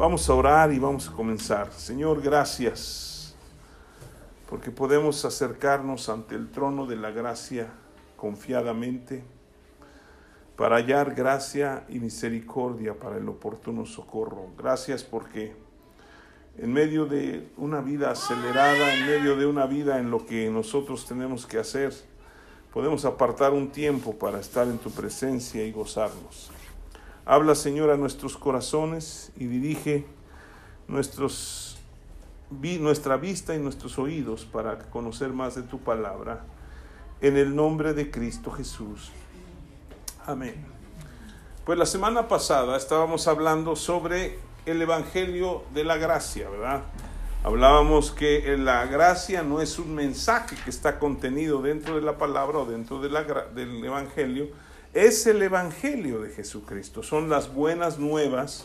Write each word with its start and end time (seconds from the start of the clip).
Vamos 0.00 0.30
a 0.30 0.34
orar 0.34 0.72
y 0.72 0.78
vamos 0.78 1.10
a 1.10 1.12
comenzar. 1.12 1.74
Señor, 1.74 2.22
gracias 2.22 3.34
porque 4.48 4.70
podemos 4.70 5.26
acercarnos 5.26 6.08
ante 6.08 6.36
el 6.36 6.50
trono 6.50 6.86
de 6.86 6.96
la 6.96 7.10
gracia 7.10 7.68
confiadamente 8.16 9.22
para 10.56 10.76
hallar 10.76 11.14
gracia 11.14 11.84
y 11.90 11.98
misericordia 11.98 12.94
para 12.94 13.18
el 13.18 13.28
oportuno 13.28 13.84
socorro. 13.84 14.46
Gracias 14.56 15.04
porque 15.04 15.54
en 16.56 16.72
medio 16.72 17.04
de 17.04 17.50
una 17.58 17.82
vida 17.82 18.10
acelerada, 18.10 18.94
en 18.94 19.04
medio 19.04 19.36
de 19.36 19.44
una 19.44 19.66
vida 19.66 19.98
en 19.98 20.10
lo 20.10 20.24
que 20.24 20.48
nosotros 20.48 21.04
tenemos 21.04 21.44
que 21.44 21.58
hacer, 21.58 21.92
podemos 22.72 23.04
apartar 23.04 23.52
un 23.52 23.70
tiempo 23.70 24.18
para 24.18 24.40
estar 24.40 24.66
en 24.66 24.78
tu 24.78 24.90
presencia 24.90 25.62
y 25.62 25.70
gozarnos. 25.72 26.50
Habla, 27.30 27.54
Señor, 27.54 27.90
a 27.90 27.96
nuestros 27.96 28.36
corazones 28.36 29.30
y 29.36 29.46
dirige 29.46 30.04
nuestros, 30.88 31.78
nuestra 32.50 33.18
vista 33.18 33.54
y 33.54 33.60
nuestros 33.60 34.00
oídos 34.00 34.44
para 34.46 34.80
conocer 34.90 35.28
más 35.28 35.54
de 35.54 35.62
tu 35.62 35.78
palabra. 35.78 36.44
En 37.20 37.36
el 37.36 37.54
nombre 37.54 37.94
de 37.94 38.10
Cristo 38.10 38.50
Jesús. 38.50 39.12
Amén. 40.26 40.56
Pues 41.64 41.78
la 41.78 41.86
semana 41.86 42.26
pasada 42.26 42.76
estábamos 42.76 43.28
hablando 43.28 43.76
sobre 43.76 44.40
el 44.66 44.82
Evangelio 44.82 45.62
de 45.72 45.84
la 45.84 45.98
Gracia, 45.98 46.50
¿verdad? 46.50 46.82
Hablábamos 47.44 48.10
que 48.10 48.56
la 48.58 48.86
gracia 48.86 49.44
no 49.44 49.60
es 49.60 49.78
un 49.78 49.94
mensaje 49.94 50.56
que 50.64 50.70
está 50.70 50.98
contenido 50.98 51.62
dentro 51.62 51.94
de 51.94 52.02
la 52.02 52.18
palabra 52.18 52.58
o 52.58 52.66
dentro 52.66 53.00
del 53.00 53.84
Evangelio, 53.84 54.48
es 54.92 55.26
el 55.26 55.42
Evangelio 55.42 56.20
de 56.20 56.30
Jesucristo, 56.30 57.02
son 57.02 57.28
las 57.28 57.52
buenas 57.54 57.98
nuevas, 57.98 58.64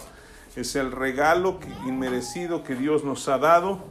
es 0.55 0.75
el 0.75 0.91
regalo 0.91 1.59
inmerecido 1.85 2.63
que 2.63 2.75
Dios 2.75 3.03
nos 3.03 3.27
ha 3.27 3.37
dado. 3.37 3.83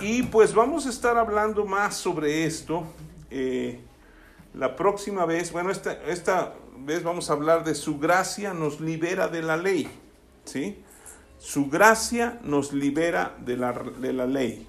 Y 0.00 0.22
pues 0.24 0.54
vamos 0.54 0.86
a 0.86 0.90
estar 0.90 1.16
hablando 1.18 1.64
más 1.66 1.96
sobre 1.96 2.44
esto 2.44 2.84
eh, 3.30 3.80
la 4.54 4.76
próxima 4.76 5.26
vez. 5.26 5.52
Bueno, 5.52 5.70
esta, 5.70 5.92
esta 6.04 6.54
vez 6.78 7.02
vamos 7.02 7.30
a 7.30 7.34
hablar 7.34 7.64
de 7.64 7.74
su 7.74 7.98
gracia 7.98 8.54
nos 8.54 8.80
libera 8.80 9.28
de 9.28 9.42
la 9.42 9.56
ley, 9.56 9.88
¿sí? 10.44 10.82
Su 11.38 11.68
gracia 11.68 12.38
nos 12.42 12.72
libera 12.72 13.36
de 13.44 13.56
la, 13.56 13.72
de 13.72 14.12
la 14.12 14.26
ley. 14.26 14.66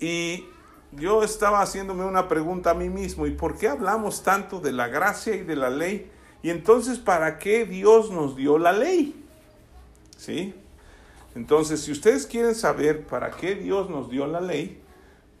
Y 0.00 0.44
yo 0.92 1.22
estaba 1.22 1.60
haciéndome 1.60 2.04
una 2.04 2.28
pregunta 2.28 2.70
a 2.70 2.74
mí 2.74 2.88
mismo, 2.88 3.26
¿y 3.26 3.32
por 3.32 3.56
qué 3.56 3.68
hablamos 3.68 4.22
tanto 4.22 4.60
de 4.60 4.72
la 4.72 4.88
gracia 4.88 5.34
y 5.34 5.42
de 5.42 5.56
la 5.56 5.70
ley? 5.70 6.10
Y 6.42 6.50
entonces, 6.50 6.98
¿para 6.98 7.38
qué 7.38 7.66
Dios 7.66 8.10
nos 8.10 8.36
dio 8.36 8.58
la 8.58 8.72
ley? 8.72 9.24
¿Sí? 10.16 10.54
Entonces, 11.34 11.82
si 11.82 11.92
ustedes 11.92 12.26
quieren 12.26 12.54
saber 12.54 13.06
para 13.06 13.30
qué 13.30 13.54
Dios 13.54 13.90
nos 13.90 14.10
dio 14.10 14.26
la 14.26 14.40
ley, 14.40 14.80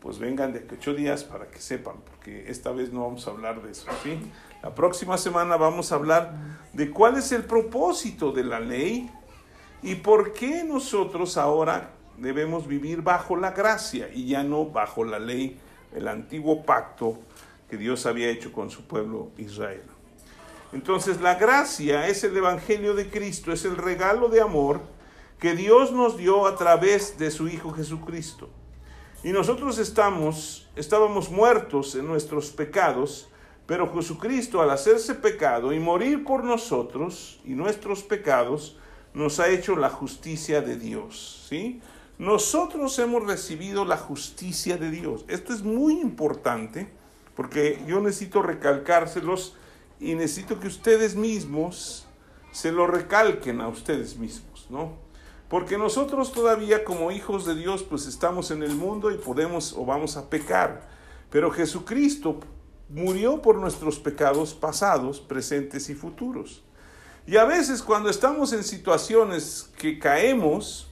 pues 0.00 0.18
vengan 0.18 0.52
de 0.52 0.66
ocho 0.72 0.94
días 0.94 1.24
para 1.24 1.48
que 1.48 1.58
sepan, 1.58 1.96
porque 2.04 2.50
esta 2.50 2.70
vez 2.70 2.92
no 2.92 3.02
vamos 3.02 3.26
a 3.26 3.30
hablar 3.30 3.62
de 3.62 3.72
eso, 3.72 3.86
¿sí? 4.02 4.18
La 4.62 4.74
próxima 4.74 5.18
semana 5.18 5.56
vamos 5.56 5.90
a 5.92 5.96
hablar 5.96 6.34
de 6.72 6.90
cuál 6.90 7.16
es 7.16 7.32
el 7.32 7.44
propósito 7.44 8.32
de 8.32 8.44
la 8.44 8.60
ley 8.60 9.10
¿Y 9.82 9.96
por 9.96 10.32
qué 10.32 10.64
nosotros 10.64 11.36
ahora 11.36 11.90
debemos 12.18 12.66
vivir 12.66 13.02
bajo 13.02 13.36
la 13.36 13.52
gracia 13.52 14.08
y 14.12 14.26
ya 14.26 14.42
no 14.42 14.66
bajo 14.66 15.04
la 15.04 15.18
ley, 15.18 15.58
el 15.94 16.08
antiguo 16.08 16.64
pacto 16.64 17.18
que 17.68 17.76
Dios 17.76 18.06
había 18.06 18.28
hecho 18.28 18.52
con 18.52 18.70
su 18.70 18.82
pueblo 18.82 19.30
Israel? 19.38 19.82
Entonces 20.72 21.20
la 21.20 21.36
gracia 21.36 22.08
es 22.08 22.24
el 22.24 22.36
Evangelio 22.36 22.94
de 22.94 23.08
Cristo, 23.08 23.52
es 23.52 23.64
el 23.64 23.76
regalo 23.76 24.28
de 24.28 24.40
amor 24.40 24.80
que 25.38 25.54
Dios 25.54 25.92
nos 25.92 26.16
dio 26.16 26.46
a 26.46 26.56
través 26.56 27.18
de 27.18 27.30
su 27.30 27.48
Hijo 27.48 27.72
Jesucristo. 27.72 28.50
Y 29.24 29.30
nosotros 29.30 29.78
estamos, 29.78 30.68
estábamos 30.76 31.30
muertos 31.30 31.94
en 31.94 32.06
nuestros 32.06 32.50
pecados, 32.50 33.28
pero 33.66 33.92
Jesucristo 33.94 34.60
al 34.60 34.70
hacerse 34.70 35.14
pecado 35.14 35.72
y 35.72 35.78
morir 35.78 36.24
por 36.24 36.44
nosotros 36.44 37.40
y 37.44 37.50
nuestros 37.50 38.02
pecados, 38.02 38.76
nos 39.14 39.40
ha 39.40 39.48
hecho 39.48 39.74
la 39.74 39.90
justicia 39.90 40.60
de 40.60 40.76
Dios, 40.76 41.46
¿sí? 41.48 41.80
Nosotros 42.18 42.98
hemos 42.98 43.24
recibido 43.24 43.84
la 43.84 43.96
justicia 43.96 44.76
de 44.76 44.90
Dios. 44.90 45.24
Esto 45.28 45.52
es 45.52 45.62
muy 45.62 46.00
importante 46.00 46.90
porque 47.36 47.80
yo 47.86 48.00
necesito 48.00 48.42
recalcárselos 48.42 49.54
y 50.00 50.14
necesito 50.14 50.58
que 50.58 50.66
ustedes 50.66 51.14
mismos 51.14 52.06
se 52.50 52.72
lo 52.72 52.88
recalquen 52.88 53.60
a 53.60 53.68
ustedes 53.68 54.16
mismos, 54.16 54.66
¿no? 54.68 54.96
Porque 55.48 55.78
nosotros 55.78 56.32
todavía 56.32 56.84
como 56.84 57.12
hijos 57.12 57.46
de 57.46 57.54
Dios 57.54 57.84
pues 57.84 58.06
estamos 58.06 58.50
en 58.50 58.64
el 58.64 58.74
mundo 58.74 59.12
y 59.12 59.16
podemos 59.16 59.72
o 59.72 59.86
vamos 59.86 60.16
a 60.16 60.28
pecar. 60.28 60.88
Pero 61.30 61.52
Jesucristo 61.52 62.40
murió 62.88 63.40
por 63.40 63.56
nuestros 63.56 64.00
pecados 64.00 64.54
pasados, 64.54 65.20
presentes 65.20 65.88
y 65.88 65.94
futuros. 65.94 66.64
Y 67.28 67.36
a 67.36 67.44
veces 67.44 67.82
cuando 67.82 68.10
estamos 68.10 68.52
en 68.52 68.64
situaciones 68.64 69.70
que 69.78 69.98
caemos, 70.00 70.87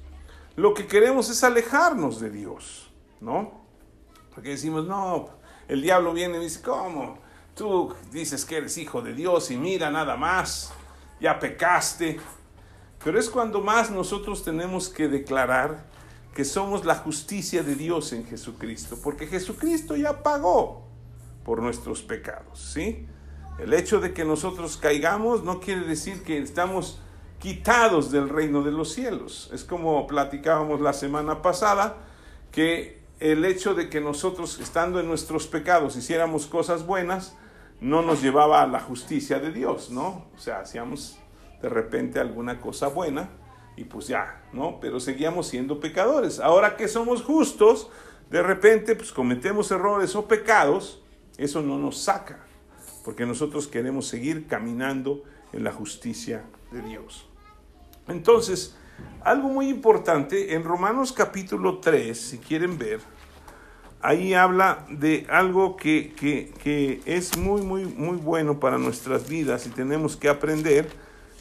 lo 0.57 0.75
que 0.75 0.87
queremos 0.87 1.29
es 1.31 1.45
alejarnos 1.45 2.21
de 2.21 2.31
Dios, 2.31 2.91
¿no? 3.21 3.67
Porque 4.35 4.51
decimos, 4.51 4.87
no, 4.87 5.29
el 5.69 5.83
diablo 5.83 6.13
viene 6.13 6.39
y 6.39 6.41
dice, 6.41 6.63
¿cómo? 6.63 7.19
Tú 7.55 7.95
dices 8.11 8.45
que 8.45 8.59
eres 8.59 8.77
hijo 8.79 9.03
de 9.03 9.15
Dios 9.15 9.51
y 9.51 9.57
mira 9.57 9.91
nada 9.91 10.17
más, 10.17 10.73
ya 11.21 11.39
pecaste. 11.39 12.19
Pero 13.03 13.19
es 13.19 13.31
cuando 13.31 13.61
más 13.61 13.91
nosotros 13.91 14.43
tenemos 14.45 14.89
que 14.89 15.09
declarar 15.09 15.85
que 16.35 16.45
somos 16.45 16.85
la 16.85 16.97
justicia 16.97 17.63
de 17.63 17.75
Dios 17.75 18.13
en 18.13 18.27
Jesucristo, 18.27 18.99
porque 19.03 19.27
Jesucristo 19.27 19.97
ya 19.97 20.23
pagó 20.23 20.87
por 21.45 21.63
nuestros 21.63 22.03
pecados, 22.03 22.73
¿sí? 22.75 23.07
El 23.59 23.73
hecho 23.73 24.01
de 24.01 24.13
que 24.13 24.25
nosotros 24.25 24.77
caigamos 24.77 25.45
no 25.45 25.61
quiere 25.61 25.87
decir 25.87 26.23
que 26.25 26.39
estamos 26.39 27.01
quitados 27.39 28.11
del 28.11 28.29
reino 28.29 28.63
de 28.63 28.73
los 28.73 28.93
cielos. 28.93 29.51
Es 29.53 29.65
como 29.65 30.07
platicábamos 30.07 30.81
la 30.81 30.93
semana 30.93 31.43
pasada, 31.43 31.97
que 32.51 33.01
el 33.21 33.45
hecho 33.45 33.75
de 33.75 33.89
que 33.89 34.01
nosotros, 34.01 34.59
estando 34.61 35.01
en 35.01 35.09
nuestros 35.09 35.47
pecados, 35.47 35.97
hiciéramos 35.97 36.47
cosas 36.47 36.87
buenas, 36.87 37.37
no 37.81 38.03
nos 38.03 38.23
llevaba 38.23 38.63
a 38.63 38.67
la 38.67 38.81
justicia 38.81 39.39
de 39.39 39.53
Dios, 39.53 39.91
¿no? 39.91 40.27
O 40.35 40.39
sea, 40.39 40.61
hacíamos 40.61 41.19
de 41.61 41.69
repente 41.69 42.19
alguna 42.19 42.61
cosa 42.61 42.89
buena 42.89 43.31
y 43.77 43.85
pues 43.85 44.09
ya, 44.09 44.43
¿no? 44.53 44.81
Pero 44.81 45.01
seguíamos 45.01 45.49
siendo 45.49 45.81
pecadores. 45.81 46.41
Ahora 46.41 46.77
que 46.77 46.89
somos 46.89 47.23
justos, 47.23 47.91
de 48.31 48.43
repente 48.43 48.95
pues 48.95 49.13
cometemos 49.13 49.71
errores 49.71 50.17
o 50.17 50.27
pecados, 50.27 51.03
eso 51.37 51.61
no 51.61 51.79
nos 51.79 51.99
saca 51.99 52.47
porque 53.07 53.25
nosotros 53.25 53.69
queremos 53.69 54.09
seguir 54.09 54.49
caminando 54.49 55.23
en 55.53 55.63
la 55.63 55.71
justicia 55.71 56.43
de 56.71 56.83
Dios. 56.83 57.27
Entonces, 58.09 58.77
algo 59.23 59.49
muy 59.49 59.69
importante, 59.69 60.55
en 60.55 60.65
Romanos 60.65 61.13
capítulo 61.13 61.79
3, 61.79 62.19
si 62.19 62.39
quieren 62.39 62.79
ver, 62.79 63.01
ahí 64.01 64.35
habla 64.35 64.87
de 64.89 65.27
algo 65.29 65.77
que, 65.77 66.13
que, 66.15 67.03
es 67.07 67.37
muy, 67.37 67.63
muy, 67.63 67.85
muy 67.85 68.17
bueno 68.17 68.61
para 68.61 68.79
nuestras 68.79 69.29
vidas 69.29 69.67
y 69.67 69.71
tenemos 69.71 70.17
que 70.17 70.29
aprender, 70.29 70.89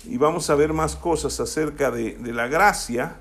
y 0.04 0.18
vamos 0.18 0.50
a 0.50 0.56
ver 0.56 0.74
más 0.74 0.96
cosas 0.96 1.40
acerca 1.40 1.92
de, 1.92 2.16
de 2.16 2.34
la 2.34 2.48
gracia. 2.48 3.18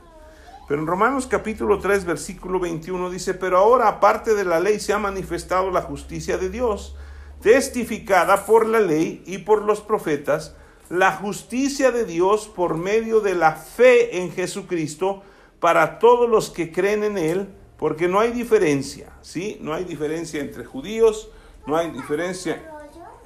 Pero 0.66 0.80
en 0.80 0.86
Romanos 0.86 1.26
capítulo 1.26 1.78
3, 1.78 2.04
versículo 2.04 2.58
21 2.58 3.10
dice, 3.10 3.34
pero 3.34 3.58
ahora 3.58 3.88
aparte 3.88 4.34
de 4.34 4.44
la 4.44 4.60
ley 4.60 4.80
se 4.80 4.92
ha 4.92 4.98
manifestado 4.98 5.70
la 5.70 5.82
justicia 5.82 6.38
de 6.38 6.48
Dios 6.48 6.96
testificada 7.44 8.46
por 8.46 8.66
la 8.66 8.80
ley 8.80 9.22
y 9.26 9.36
por 9.38 9.62
los 9.62 9.82
profetas, 9.82 10.56
la 10.90 11.12
justicia 11.12 11.90
de 11.90 12.04
Dios 12.04 12.46
por 12.48 12.76
medio 12.76 13.20
de 13.20 13.34
la 13.34 13.52
fe 13.52 14.18
en 14.18 14.32
Jesucristo 14.32 15.22
para 15.60 15.98
todos 15.98 16.28
los 16.28 16.50
que 16.50 16.70
creen 16.72 17.04
en 17.04 17.18
Él, 17.18 17.48
porque 17.78 18.08
no 18.08 18.20
hay 18.20 18.32
diferencia, 18.32 19.12
¿sí? 19.22 19.58
No 19.60 19.72
hay 19.72 19.84
diferencia 19.84 20.40
entre 20.40 20.64
judíos, 20.64 21.30
no 21.66 21.76
hay 21.76 21.90
diferencia 21.90 22.70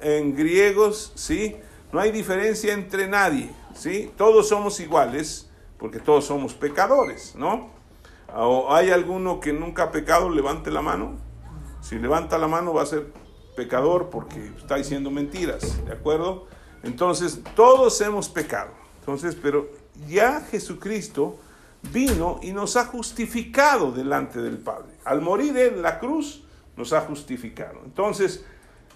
en 0.01 0.35
griegos, 0.35 1.11
¿sí? 1.15 1.57
No 1.91 1.99
hay 1.99 2.11
diferencia 2.11 2.73
entre 2.73 3.07
nadie, 3.07 3.49
¿sí? 3.73 4.11
Todos 4.15 4.47
somos 4.47 4.79
iguales, 4.79 5.49
porque 5.77 5.99
todos 5.99 6.25
somos 6.25 6.53
pecadores, 6.53 7.35
¿no? 7.35 7.71
¿O 8.33 8.73
hay 8.73 8.91
alguno 8.91 9.39
que 9.39 9.53
nunca 9.53 9.83
ha 9.83 9.91
pecado? 9.91 10.29
Levante 10.29 10.71
la 10.71 10.81
mano. 10.81 11.17
Si 11.81 11.97
levanta 11.97 12.37
la 12.37 12.47
mano 12.47 12.73
va 12.73 12.83
a 12.83 12.85
ser 12.85 13.11
pecador 13.55 14.09
porque 14.09 14.51
está 14.57 14.75
diciendo 14.75 15.09
mentiras, 15.09 15.83
¿de 15.85 15.91
acuerdo? 15.91 16.47
Entonces, 16.83 17.39
todos 17.55 17.99
hemos 18.01 18.29
pecado. 18.29 18.71
Entonces, 18.99 19.35
pero 19.35 19.69
ya 20.07 20.41
Jesucristo 20.41 21.37
vino 21.91 22.39
y 22.41 22.51
nos 22.51 22.75
ha 22.75 22.85
justificado 22.85 23.91
delante 23.91 24.41
del 24.41 24.57
Padre. 24.57 24.89
Al 25.05 25.21
morir 25.21 25.57
en 25.57 25.81
la 25.81 25.99
cruz, 25.99 26.43
nos 26.75 26.93
ha 26.93 27.01
justificado. 27.01 27.79
Entonces, 27.83 28.45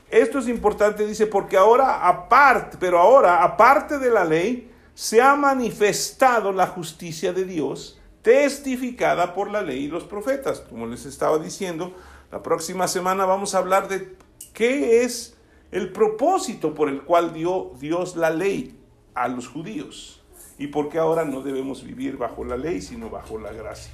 esto 0.09 0.39
es 0.39 0.47
importante, 0.47 1.06
dice, 1.06 1.27
porque 1.27 1.57
ahora 1.57 2.07
aparte, 2.07 2.77
pero 2.80 3.00
ahora 3.00 3.44
aparte 3.44 4.00
de 4.00 4.12
la 4.12 4.24
ley, 4.24 4.71
se 4.94 5.21
ha 5.21 5.35
manifestado 5.35 6.51
la 6.51 6.68
justicia 6.68 7.33
de 7.33 7.45
Dios, 7.45 8.00
testificada 8.21 9.33
por 9.33 9.50
la 9.50 9.62
ley 9.62 9.85
y 9.85 9.88
los 9.88 10.03
profetas. 10.03 10.59
Como 10.62 10.85
les 10.85 11.06
estaba 11.06 11.39
diciendo, 11.39 11.94
la 12.31 12.44
próxima 12.44 12.88
semana 12.88 13.25
vamos 13.25 13.56
a 13.56 13.57
hablar 13.57 13.88
de 13.88 14.15
qué 14.53 15.03
es 15.03 15.32
el 15.74 15.92
propósito 15.92 16.75
por 16.75 16.88
el 16.88 17.02
cual 17.02 17.34
dio 17.34 17.72
Dios 17.80 18.16
la 18.16 18.30
ley 18.30 18.80
a 19.16 19.28
los 19.28 19.48
judíos 19.48 20.22
y 20.60 20.68
por 20.68 20.88
qué 20.90 21.00
ahora 21.00 21.25
no 21.25 21.42
debemos 21.42 21.84
vivir 21.84 22.16
bajo 22.16 22.46
la 22.46 22.56
ley, 22.56 22.80
sino 22.80 23.10
bajo 23.10 23.40
la 23.40 23.52
gracia. 23.52 23.92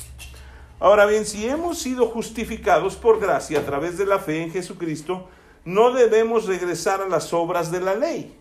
Ahora 0.82 1.06
bien, 1.06 1.26
si 1.26 1.48
hemos 1.48 1.80
sido 1.80 2.08
justificados 2.08 2.98
por 2.98 3.22
gracia 3.22 3.60
a 3.60 3.66
través 3.66 3.98
de 3.98 4.06
la 4.06 4.20
fe 4.20 4.44
en 4.44 4.52
Jesucristo, 4.52 5.30
no 5.64 5.92
debemos 5.92 6.48
regresar 6.48 7.02
a 7.02 7.08
las 7.08 7.34
obras 7.34 7.72
de 7.72 7.80
la 7.80 7.96
ley, 7.96 8.36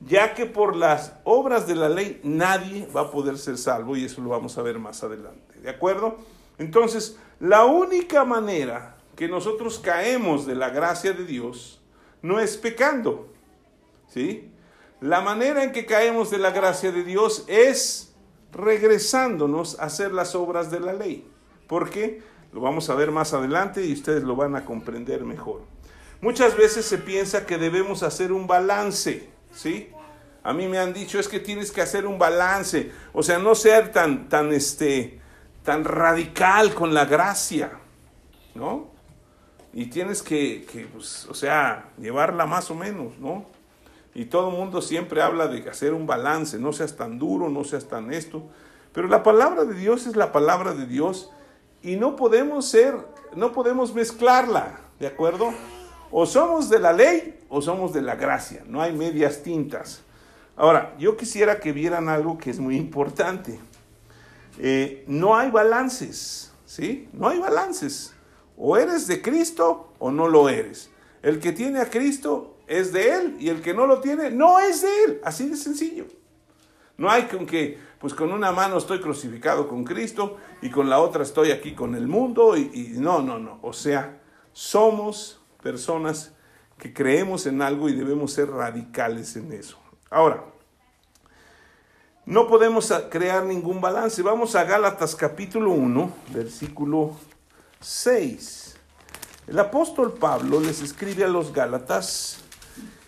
ya 0.00 0.32
que 0.32 0.46
por 0.46 0.74
las 0.74 1.12
obras 1.24 1.66
de 1.66 1.74
la 1.74 1.90
ley 1.90 2.18
nadie 2.24 2.88
va 2.96 3.02
a 3.02 3.10
poder 3.10 3.36
ser 3.36 3.58
salvo 3.58 3.94
y 3.94 4.06
eso 4.06 4.22
lo 4.22 4.30
vamos 4.30 4.56
a 4.56 4.62
ver 4.62 4.78
más 4.78 5.04
adelante. 5.04 5.60
¿De 5.60 5.68
acuerdo? 5.68 6.16
Entonces, 6.58 7.18
la 7.40 7.66
única 7.66 8.24
manera 8.24 8.96
que 9.16 9.28
nosotros 9.28 9.78
caemos 9.78 10.46
de 10.46 10.54
la 10.54 10.70
gracia 10.70 11.12
de 11.12 11.24
Dios 11.26 11.79
no 12.22 12.40
es 12.40 12.56
pecando. 12.56 13.32
¿Sí? 14.08 14.50
La 15.00 15.20
manera 15.20 15.64
en 15.64 15.72
que 15.72 15.86
caemos 15.86 16.30
de 16.30 16.38
la 16.38 16.50
gracia 16.50 16.92
de 16.92 17.04
Dios 17.04 17.44
es 17.46 18.14
regresándonos 18.52 19.78
a 19.78 19.84
hacer 19.84 20.12
las 20.12 20.34
obras 20.34 20.70
de 20.70 20.80
la 20.80 20.92
ley. 20.92 21.26
¿Por 21.66 21.90
qué? 21.90 22.22
Lo 22.52 22.60
vamos 22.60 22.90
a 22.90 22.94
ver 22.94 23.10
más 23.10 23.32
adelante 23.32 23.84
y 23.84 23.92
ustedes 23.92 24.24
lo 24.24 24.36
van 24.36 24.56
a 24.56 24.64
comprender 24.64 25.24
mejor. 25.24 25.62
Muchas 26.20 26.56
veces 26.56 26.84
se 26.84 26.98
piensa 26.98 27.46
que 27.46 27.56
debemos 27.56 28.02
hacer 28.02 28.32
un 28.32 28.46
balance, 28.46 29.30
¿sí? 29.54 29.88
A 30.42 30.52
mí 30.52 30.66
me 30.66 30.78
han 30.78 30.92
dicho 30.92 31.18
es 31.18 31.28
que 31.28 31.40
tienes 31.40 31.70
que 31.70 31.80
hacer 31.80 32.06
un 32.06 32.18
balance, 32.18 32.90
o 33.12 33.22
sea, 33.22 33.38
no 33.38 33.54
ser 33.54 33.92
tan, 33.92 34.28
tan, 34.28 34.52
este, 34.52 35.20
tan 35.64 35.84
radical 35.84 36.74
con 36.74 36.92
la 36.92 37.04
gracia, 37.04 37.72
¿no? 38.54 38.90
Y 39.72 39.86
tienes 39.86 40.22
que, 40.22 40.66
que 40.70 40.86
pues, 40.86 41.26
o 41.26 41.34
sea, 41.34 41.90
llevarla 41.98 42.46
más 42.46 42.70
o 42.70 42.74
menos, 42.74 43.18
¿no? 43.18 43.46
Y 44.14 44.24
todo 44.24 44.50
el 44.50 44.56
mundo 44.56 44.82
siempre 44.82 45.22
habla 45.22 45.46
de 45.46 45.68
hacer 45.68 45.94
un 45.94 46.06
balance, 46.06 46.58
no 46.58 46.72
seas 46.72 46.96
tan 46.96 47.18
duro, 47.18 47.48
no 47.48 47.62
seas 47.64 47.86
tan 47.86 48.12
esto. 48.12 48.42
Pero 48.92 49.06
la 49.06 49.22
palabra 49.22 49.64
de 49.64 49.74
Dios 49.74 50.06
es 50.06 50.16
la 50.16 50.32
palabra 50.32 50.74
de 50.74 50.86
Dios 50.86 51.30
y 51.82 51.96
no 51.96 52.16
podemos 52.16 52.66
ser, 52.66 52.94
no 53.36 53.52
podemos 53.52 53.94
mezclarla, 53.94 54.80
¿de 54.98 55.06
acuerdo? 55.06 55.52
O 56.10 56.26
somos 56.26 56.68
de 56.68 56.80
la 56.80 56.92
ley 56.92 57.38
o 57.48 57.62
somos 57.62 57.92
de 57.92 58.02
la 58.02 58.16
gracia, 58.16 58.64
no 58.66 58.82
hay 58.82 58.92
medias 58.92 59.42
tintas. 59.42 60.02
Ahora, 60.56 60.94
yo 60.98 61.16
quisiera 61.16 61.60
que 61.60 61.72
vieran 61.72 62.08
algo 62.08 62.36
que 62.36 62.50
es 62.50 62.58
muy 62.58 62.76
importante. 62.76 63.58
Eh, 64.58 65.04
no 65.06 65.36
hay 65.36 65.50
balances, 65.50 66.52
¿sí? 66.66 67.08
No 67.12 67.28
hay 67.28 67.38
balances. 67.38 68.12
O 68.62 68.76
eres 68.76 69.06
de 69.06 69.22
Cristo 69.22 69.94
o 69.98 70.10
no 70.10 70.28
lo 70.28 70.50
eres. 70.50 70.90
El 71.22 71.40
que 71.40 71.52
tiene 71.52 71.80
a 71.80 71.88
Cristo 71.88 72.58
es 72.66 72.92
de 72.92 73.14
Él 73.14 73.36
y 73.40 73.48
el 73.48 73.62
que 73.62 73.72
no 73.72 73.86
lo 73.86 74.00
tiene 74.00 74.30
no 74.30 74.60
es 74.60 74.82
de 74.82 75.04
Él. 75.04 75.20
Así 75.24 75.48
de 75.48 75.56
sencillo. 75.56 76.04
No 76.98 77.10
hay 77.10 77.22
con 77.22 77.46
que, 77.46 77.78
pues 77.98 78.12
con 78.12 78.30
una 78.30 78.52
mano 78.52 78.76
estoy 78.76 79.00
crucificado 79.00 79.66
con 79.66 79.84
Cristo 79.84 80.36
y 80.60 80.68
con 80.68 80.90
la 80.90 81.00
otra 81.00 81.22
estoy 81.22 81.52
aquí 81.52 81.74
con 81.74 81.94
el 81.94 82.06
mundo 82.06 82.54
y, 82.54 82.92
no, 82.96 83.22
no, 83.22 83.38
no. 83.38 83.60
O 83.62 83.72
sea, 83.72 84.20
somos 84.52 85.40
personas 85.62 86.34
que 86.76 86.92
creemos 86.92 87.46
en 87.46 87.62
algo 87.62 87.88
y 87.88 87.94
debemos 87.94 88.34
ser 88.34 88.50
radicales 88.50 89.36
en 89.36 89.54
eso. 89.54 89.78
Ahora, 90.10 90.44
no 92.26 92.46
podemos 92.46 92.92
crear 93.10 93.44
ningún 93.44 93.80
balance. 93.80 94.20
Vamos 94.20 94.54
a 94.54 94.64
Gálatas 94.64 95.16
capítulo 95.16 95.70
1, 95.70 96.12
versículo 96.34 97.16
6. 97.80 98.76
El 99.48 99.58
apóstol 99.58 100.12
Pablo 100.12 100.60
les 100.60 100.82
escribe 100.82 101.24
a 101.24 101.28
los 101.28 101.52
Gálatas 101.52 102.38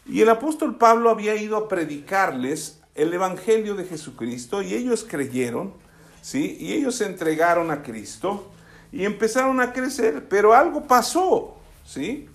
y 0.06 0.22
el 0.22 0.30
apóstol 0.30 0.76
Pablo 0.76 1.10
había 1.10 1.36
ido 1.36 1.56
a 1.56 1.68
predicarles 1.68 2.80
el 2.94 3.12
evangelio 3.12 3.74
de 3.74 3.84
Jesucristo 3.84 4.62
y 4.62 4.74
ellos 4.74 5.06
creyeron, 5.08 5.74
¿sí? 6.20 6.56
Y 6.58 6.72
ellos 6.72 6.96
se 6.96 7.06
entregaron 7.06 7.70
a 7.70 7.82
Cristo 7.82 8.50
y 8.90 9.04
empezaron 9.04 9.60
a 9.60 9.72
crecer, 9.72 10.26
pero 10.28 10.54
algo 10.54 10.84
pasó, 10.84 11.56
¿sí? 11.84 12.28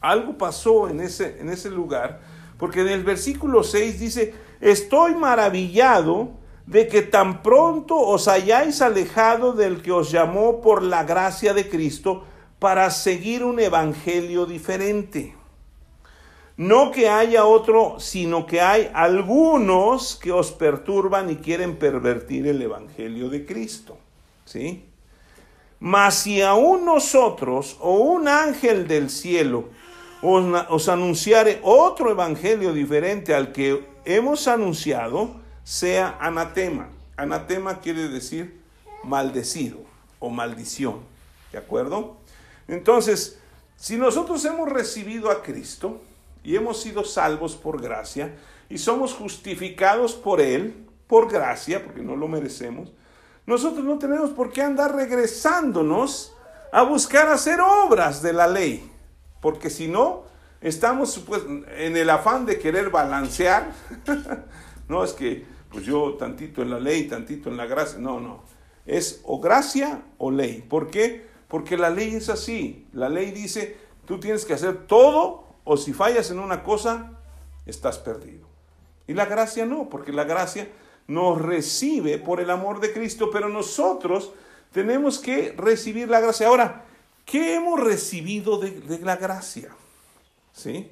Algo 0.00 0.38
pasó 0.38 0.88
en 0.88 1.00
ese, 1.00 1.40
en 1.40 1.48
ese 1.48 1.70
lugar, 1.70 2.20
porque 2.56 2.80
en 2.80 2.88
el 2.88 3.04
versículo 3.04 3.62
6 3.62 4.00
dice, 4.00 4.34
estoy 4.60 5.14
maravillado 5.14 6.41
de 6.66 6.88
que 6.88 7.02
tan 7.02 7.42
pronto 7.42 7.98
os 7.98 8.28
hayáis 8.28 8.80
alejado 8.80 9.52
del 9.52 9.82
que 9.82 9.92
os 9.92 10.10
llamó 10.10 10.60
por 10.60 10.82
la 10.82 11.04
gracia 11.04 11.54
de 11.54 11.68
Cristo 11.68 12.24
para 12.58 12.90
seguir 12.90 13.42
un 13.42 13.58
evangelio 13.58 14.46
diferente. 14.46 15.34
No 16.56 16.90
que 16.92 17.08
haya 17.08 17.44
otro, 17.44 17.98
sino 17.98 18.46
que 18.46 18.60
hay 18.60 18.90
algunos 18.94 20.16
que 20.16 20.30
os 20.30 20.52
perturban 20.52 21.30
y 21.30 21.36
quieren 21.36 21.76
pervertir 21.76 22.46
el 22.46 22.62
evangelio 22.62 23.28
de 23.28 23.44
Cristo. 23.44 23.98
¿Sí? 24.44 24.84
Mas 25.80 26.14
si 26.14 26.42
aún 26.42 26.84
nosotros 26.84 27.76
o 27.80 27.94
un 27.94 28.28
ángel 28.28 28.86
del 28.86 29.10
cielo 29.10 29.64
os, 30.22 30.88
anunciare 30.88 31.58
otro 31.64 32.12
evangelio 32.12 32.72
diferente 32.72 33.34
al 33.34 33.50
que 33.50 33.84
hemos 34.04 34.46
anunciado, 34.46 35.41
sea 35.64 36.16
anatema. 36.20 36.88
Anatema 37.16 37.80
quiere 37.80 38.08
decir 38.08 38.60
maldecido 39.04 39.78
o 40.18 40.30
maldición. 40.30 41.00
¿De 41.50 41.58
acuerdo? 41.58 42.16
Entonces, 42.68 43.38
si 43.76 43.96
nosotros 43.96 44.44
hemos 44.44 44.68
recibido 44.68 45.30
a 45.30 45.42
Cristo 45.42 46.00
y 46.42 46.56
hemos 46.56 46.80
sido 46.80 47.04
salvos 47.04 47.56
por 47.56 47.82
gracia 47.82 48.34
y 48.68 48.78
somos 48.78 49.12
justificados 49.12 50.14
por 50.14 50.40
Él, 50.40 50.86
por 51.06 51.30
gracia, 51.30 51.84
porque 51.84 52.00
no 52.00 52.16
lo 52.16 52.28
merecemos, 52.28 52.92
nosotros 53.44 53.84
no 53.84 53.98
tenemos 53.98 54.30
por 54.30 54.52
qué 54.52 54.62
andar 54.62 54.94
regresándonos 54.94 56.32
a 56.72 56.82
buscar 56.82 57.28
hacer 57.28 57.60
obras 57.60 58.22
de 58.22 58.32
la 58.32 58.46
ley. 58.46 58.90
Porque 59.40 59.68
si 59.68 59.88
no, 59.88 60.24
estamos 60.60 61.18
pues, 61.26 61.42
en 61.76 61.96
el 61.96 62.08
afán 62.08 62.46
de 62.46 62.58
querer 62.58 62.90
balancear. 62.90 63.72
no 64.88 65.04
es 65.04 65.12
que 65.12 65.44
pues 65.72 65.84
yo 65.84 66.14
tantito 66.14 66.62
en 66.62 66.70
la 66.70 66.78
ley, 66.78 67.08
tantito 67.08 67.48
en 67.48 67.56
la 67.56 67.66
gracia. 67.66 67.98
No, 67.98 68.20
no. 68.20 68.42
Es 68.86 69.20
o 69.24 69.40
gracia 69.40 70.02
o 70.18 70.30
ley. 70.30 70.64
¿Por 70.68 70.90
qué? 70.90 71.26
Porque 71.48 71.76
la 71.76 71.90
ley 71.90 72.14
es 72.14 72.28
así. 72.28 72.86
La 72.92 73.08
ley 73.08 73.30
dice, 73.30 73.76
tú 74.06 74.20
tienes 74.20 74.44
que 74.44 74.54
hacer 74.54 74.86
todo 74.86 75.44
o 75.64 75.76
si 75.76 75.92
fallas 75.92 76.30
en 76.30 76.38
una 76.38 76.62
cosa, 76.62 77.12
estás 77.66 77.98
perdido. 77.98 78.46
Y 79.06 79.14
la 79.14 79.26
gracia 79.26 79.66
no, 79.66 79.88
porque 79.88 80.12
la 80.12 80.24
gracia 80.24 80.68
nos 81.06 81.40
recibe 81.40 82.18
por 82.18 82.40
el 82.40 82.50
amor 82.50 82.80
de 82.80 82.92
Cristo, 82.92 83.30
pero 83.32 83.48
nosotros 83.48 84.32
tenemos 84.72 85.18
que 85.18 85.52
recibir 85.56 86.08
la 86.08 86.20
gracia. 86.20 86.48
Ahora, 86.48 86.84
¿Qué 87.24 87.54
hemos 87.54 87.80
recibido 87.80 88.58
de, 88.58 88.98
la 89.00 89.16
gracia? 89.16 89.70
¿Sí? 90.52 90.90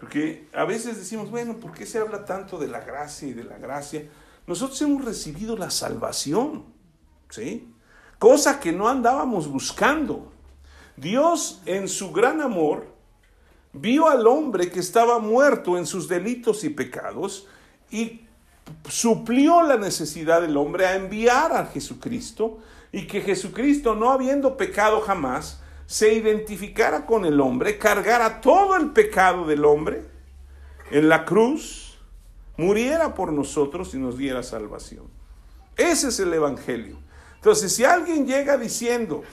Porque 0.00 0.48
a 0.54 0.64
veces 0.64 0.96
decimos, 0.96 1.30
bueno, 1.30 1.56
¿por 1.56 1.72
qué 1.72 1.84
se 1.84 1.98
habla 1.98 2.24
tanto 2.24 2.58
de 2.58 2.68
la 2.68 2.80
gracia 2.80 3.28
y 3.28 3.34
de 3.34 3.44
la 3.44 3.58
gracia? 3.58 4.08
Nosotros 4.46 4.80
hemos 4.80 5.04
recibido 5.04 5.56
la 5.56 5.70
salvación, 5.70 6.64
¿sí? 7.28 7.68
Cosa 8.18 8.58
que 8.60 8.72
no 8.72 8.88
andábamos 8.88 9.46
buscando. 9.46 10.32
Dios 10.96 11.60
en 11.66 11.86
su 11.86 12.12
gran 12.12 12.40
amor 12.40 12.86
vio 13.72 14.08
al 14.08 14.26
hombre 14.26 14.70
que 14.70 14.80
estaba 14.80 15.18
muerto 15.18 15.76
en 15.76 15.86
sus 15.86 16.08
delitos 16.08 16.64
y 16.64 16.70
pecados 16.70 17.46
y 17.90 18.22
suplió 18.88 19.62
la 19.62 19.76
necesidad 19.76 20.40
del 20.40 20.56
hombre 20.56 20.86
a 20.86 20.96
enviar 20.96 21.52
a 21.52 21.66
Jesucristo 21.66 22.58
y 22.90 23.06
que 23.06 23.20
Jesucristo, 23.20 23.94
no 23.94 24.10
habiendo 24.10 24.56
pecado 24.56 25.00
jamás, 25.00 25.59
se 25.90 26.14
identificara 26.14 27.04
con 27.04 27.24
el 27.24 27.40
hombre, 27.40 27.76
cargara 27.76 28.40
todo 28.40 28.76
el 28.76 28.92
pecado 28.92 29.44
del 29.44 29.64
hombre 29.64 30.04
en 30.92 31.08
la 31.08 31.24
cruz, 31.24 31.98
muriera 32.56 33.12
por 33.12 33.32
nosotros 33.32 33.92
y 33.94 33.98
nos 33.98 34.16
diera 34.16 34.44
salvación. 34.44 35.06
Ese 35.76 36.10
es 36.10 36.20
el 36.20 36.32
Evangelio. 36.32 36.96
Entonces, 37.34 37.74
si 37.74 37.82
alguien 37.82 38.24
llega 38.24 38.56
diciendo, 38.56 39.24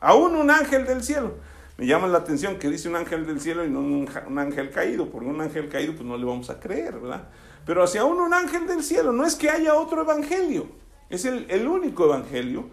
aún 0.00 0.36
un 0.36 0.50
ángel 0.50 0.84
del 0.84 1.02
cielo, 1.02 1.32
me 1.78 1.86
llama 1.86 2.08
la 2.08 2.18
atención 2.18 2.58
que 2.58 2.68
dice 2.68 2.90
un 2.90 2.96
ángel 2.96 3.24
del 3.24 3.40
cielo 3.40 3.64
y 3.64 3.70
no 3.70 3.80
un, 3.80 4.38
ángel 4.38 4.68
caído, 4.68 5.08
porque 5.08 5.30
un 5.30 5.40
ángel 5.40 5.70
caído 5.70 5.94
pues 5.94 6.04
no 6.04 6.18
le 6.18 6.26
vamos 6.26 6.50
a 6.50 6.60
creer, 6.60 7.00
¿verdad? 7.00 7.30
Pero 7.64 7.82
hacia 7.82 8.02
aún 8.02 8.20
un 8.20 8.34
ángel 8.34 8.66
del 8.66 8.84
cielo, 8.84 9.12
no 9.12 9.24
es 9.24 9.34
que 9.34 9.48
haya 9.48 9.74
otro 9.76 10.02
evangelio, 10.02 10.66
es 11.08 11.24
el, 11.24 11.46
el 11.48 11.66
único 11.66 12.04
evangelio 12.04 12.68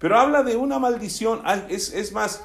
pero 0.00 0.18
habla 0.18 0.42
de 0.42 0.56
una 0.56 0.78
maldición, 0.78 1.42
es, 1.68 1.92
es 1.92 2.12
más, 2.12 2.42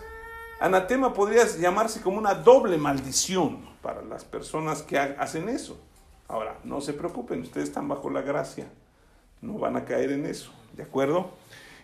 anatema 0.60 1.14
podría 1.14 1.46
llamarse 1.46 2.02
como 2.02 2.18
una 2.18 2.34
doble 2.34 2.78
maldición 2.78 3.60
para 3.82 4.02
las 4.02 4.24
personas 4.24 4.82
que 4.82 4.98
hacen 4.98 5.50
eso. 5.50 5.80
Ahora, 6.28 6.58
no 6.64 6.82
se 6.82 6.94
preocupen, 6.94 7.42
ustedes 7.42 7.70
están 7.70 7.88
bajo 7.88 8.10
la 8.10 8.22
gracia, 8.22 8.68
no 9.42 9.60
van 9.60 9.76
a 9.76 9.86
caer 9.86 10.12
en 10.12 10.26
eso, 10.26 10.52
¿de 10.74 10.84
acuerdo? 10.84 11.32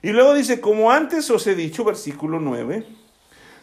Y 0.01 0.10
luego 0.10 0.34
dice, 0.34 0.60
como 0.60 0.92
antes 0.92 1.30
os 1.30 1.46
he 1.46 1.54
dicho, 1.54 1.84
versículo 1.84 2.40
9, 2.40 2.86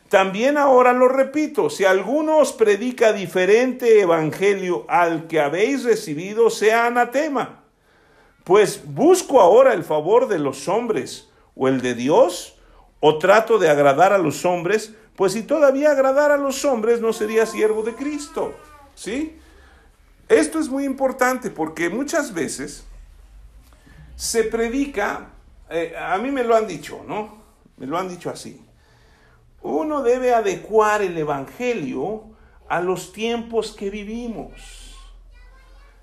también 0.08 0.56
ahora 0.56 0.92
lo 0.92 1.08
repito, 1.08 1.68
si 1.68 1.84
alguno 1.84 2.38
os 2.38 2.52
predica 2.52 3.12
diferente 3.12 4.00
evangelio 4.00 4.86
al 4.88 5.26
que 5.26 5.40
habéis 5.40 5.84
recibido, 5.84 6.48
sea 6.48 6.86
anatema. 6.86 7.64
Pues 8.44 8.82
busco 8.86 9.40
ahora 9.40 9.74
el 9.74 9.84
favor 9.84 10.28
de 10.28 10.38
los 10.38 10.68
hombres 10.68 11.28
o 11.54 11.68
el 11.68 11.82
de 11.82 11.94
Dios, 11.94 12.57
o 13.00 13.18
trato 13.18 13.58
de 13.58 13.68
agradar 13.68 14.12
a 14.12 14.18
los 14.18 14.44
hombres, 14.44 14.94
pues 15.16 15.32
si 15.32 15.42
todavía 15.42 15.90
agradar 15.90 16.30
a 16.30 16.36
los 16.36 16.64
hombres 16.64 17.00
no 17.00 17.12
sería 17.12 17.46
siervo 17.46 17.82
de 17.82 17.94
Cristo. 17.94 18.54
¿Sí? 18.94 19.38
Esto 20.28 20.58
es 20.58 20.68
muy 20.68 20.84
importante 20.84 21.50
porque 21.50 21.88
muchas 21.88 22.34
veces 22.34 22.84
se 24.16 24.44
predica, 24.44 25.30
eh, 25.70 25.94
a 25.96 26.18
mí 26.18 26.30
me 26.30 26.44
lo 26.44 26.54
han 26.54 26.66
dicho, 26.66 27.02
¿no? 27.06 27.38
Me 27.76 27.86
lo 27.86 27.96
han 27.96 28.08
dicho 28.08 28.28
así 28.28 28.60
uno 29.62 30.02
debe 30.02 30.34
adecuar 30.34 31.02
el 31.02 31.16
Evangelio 31.16 32.24
a 32.68 32.80
los 32.80 33.12
tiempos 33.12 33.72
que 33.72 33.90
vivimos. 33.90 34.94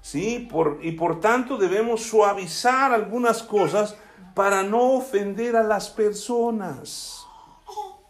¿Sí? 0.01 0.47
Por, 0.51 0.79
y 0.83 0.91
por 0.91 1.19
tanto 1.19 1.57
debemos 1.57 2.03
suavizar 2.03 2.93
algunas 2.93 3.41
cosas 3.41 3.97
para 4.33 4.63
no 4.63 4.93
ofender 4.93 5.55
a 5.55 5.63
las 5.63 5.89
personas. 5.89 7.25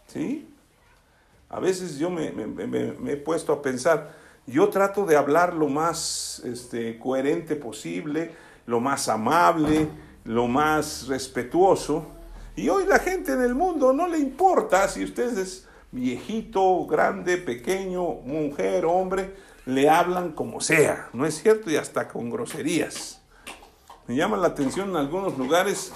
¿Sí? 0.06 0.48
A 1.48 1.60
veces 1.60 1.98
yo 1.98 2.10
me, 2.10 2.32
he 3.06 3.16
puesto 3.16 3.52
a 3.52 3.62
pensar, 3.62 4.14
yo 4.46 4.68
trato 4.68 5.06
de 5.06 5.16
hablar 5.16 5.54
lo 5.54 5.68
más 5.68 6.42
este, 6.44 6.98
coherente 6.98 7.56
posible, 7.56 8.34
lo 8.66 8.80
más 8.80 9.08
amable, 9.08 9.88
lo 10.24 10.48
más 10.48 11.06
respetuoso, 11.06 12.06
y 12.56 12.70
hoy 12.70 12.86
la 12.86 12.98
gente 12.98 13.32
en 13.32 13.42
el 13.42 13.54
mundo 13.54 13.92
no 13.92 14.08
le 14.08 14.18
importa 14.18 14.88
si 14.88 15.04
usted 15.04 15.36
es 15.38 15.68
viejito, 15.92 16.86
grande, 16.86 17.36
pequeño, 17.36 18.02
mujer, 18.02 18.86
hombre, 18.86 19.36
le 19.66 19.90
hablan 19.90 20.32
como 20.32 20.62
sea, 20.62 21.10
¿no 21.12 21.26
es 21.26 21.42
cierto? 21.42 21.70
Y 21.70 21.76
hasta 21.76 22.08
con 22.08 22.30
groserías. 22.30 23.20
Me 24.06 24.14
llama 24.14 24.36
la 24.36 24.48
atención 24.48 24.90
en 24.90 24.96
algunos 24.96 25.36
lugares 25.36 25.92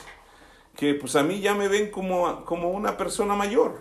que 0.76 0.94
pues 0.94 1.16
a 1.16 1.22
mí 1.22 1.40
ya 1.40 1.54
me 1.54 1.68
ven 1.68 1.90
como, 1.90 2.44
como 2.44 2.70
una 2.70 2.96
persona 2.96 3.34
mayor. 3.36 3.80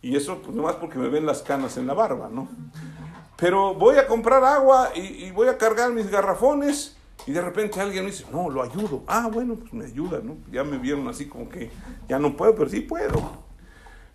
Y 0.00 0.16
eso 0.16 0.38
pues 0.38 0.54
nomás 0.54 0.76
porque 0.76 0.98
me 0.98 1.08
ven 1.08 1.26
las 1.26 1.42
canas 1.42 1.76
en 1.76 1.86
la 1.86 1.94
barba, 1.94 2.28
¿no? 2.30 2.48
Pero 3.36 3.74
voy 3.74 3.96
a 3.96 4.06
comprar 4.06 4.44
agua 4.44 4.90
y, 4.94 5.24
y 5.24 5.30
voy 5.30 5.48
a 5.48 5.58
cargar 5.58 5.92
mis 5.92 6.10
garrafones 6.10 6.96
y 7.26 7.32
de 7.32 7.40
repente 7.40 7.80
alguien 7.80 8.04
me 8.04 8.10
dice, 8.10 8.24
no, 8.32 8.48
lo 8.48 8.62
ayudo. 8.62 9.02
Ah, 9.06 9.28
bueno, 9.32 9.56
pues 9.56 9.72
me 9.72 9.84
ayuda, 9.84 10.20
¿no? 10.22 10.36
Ya 10.50 10.64
me 10.64 10.78
vieron 10.78 11.06
así 11.08 11.28
como 11.28 11.48
que 11.48 11.70
ya 12.08 12.18
no 12.18 12.36
puedo, 12.36 12.54
pero 12.54 12.70
sí 12.70 12.80
puedo. 12.80 13.48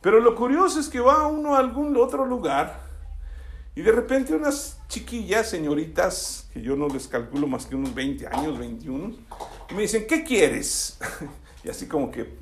Pero 0.02 0.20
lo 0.20 0.36
curioso 0.36 0.80
es 0.80 0.90
que 0.90 1.00
va 1.00 1.28
uno 1.28 1.56
a 1.56 1.60
algún 1.60 1.96
otro 1.98 2.26
lugar 2.26 2.83
y 3.76 3.82
de 3.82 3.92
repente 3.92 4.36
unas 4.36 4.80
chiquillas, 4.88 5.50
señoritas, 5.50 6.48
que 6.54 6.62
yo 6.62 6.76
no 6.76 6.88
les 6.88 7.08
calculo 7.08 7.48
más 7.48 7.66
que 7.66 7.76
unos 7.76 7.94
20 7.96 8.28
años, 8.28 8.58
21, 8.60 9.16
y 9.70 9.74
me 9.74 9.82
dicen, 9.82 10.06
¿qué 10.08 10.24
quieres? 10.24 11.00
y 11.64 11.70
así 11.70 11.88
como 11.88 12.12
que, 12.12 12.36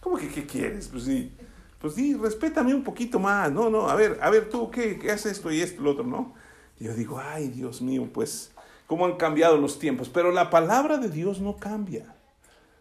¿cómo 0.00 0.16
que 0.16 0.28
qué 0.28 0.44
quieres? 0.44 0.88
Pues 0.88 1.04
sí, 1.04 1.32
pues 1.80 1.94
sí, 1.94 2.14
respétame 2.14 2.74
un 2.74 2.82
poquito 2.82 3.18
más. 3.18 3.52
No, 3.52 3.70
no, 3.70 3.88
a 3.88 3.94
ver, 3.94 4.18
a 4.20 4.30
ver 4.30 4.48
tú, 4.48 4.70
¿qué, 4.70 4.98
qué 4.98 5.12
haces 5.12 5.32
esto 5.32 5.52
y 5.52 5.60
esto 5.60 5.80
y 5.80 5.84
lo 5.84 5.92
otro, 5.92 6.04
no? 6.04 6.34
Y 6.80 6.84
yo 6.84 6.94
digo, 6.94 7.20
ay, 7.20 7.48
Dios 7.48 7.80
mío, 7.80 8.08
pues 8.12 8.52
cómo 8.88 9.06
han 9.06 9.16
cambiado 9.16 9.56
los 9.56 9.78
tiempos, 9.78 10.08
pero 10.08 10.32
la 10.32 10.50
palabra 10.50 10.98
de 10.98 11.08
Dios 11.08 11.40
no 11.40 11.56
cambia, 11.56 12.14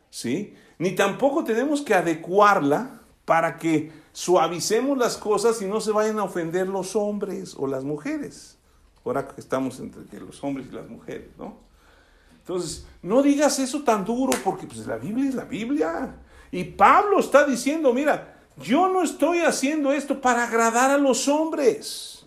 ¿sí? 0.10 0.56
Ni 0.78 0.92
tampoco 0.92 1.44
tenemos 1.44 1.82
que 1.82 1.94
adecuarla 1.94 3.02
para 3.24 3.58
que 3.58 3.92
suavicemos 4.14 4.98
las 4.98 5.18
cosas 5.18 5.62
y 5.62 5.66
no 5.66 5.82
se 5.82 5.92
vayan 5.92 6.20
a 6.20 6.24
ofender 6.24 6.68
los 6.68 6.96
hombres 6.96 7.56
o 7.58 7.68
las 7.68 7.84
mujeres. 7.84 8.58
Ahora 9.04 9.28
que 9.28 9.42
estamos 9.42 9.80
entre 9.80 10.20
los 10.20 10.44
hombres 10.44 10.68
y 10.70 10.76
las 10.76 10.88
mujeres, 10.88 11.30
¿no? 11.38 11.58
Entonces, 12.40 12.86
no 13.02 13.22
digas 13.22 13.60
eso 13.60 13.84
tan 13.84 14.04
duro 14.04 14.38
porque 14.44 14.68
pues, 14.68 14.86
la 14.88 14.98
Biblia 14.98 15.30
es 15.30 15.36
la 15.36 15.46
Biblia. 15.46 16.16
Y 16.52 16.64
Pablo 16.64 17.20
está 17.20 17.46
diciendo, 17.46 17.94
mira, 17.94 18.36
yo 18.58 18.90
no 18.90 19.04
estoy 19.04 19.40
haciendo 19.40 19.92
esto 19.92 20.20
para 20.20 20.46
agradar 20.46 20.92
a 20.92 20.98
los 20.98 21.28
hombres. 21.28 22.26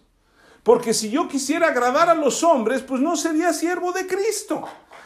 Porque 0.63 0.95
si 0.95 1.11
yo 1.11 1.29
quisiera 1.29 1.69
agradar 1.69 2.09
a 2.09 2.15
los 2.15 2.43
hombres, 2.43 2.81
pues 2.83 3.01
no 3.01 3.17
sería 3.17 3.53
siervo 3.53 3.93
de 3.93 4.07
Cristo. 4.07 4.65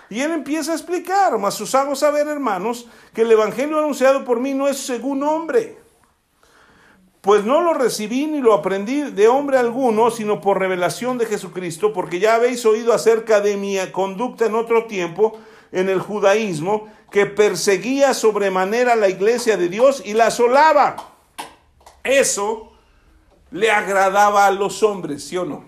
Y 0.09 0.21
él 0.21 0.31
empieza 0.31 0.73
a 0.73 0.75
explicar, 0.77 1.37
mas 1.39 1.61
os 1.61 1.75
hago 1.75 1.95
saber, 1.95 2.29
hermanos, 2.29 2.87
que 3.13 3.23
el 3.23 3.33
Evangelio 3.33 3.79
anunciado 3.79 4.25
por 4.25 4.41
mí 4.41 4.55
no 4.55 4.69
es 4.69 4.79
según 4.79 5.23
hombre. 5.23 5.79
Pues 7.21 7.45
no 7.45 7.63
lo 7.63 7.75
recibí 7.75 8.27
ni 8.27 8.41
lo 8.41 8.55
aprendí 8.55 9.03
de 9.03 9.29
hombre 9.29 9.59
alguno, 9.59 10.11
sino 10.11 10.41
por 10.41 10.59
revelación 10.59 11.19
de 11.19 11.27
Jesucristo, 11.27 11.93
porque 11.93 12.21
ya 12.21 12.37
habéis 12.37 12.65
oído 12.65 12.93
acerca 12.93 13.41
de 13.41 13.57
mi 13.57 13.77
conducta 13.91 14.47
en 14.47 14.55
otro 14.55 14.87
tiempo 14.87 15.39
en 15.73 15.89
el 15.89 16.01
judaísmo, 16.01 16.89
que 17.11 17.27
perseguía 17.27 18.15
sobremanera 18.15 18.95
la 18.95 19.09
iglesia 19.09 19.57
de 19.57 19.69
Dios 19.69 20.03
y 20.05 20.15
la 20.15 20.27
asolaba. 20.27 20.97
Eso 22.05 22.73
le 23.51 23.71
agradaba 23.71 24.47
a 24.47 24.51
los 24.51 24.83
hombres, 24.83 25.25
¿sí 25.25 25.37
o 25.37 25.45
no? 25.45 25.65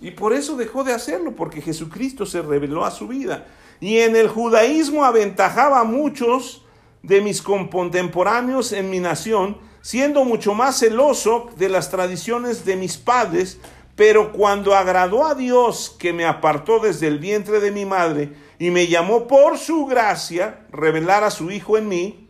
Y 0.00 0.10
por 0.10 0.32
eso 0.32 0.56
dejó 0.56 0.82
de 0.82 0.92
hacerlo, 0.92 1.36
porque 1.36 1.62
Jesucristo 1.62 2.26
se 2.26 2.42
reveló 2.42 2.84
a 2.84 2.90
su 2.90 3.06
vida. 3.06 3.46
Y 3.78 3.98
en 3.98 4.16
el 4.16 4.28
judaísmo 4.28 5.04
aventajaba 5.04 5.80
a 5.80 5.84
muchos 5.84 6.61
de 7.02 7.20
mis 7.20 7.42
contemporáneos 7.42 8.72
en 8.72 8.90
mi 8.90 9.00
nación, 9.00 9.58
siendo 9.80 10.24
mucho 10.24 10.54
más 10.54 10.78
celoso 10.78 11.48
de 11.56 11.68
las 11.68 11.90
tradiciones 11.90 12.64
de 12.64 12.76
mis 12.76 12.96
padres, 12.96 13.58
pero 13.96 14.32
cuando 14.32 14.74
agradó 14.74 15.26
a 15.26 15.34
Dios 15.34 15.94
que 15.98 16.12
me 16.12 16.24
apartó 16.24 16.78
desde 16.78 17.08
el 17.08 17.18
vientre 17.18 17.60
de 17.60 17.70
mi 17.70 17.84
madre 17.84 18.32
y 18.58 18.70
me 18.70 18.86
llamó 18.86 19.26
por 19.26 19.58
su 19.58 19.86
gracia, 19.86 20.66
revelar 20.70 21.24
a 21.24 21.30
su 21.30 21.50
Hijo 21.50 21.76
en 21.76 21.88
mí, 21.88 22.28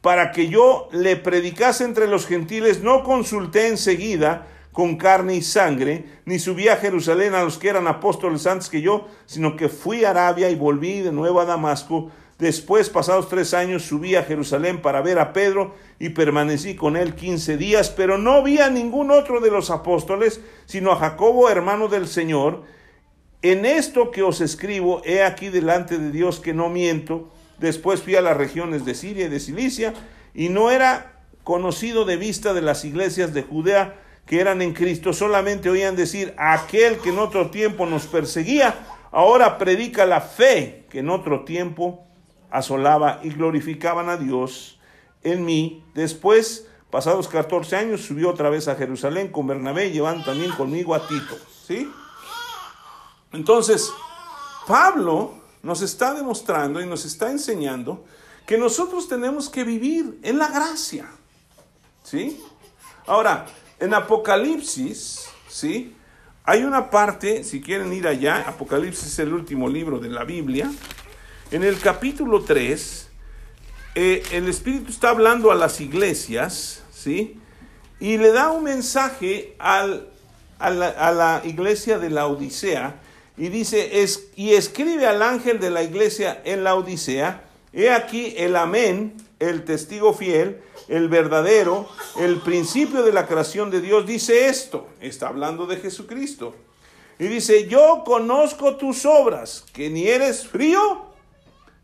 para 0.00 0.32
que 0.32 0.48
yo 0.48 0.88
le 0.92 1.16
predicase 1.16 1.84
entre 1.84 2.06
los 2.06 2.26
gentiles, 2.26 2.82
no 2.82 3.02
consulté 3.02 3.68
enseguida 3.68 4.46
con 4.72 4.96
carne 4.96 5.34
y 5.34 5.42
sangre, 5.42 6.04
ni 6.24 6.38
subí 6.38 6.68
a 6.68 6.76
Jerusalén 6.76 7.34
a 7.34 7.42
los 7.42 7.58
que 7.58 7.68
eran 7.68 7.86
apóstoles 7.86 8.46
antes 8.46 8.68
que 8.68 8.80
yo, 8.80 9.08
sino 9.26 9.56
que 9.56 9.68
fui 9.68 10.04
a 10.04 10.10
Arabia 10.10 10.48
y 10.48 10.54
volví 10.54 11.00
de 11.00 11.12
nuevo 11.12 11.40
a 11.40 11.44
Damasco. 11.44 12.10
Después, 12.40 12.90
pasados 12.90 13.28
tres 13.28 13.54
años, 13.54 13.82
subí 13.82 14.16
a 14.16 14.24
Jerusalén 14.24 14.82
para 14.82 15.02
ver 15.02 15.18
a 15.18 15.32
Pedro 15.32 15.74
y 15.98 16.08
permanecí 16.08 16.74
con 16.74 16.96
él 16.96 17.14
quince 17.14 17.56
días, 17.56 17.90
pero 17.90 18.18
no 18.18 18.42
vi 18.42 18.58
a 18.58 18.70
ningún 18.70 19.10
otro 19.10 19.40
de 19.40 19.50
los 19.50 19.70
apóstoles, 19.70 20.40
sino 20.66 20.90
a 20.90 20.96
Jacobo, 20.96 21.48
hermano 21.50 21.86
del 21.86 22.08
Señor. 22.08 22.64
En 23.42 23.64
esto 23.64 24.10
que 24.10 24.22
os 24.22 24.40
escribo, 24.40 25.02
he 25.04 25.22
aquí 25.22 25.50
delante 25.50 25.98
de 25.98 26.10
Dios 26.10 26.40
que 26.40 26.52
no 26.52 26.68
miento, 26.68 27.30
Después 27.60 28.00
fui 28.00 28.16
a 28.16 28.22
las 28.22 28.36
regiones 28.36 28.86
de 28.86 28.94
Siria 28.94 29.26
y 29.26 29.28
de 29.28 29.38
Cilicia 29.38 29.92
y 30.34 30.48
no 30.48 30.70
era 30.70 31.20
conocido 31.44 32.06
de 32.06 32.16
vista 32.16 32.54
de 32.54 32.62
las 32.62 32.84
iglesias 32.86 33.34
de 33.34 33.42
Judea 33.42 34.00
que 34.24 34.40
eran 34.40 34.62
en 34.62 34.72
Cristo, 34.72 35.12
solamente 35.12 35.68
oían 35.68 35.96
decir, 35.96 36.34
aquel 36.38 36.98
que 36.98 37.10
en 37.10 37.18
otro 37.18 37.50
tiempo 37.50 37.84
nos 37.84 38.06
perseguía, 38.06 38.74
ahora 39.10 39.58
predica 39.58 40.06
la 40.06 40.20
fe 40.20 40.84
que 40.88 41.00
en 41.00 41.10
otro 41.10 41.44
tiempo 41.44 42.06
asolaba 42.50 43.20
y 43.22 43.30
glorificaban 43.30 44.08
a 44.08 44.16
Dios 44.16 44.78
en 45.22 45.44
mí. 45.44 45.84
Después, 45.94 46.66
pasados 46.90 47.28
14 47.28 47.76
años, 47.76 48.02
subió 48.02 48.30
otra 48.30 48.50
vez 48.50 48.68
a 48.68 48.76
Jerusalén 48.76 49.28
con 49.28 49.46
Bernabé, 49.46 49.90
llevando 49.90 50.24
también 50.24 50.52
conmigo 50.52 50.94
a 50.94 51.06
Tito. 51.06 51.36
¿Sí? 51.66 51.90
Entonces, 53.32 53.92
Pablo 54.66 55.34
nos 55.62 55.82
está 55.82 56.14
demostrando 56.14 56.80
y 56.80 56.86
nos 56.86 57.04
está 57.04 57.30
enseñando 57.30 58.04
que 58.46 58.58
nosotros 58.58 59.08
tenemos 59.08 59.48
que 59.48 59.64
vivir 59.64 60.18
en 60.22 60.38
la 60.38 60.48
gracia. 60.48 61.08
¿Sí? 62.02 62.42
Ahora, 63.06 63.46
en 63.78 63.94
Apocalipsis, 63.94 65.26
¿sí? 65.48 65.94
Hay 66.44 66.64
una 66.64 66.90
parte, 66.90 67.44
si 67.44 67.60
quieren 67.60 67.92
ir 67.92 68.06
allá, 68.06 68.44
Apocalipsis 68.48 69.06
es 69.06 69.18
el 69.20 69.32
último 69.32 69.68
libro 69.68 69.98
de 69.98 70.08
la 70.08 70.24
Biblia. 70.24 70.70
En 71.52 71.64
el 71.64 71.80
capítulo 71.80 72.44
3, 72.44 73.08
eh, 73.96 74.22
el 74.30 74.48
Espíritu 74.48 74.92
está 74.92 75.10
hablando 75.10 75.50
a 75.50 75.56
las 75.56 75.80
iglesias, 75.80 76.84
¿sí? 76.92 77.40
Y 77.98 78.18
le 78.18 78.30
da 78.30 78.52
un 78.52 78.62
mensaje 78.62 79.56
al, 79.58 80.08
a, 80.60 80.70
la, 80.70 80.90
a 80.90 81.10
la 81.10 81.42
iglesia 81.44 81.98
de 81.98 82.08
la 82.08 82.28
Odisea 82.28 83.00
y 83.36 83.48
dice, 83.48 84.00
es, 84.00 84.28
y 84.36 84.52
escribe 84.52 85.08
al 85.08 85.22
ángel 85.22 85.58
de 85.58 85.70
la 85.70 85.82
iglesia 85.82 86.40
en 86.44 86.62
la 86.62 86.76
Odisea, 86.76 87.42
he 87.72 87.90
aquí 87.90 88.32
el 88.36 88.54
amén, 88.54 89.14
el 89.40 89.64
testigo 89.64 90.14
fiel, 90.14 90.60
el 90.86 91.08
verdadero, 91.08 91.88
el 92.20 92.36
principio 92.42 93.02
de 93.02 93.12
la 93.12 93.26
creación 93.26 93.72
de 93.72 93.80
Dios, 93.80 94.06
dice 94.06 94.46
esto, 94.46 94.86
está 95.00 95.26
hablando 95.26 95.66
de 95.66 95.78
Jesucristo. 95.78 96.54
Y 97.18 97.26
dice, 97.26 97.66
yo 97.66 98.04
conozco 98.06 98.76
tus 98.76 99.04
obras, 99.04 99.64
que 99.72 99.90
ni 99.90 100.06
eres 100.06 100.46
frío 100.46 101.09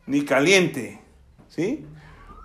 ni 0.06 0.24
caliente. 0.24 1.00
¿Sí? 1.48 1.86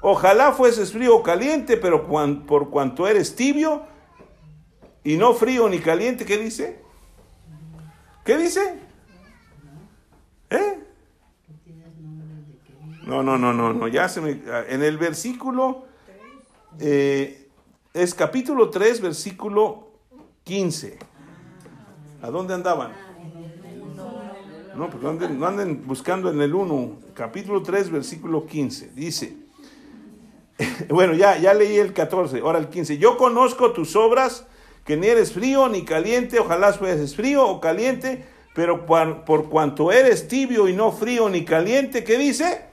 Ojalá 0.01 0.51
fueses 0.51 0.91
frío 0.91 1.17
o 1.17 1.23
caliente, 1.23 1.77
pero 1.77 2.07
por 2.07 2.69
cuanto 2.69 3.07
eres 3.07 3.35
tibio 3.35 3.83
y 5.03 5.17
no 5.17 5.33
frío 5.33 5.69
ni 5.69 5.79
caliente, 5.79 6.25
¿qué 6.25 6.37
dice? 6.37 6.79
¿Qué 8.23 8.37
dice? 8.37 8.79
¿Eh? 10.49 10.79
No, 13.03 13.23
no, 13.23 13.37
no, 13.37 13.53
no, 13.53 13.73
no, 13.73 13.87
ya 13.87 14.07
se 14.07 14.21
me... 14.21 14.41
En 14.69 14.83
el 14.83 14.97
versículo, 14.97 15.85
eh, 16.79 17.49
es 17.93 18.13
capítulo 18.13 18.69
3, 18.69 19.01
versículo 19.01 19.89
15. 20.43 20.99
¿A 22.21 22.29
dónde 22.29 22.53
andaban? 22.53 22.91
No, 24.75 24.89
pues 24.89 25.03
no 25.03 25.47
anden, 25.47 25.85
buscando 25.85 26.29
en 26.29 26.41
el 26.41 26.53
1, 26.53 26.99
capítulo 27.21 27.61
3, 27.61 27.91
versículo 27.91 28.47
15. 28.47 28.93
Dice, 28.95 29.37
bueno, 30.89 31.13
ya, 31.13 31.37
ya 31.37 31.53
leí 31.53 31.77
el 31.77 31.93
14, 31.93 32.39
ahora 32.39 32.57
el 32.57 32.69
15. 32.69 32.97
Yo 32.97 33.15
conozco 33.15 33.73
tus 33.73 33.95
obras, 33.95 34.47
que 34.85 34.97
ni 34.97 35.05
eres 35.05 35.31
frío 35.31 35.69
ni 35.69 35.85
caliente, 35.85 36.39
ojalá 36.39 36.73
fueses 36.73 37.15
frío 37.15 37.47
o 37.47 37.61
caliente, 37.61 38.25
pero 38.55 38.87
por, 38.87 39.49
cuanto 39.49 39.91
eres 39.91 40.27
tibio 40.27 40.67
y 40.67 40.73
no 40.73 40.91
frío 40.91 41.29
ni 41.29 41.45
caliente, 41.45 42.03
¿qué 42.03 42.17
dice? 42.17 42.65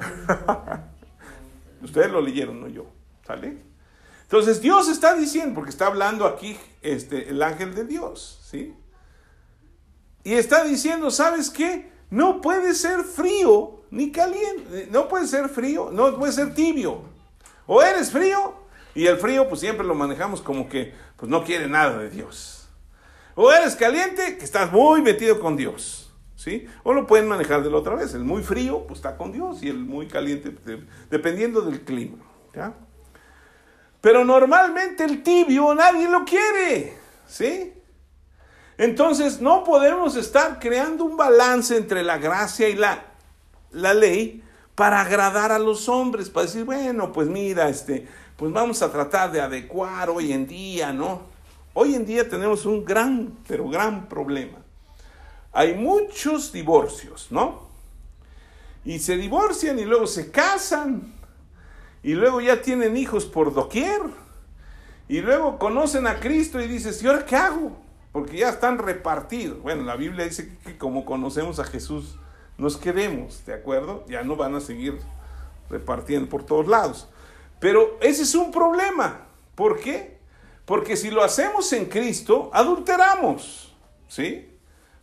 Ustedes 1.80 2.10
lo 2.10 2.20
leyeron, 2.20 2.60
no 2.60 2.66
yo. 2.66 2.86
¿Sale? 3.24 3.58
Entonces 4.22 4.60
Dios 4.60 4.88
está 4.88 5.14
diciendo, 5.14 5.54
porque 5.54 5.70
está 5.70 5.86
hablando 5.86 6.26
aquí 6.26 6.56
este, 6.82 7.28
el 7.28 7.44
ángel 7.44 7.76
de 7.76 7.84
Dios, 7.84 8.40
¿sí? 8.50 8.74
Y 10.24 10.32
está 10.32 10.64
diciendo, 10.64 11.12
¿sabes 11.12 11.48
qué? 11.48 11.96
No 12.10 12.40
puede 12.40 12.74
ser 12.74 13.02
frío 13.04 13.80
ni 13.90 14.12
caliente, 14.12 14.88
no 14.90 15.08
puede 15.08 15.26
ser 15.26 15.48
frío, 15.48 15.90
no 15.92 16.18
puede 16.18 16.32
ser 16.32 16.54
tibio. 16.54 17.02
O 17.66 17.82
eres 17.82 18.10
frío, 18.10 18.54
y 18.94 19.06
el 19.06 19.18
frío 19.18 19.48
pues 19.48 19.60
siempre 19.60 19.86
lo 19.86 19.94
manejamos 19.94 20.40
como 20.40 20.68
que 20.68 20.94
pues 21.16 21.30
no 21.30 21.44
quiere 21.44 21.68
nada 21.68 21.98
de 21.98 22.10
Dios. 22.10 22.68
O 23.34 23.52
eres 23.52 23.76
caliente, 23.76 24.36
que 24.36 24.44
estás 24.44 24.72
muy 24.72 25.00
metido 25.02 25.38
con 25.38 25.56
Dios. 25.56 26.04
¿Sí? 26.34 26.66
O 26.84 26.92
lo 26.92 27.06
pueden 27.06 27.26
manejar 27.26 27.64
de 27.64 27.70
la 27.70 27.78
otra 27.78 27.96
vez. 27.96 28.14
El 28.14 28.22
muy 28.22 28.44
frío, 28.44 28.86
pues 28.86 28.98
está 28.98 29.16
con 29.16 29.32
Dios, 29.32 29.62
y 29.62 29.68
el 29.68 29.78
muy 29.78 30.06
caliente, 30.06 30.54
dependiendo 31.10 31.62
del 31.62 31.82
clima. 31.82 32.18
¿ya? 32.54 32.74
Pero 34.00 34.24
normalmente 34.24 35.04
el 35.04 35.22
tibio 35.22 35.74
nadie 35.74 36.08
lo 36.08 36.24
quiere, 36.24 36.96
¿sí? 37.26 37.74
Entonces 38.78 39.40
no 39.40 39.64
podemos 39.64 40.14
estar 40.14 40.60
creando 40.60 41.04
un 41.04 41.16
balance 41.16 41.76
entre 41.76 42.04
la 42.04 42.18
gracia 42.18 42.68
y 42.68 42.76
la, 42.76 43.04
la 43.72 43.92
ley 43.92 44.44
para 44.76 45.00
agradar 45.00 45.50
a 45.50 45.58
los 45.58 45.88
hombres, 45.88 46.30
para 46.30 46.46
decir, 46.46 46.64
bueno, 46.64 47.12
pues 47.12 47.26
mira, 47.26 47.68
este, 47.68 48.06
pues 48.36 48.52
vamos 48.52 48.80
a 48.80 48.92
tratar 48.92 49.32
de 49.32 49.40
adecuar 49.40 50.08
hoy 50.10 50.32
en 50.32 50.46
día, 50.46 50.92
¿no? 50.92 51.22
Hoy 51.74 51.96
en 51.96 52.06
día 52.06 52.28
tenemos 52.28 52.64
un 52.64 52.84
gran, 52.84 53.36
pero 53.48 53.68
gran 53.68 54.08
problema. 54.08 54.58
Hay 55.52 55.74
muchos 55.74 56.52
divorcios, 56.52 57.26
¿no? 57.30 57.66
Y 58.84 59.00
se 59.00 59.16
divorcian 59.16 59.80
y 59.80 59.84
luego 59.84 60.06
se 60.06 60.30
casan 60.30 61.14
y 62.04 62.14
luego 62.14 62.40
ya 62.40 62.62
tienen 62.62 62.96
hijos 62.96 63.26
por 63.26 63.52
doquier. 63.52 64.00
Y 65.08 65.20
luego 65.20 65.58
conocen 65.58 66.06
a 66.06 66.20
Cristo 66.20 66.60
y 66.60 66.68
dices, 66.68 67.02
¿y 67.02 67.08
ahora 67.08 67.26
qué 67.26 67.34
hago? 67.34 67.87
Porque 68.12 68.38
ya 68.38 68.48
están 68.48 68.78
repartidos. 68.78 69.60
Bueno, 69.60 69.82
la 69.84 69.96
Biblia 69.96 70.24
dice 70.24 70.56
que 70.64 70.78
como 70.78 71.04
conocemos 71.04 71.58
a 71.58 71.64
Jesús, 71.64 72.18
nos 72.56 72.76
queremos, 72.76 73.44
¿de 73.46 73.54
acuerdo? 73.54 74.04
Ya 74.08 74.22
no 74.22 74.36
van 74.36 74.54
a 74.54 74.60
seguir 74.60 74.98
repartiendo 75.70 76.28
por 76.28 76.44
todos 76.44 76.66
lados. 76.66 77.08
Pero 77.60 77.98
ese 78.00 78.22
es 78.22 78.34
un 78.34 78.50
problema. 78.50 79.26
¿Por 79.54 79.80
qué? 79.80 80.18
Porque 80.64 80.96
si 80.96 81.10
lo 81.10 81.22
hacemos 81.22 81.72
en 81.72 81.86
Cristo, 81.86 82.50
adulteramos. 82.52 83.74
¿Sí? 84.08 84.48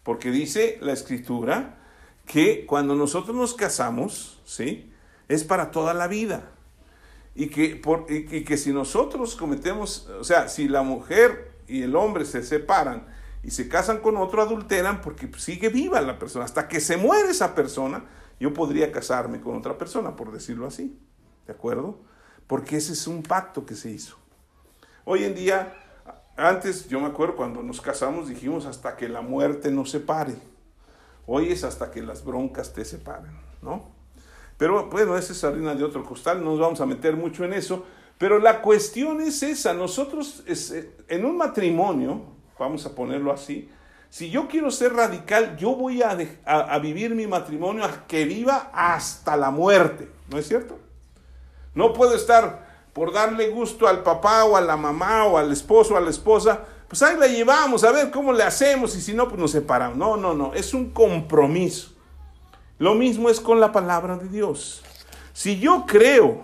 Porque 0.04 0.32
dice 0.32 0.78
la 0.82 0.94
Escritura 0.94 1.78
que 2.26 2.66
cuando 2.66 2.96
nosotros 2.96 3.36
nos 3.36 3.54
casamos, 3.54 4.42
¿sí? 4.46 4.92
Es 5.28 5.44
para 5.44 5.72
toda 5.72 5.94
la 5.94 6.08
vida. 6.08 6.52
Y 7.36 7.48
que, 7.48 7.76
por, 7.76 8.06
que 8.06 8.58
si 8.58 8.72
nosotros 8.72 9.36
cometemos, 9.36 10.08
o 10.20 10.24
sea, 10.24 10.48
si 10.48 10.68
la 10.68 10.84
mujer 10.84 11.55
y 11.68 11.84
el 11.84 11.96
hombre 11.96 12.26
se 12.26 12.44
separan 12.44 13.08
y 13.44 13.52
se 13.52 13.70
casan 13.70 14.00
con 14.00 14.18
otro, 14.18 14.42
adulteran 14.42 15.02
porque 15.02 15.30
sigue 15.38 15.70
viva 15.70 16.02
la 16.02 16.18
persona. 16.18 16.46
Hasta 16.46 16.68
que 16.68 16.80
se 16.80 16.98
muere 16.98 17.30
esa 17.30 17.54
persona, 17.54 18.06
yo 18.40 18.54
podría 18.54 18.92
casarme 18.92 19.40
con 19.40 19.56
otra 19.56 19.78
persona, 19.78 20.16
por 20.16 20.32
decirlo 20.32 20.66
así. 20.66 21.00
¿De 21.46 21.54
acuerdo? 21.54 22.00
Porque 22.48 22.78
ese 22.78 22.94
es 22.94 23.08
un 23.08 23.22
pacto 23.22 23.66
que 23.66 23.76
se 23.76 23.92
hizo. 23.92 24.18
Hoy 25.04 25.24
en 25.24 25.36
día, 25.36 25.76
antes 26.36 26.88
yo 26.88 27.00
me 27.00 27.08
acuerdo 27.08 27.36
cuando 27.36 27.62
nos 27.62 27.82
casamos 27.82 28.28
dijimos 28.28 28.66
hasta 28.66 28.98
que 28.98 29.08
la 29.08 29.22
muerte 29.22 29.70
nos 29.70 29.92
separe. 29.92 30.36
Hoy 31.28 31.52
es 31.52 31.64
hasta 31.64 31.92
que 31.92 32.02
las 32.02 32.26
broncas 32.26 32.74
te 32.74 32.84
separen, 32.84 33.32
¿no? 33.62 33.92
Pero 34.58 34.90
bueno, 34.90 35.18
esa 35.18 35.34
es 35.34 35.44
harina 35.44 35.76
de 35.76 35.84
otro 35.84 36.04
costal, 36.04 36.44
no 36.44 36.52
nos 36.52 36.60
vamos 36.60 36.82
a 36.82 36.86
meter 36.86 37.16
mucho 37.16 37.44
en 37.44 37.54
eso. 37.54 37.86
Pero 38.18 38.40
la 38.40 38.62
cuestión 38.62 39.22
es 39.22 39.44
esa, 39.44 39.74
nosotros 39.74 40.44
eh, 40.48 40.96
en 41.08 41.26
un 41.26 41.38
matrimonio, 41.38 42.22
vamos 42.58 42.86
a 42.86 42.96
ponerlo 42.96 43.32
así, 43.32 43.70
si 44.10 44.30
yo 44.30 44.48
quiero 44.48 44.72
ser 44.72 44.94
radical, 44.94 45.58
yo 45.58 45.76
voy 45.76 46.02
a, 46.02 46.18
a, 46.46 46.80
vivir 46.80 47.14
mi 47.14 47.28
matrimonio 47.28 47.84
a 47.84 48.08
que 48.08 48.24
viva 48.24 48.70
hasta 48.74 49.36
la 49.36 49.52
muerte, 49.52 50.10
¿no 50.30 50.38
es 50.38 50.48
cierto? 50.48 50.80
No 51.74 51.92
puedo 51.92 52.16
estar 52.16 52.66
por 52.94 53.12
darle 53.12 53.50
gusto 53.50 53.90
al 53.90 54.04
papá 54.04 54.46
o 54.46 54.56
a 54.56 54.62
la 54.62 54.78
mamá 54.78 55.26
o 55.26 55.38
al 55.38 55.52
esposo 55.52 55.96
o 55.96 55.98
a 55.98 56.00
la 56.00 56.12
esposa, 56.12 56.62
pues 56.88 57.02
ahí 57.04 57.18
la 57.18 57.28
llevamos, 57.28 57.84
a 57.84 57.92
ver 57.92 58.10
cómo 58.10 58.32
le 58.32 58.44
hacemos 58.44 58.96
y 58.96 59.02
si 59.02 59.14
no, 59.14 59.28
pues 59.28 59.38
nos 59.38 59.52
separamos. 59.52 59.98
No, 59.98 60.16
no, 60.16 60.34
no, 60.34 60.54
es 60.54 60.74
un 60.74 60.92
compromiso. 60.92 61.92
Lo 62.78 62.96
mismo 62.96 63.30
es 63.30 63.42
con 63.42 63.60
la 63.60 63.74
palabra 63.74 64.16
de 64.16 64.30
Dios. 64.30 64.82
Si 65.34 65.60
yo 65.60 65.86
creo 65.86 66.44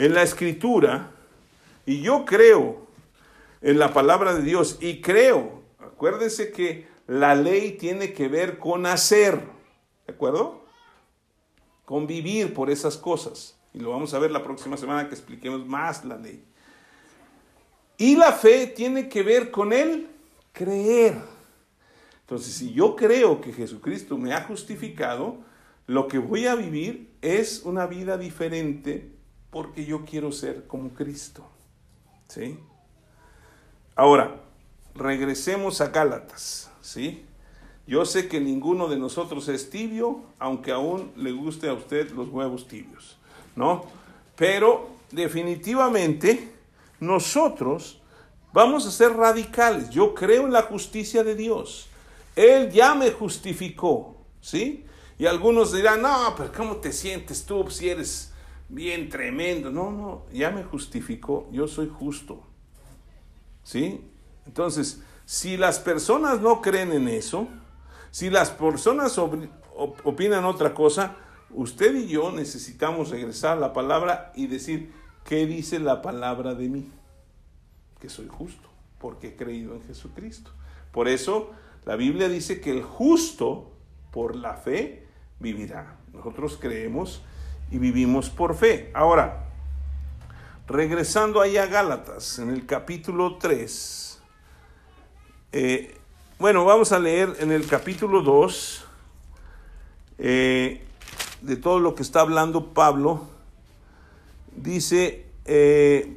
en 0.00 0.14
la 0.14 0.22
escritura 0.22 1.10
y 1.84 2.00
yo 2.00 2.24
creo 2.24 2.86
en 3.60 3.78
la 3.78 3.92
palabra 3.92 4.34
de 4.34 4.42
Dios 4.42 4.78
y 4.80 5.02
creo, 5.02 5.60
acuérdense 5.78 6.52
que 6.52 6.88
la 7.06 7.34
ley 7.34 7.72
tiene 7.72 8.14
que 8.14 8.26
ver 8.26 8.58
con 8.58 8.86
hacer, 8.86 9.38
¿de 10.06 10.14
acuerdo? 10.14 10.64
Con 11.84 12.06
vivir 12.06 12.54
por 12.54 12.70
esas 12.70 12.96
cosas. 12.96 13.58
Y 13.74 13.80
lo 13.80 13.90
vamos 13.90 14.14
a 14.14 14.18
ver 14.18 14.30
la 14.30 14.42
próxima 14.42 14.78
semana 14.78 15.06
que 15.06 15.14
expliquemos 15.14 15.66
más 15.66 16.02
la 16.06 16.16
ley. 16.16 16.42
Y 17.98 18.16
la 18.16 18.32
fe 18.32 18.68
tiene 18.68 19.06
que 19.06 19.22
ver 19.22 19.50
con 19.50 19.70
el 19.74 20.08
creer. 20.52 21.18
Entonces, 22.22 22.54
si 22.54 22.72
yo 22.72 22.96
creo 22.96 23.42
que 23.42 23.52
Jesucristo 23.52 24.16
me 24.16 24.32
ha 24.32 24.44
justificado, 24.44 25.36
lo 25.86 26.08
que 26.08 26.16
voy 26.16 26.46
a 26.46 26.54
vivir 26.54 27.10
es 27.20 27.60
una 27.64 27.86
vida 27.86 28.16
diferente 28.16 29.19
porque 29.50 29.84
yo 29.84 30.04
quiero 30.04 30.32
ser 30.32 30.66
como 30.66 30.90
Cristo. 30.90 31.44
¿Sí? 32.28 32.58
Ahora, 33.96 34.40
regresemos 34.94 35.80
a 35.80 35.88
Gálatas, 35.88 36.70
¿sí? 36.80 37.24
Yo 37.86 38.04
sé 38.04 38.28
que 38.28 38.40
ninguno 38.40 38.88
de 38.88 38.96
nosotros 38.96 39.48
es 39.48 39.68
tibio, 39.68 40.22
aunque 40.38 40.70
aún 40.70 41.10
le 41.16 41.32
guste 41.32 41.68
a 41.68 41.72
usted 41.72 42.10
los 42.12 42.28
huevos 42.28 42.68
tibios, 42.68 43.18
¿no? 43.56 43.84
Pero 44.36 44.90
definitivamente 45.10 46.52
nosotros 47.00 48.00
vamos 48.52 48.86
a 48.86 48.90
ser 48.92 49.16
radicales. 49.16 49.90
Yo 49.90 50.14
creo 50.14 50.44
en 50.44 50.52
la 50.52 50.62
justicia 50.62 51.24
de 51.24 51.34
Dios. 51.34 51.88
Él 52.36 52.70
ya 52.70 52.94
me 52.94 53.10
justificó, 53.10 54.16
¿sí? 54.40 54.84
Y 55.18 55.26
algunos 55.26 55.72
dirán, 55.72 56.02
no, 56.02 56.34
pero 56.36 56.52
¿cómo 56.52 56.76
te 56.76 56.92
sientes 56.92 57.44
tú 57.44 57.68
si 57.70 57.88
eres 57.88 58.32
bien 58.70 59.08
tremendo? 59.08 59.70
No, 59.70 59.90
no, 59.90 60.26
ya 60.32 60.50
me 60.50 60.64
justificó, 60.64 61.48
yo 61.52 61.68
soy 61.68 61.88
justo, 61.88 62.42
¿sí? 63.62 64.00
Entonces, 64.46 65.02
si 65.24 65.56
las 65.56 65.78
personas 65.78 66.40
no 66.40 66.60
creen 66.62 66.92
en 66.92 67.08
eso, 67.08 67.48
si 68.10 68.30
las 68.30 68.50
personas 68.50 69.18
opinan 69.18 70.44
otra 70.44 70.74
cosa, 70.74 71.16
usted 71.50 71.94
y 71.94 72.08
yo 72.08 72.32
necesitamos 72.32 73.10
regresar 73.10 73.58
a 73.58 73.60
la 73.60 73.72
palabra 73.72 74.32
y 74.34 74.46
decir, 74.46 74.92
¿qué 75.24 75.46
dice 75.46 75.78
la 75.78 76.02
palabra 76.02 76.54
de 76.54 76.68
mí? 76.68 76.90
Que 78.00 78.08
soy 78.08 78.28
justo, 78.28 78.68
porque 78.98 79.28
he 79.28 79.36
creído 79.36 79.74
en 79.74 79.82
Jesucristo. 79.82 80.50
Por 80.92 81.08
eso 81.08 81.50
la 81.84 81.96
Biblia 81.96 82.28
dice 82.28 82.60
que 82.60 82.70
el 82.70 82.82
justo 82.82 83.72
por 84.10 84.36
la 84.36 84.54
fe 84.54 85.06
vivirá. 85.38 85.98
Nosotros 86.12 86.58
creemos 86.60 87.22
y 87.70 87.78
vivimos 87.78 88.30
por 88.30 88.54
fe. 88.54 88.90
Ahora, 88.94 89.46
regresando 90.66 91.40
ahí 91.40 91.56
a 91.56 91.66
Gálatas, 91.66 92.38
en 92.38 92.50
el 92.50 92.66
capítulo 92.66 93.36
3, 93.36 94.20
eh, 95.52 95.96
bueno, 96.38 96.64
vamos 96.64 96.92
a 96.92 96.98
leer 96.98 97.36
en 97.40 97.52
el 97.52 97.66
capítulo 97.66 98.22
2 98.22 98.84
eh, 100.18 100.82
de 101.42 101.56
todo 101.56 101.80
lo 101.80 101.94
que 101.94 102.02
está 102.02 102.20
hablando 102.20 102.72
Pablo. 102.72 103.28
Dice 104.56 105.26
eh, 105.44 106.16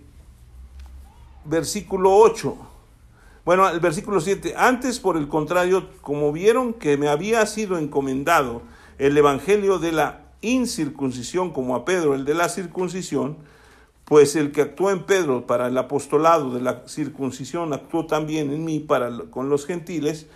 versículo 1.46 2.16
8. 2.16 2.58
Bueno, 3.46 3.68
el 3.68 3.80
versículo 3.80 4.22
7. 4.22 4.54
Antes, 4.56 5.00
por 5.00 5.18
el 5.18 5.28
contrario, 5.28 5.90
como 6.02 6.32
vieron 6.32 6.74
que 6.74 6.98
me 6.98 7.10
había 7.10 7.46
sido 7.46 7.78
encomendado 7.78 8.62
el 8.98 9.18
evangelio 9.18 9.80
de 9.80 9.92
la 9.92 10.23
incircuncisión 10.44 11.52
como 11.52 11.76
a 11.76 11.86
Pedro 11.86 12.14
el 12.14 12.26
de 12.26 12.36
la 12.36 12.50
circuncisión, 12.50 13.38
pues 14.06 14.36
el 14.36 14.52
que 14.52 14.62
actuó 14.62 14.92
en 14.92 15.04
Pedro 15.04 15.48
para 15.48 15.68
el 15.68 15.78
apostolado 15.78 16.54
de 16.54 16.62
la 16.62 16.84
circuncisión 16.88 17.74
actuó 17.74 18.06
también 18.06 18.52
en 18.52 18.64
mí 18.64 18.80
para 18.80 19.10
con 19.32 19.50
los 19.50 19.66
gentiles, 19.66 20.28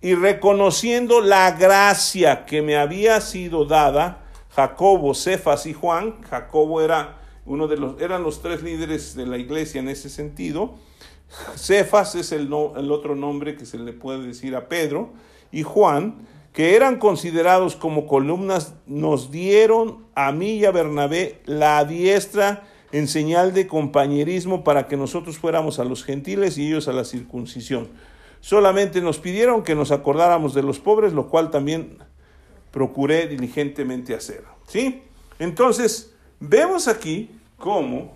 y 0.00 0.14
reconociendo 0.14 1.20
la 1.20 1.52
gracia 1.52 2.46
que 2.46 2.62
me 2.62 2.76
había 2.76 3.20
sido 3.20 3.66
dada, 3.66 4.24
Jacobo, 4.50 5.14
Cefas 5.14 5.66
y 5.66 5.74
Juan, 5.74 6.22
Jacobo 6.22 6.80
era 6.80 7.18
uno 7.44 7.68
de 7.68 7.76
los, 7.76 8.00
eran 8.00 8.22
los 8.22 8.40
tres 8.40 8.62
líderes 8.62 9.14
de 9.14 9.26
la 9.26 9.36
iglesia 9.36 9.80
en 9.80 9.88
ese 9.88 10.08
sentido, 10.08 10.74
Cefas 11.54 12.14
es 12.14 12.32
el, 12.32 12.50
el 12.76 12.90
otro 12.90 13.14
nombre 13.14 13.56
que 13.56 13.66
se 13.66 13.78
le 13.78 13.92
puede 13.92 14.26
decir 14.26 14.56
a 14.56 14.68
Pedro, 14.68 15.12
y 15.52 15.62
Juan, 15.62 16.26
que 16.52 16.74
eran 16.74 16.98
considerados 16.98 17.76
como 17.76 18.06
columnas, 18.06 18.74
nos 18.86 19.30
dieron 19.30 20.04
a 20.14 20.32
mí 20.32 20.54
y 20.54 20.64
a 20.64 20.72
Bernabé 20.72 21.40
la 21.46 21.84
diestra 21.84 22.64
en 22.92 23.06
señal 23.06 23.54
de 23.54 23.68
compañerismo 23.68 24.64
para 24.64 24.88
que 24.88 24.96
nosotros 24.96 25.38
fuéramos 25.38 25.78
a 25.78 25.84
los 25.84 26.02
gentiles 26.02 26.58
y 26.58 26.66
ellos 26.66 26.88
a 26.88 26.92
la 26.92 27.04
circuncisión. 27.04 27.88
Solamente 28.40 29.00
nos 29.00 29.18
pidieron 29.18 29.62
que 29.62 29.74
nos 29.74 29.92
acordáramos 29.92 30.54
de 30.54 30.62
los 30.62 30.80
pobres, 30.80 31.12
lo 31.12 31.28
cual 31.28 31.50
también 31.50 31.98
procuré 32.72 33.28
diligentemente 33.28 34.14
hacer. 34.14 34.44
¿Sí? 34.66 35.02
Entonces, 35.38 36.14
vemos 36.40 36.88
aquí 36.88 37.30
cómo 37.58 38.12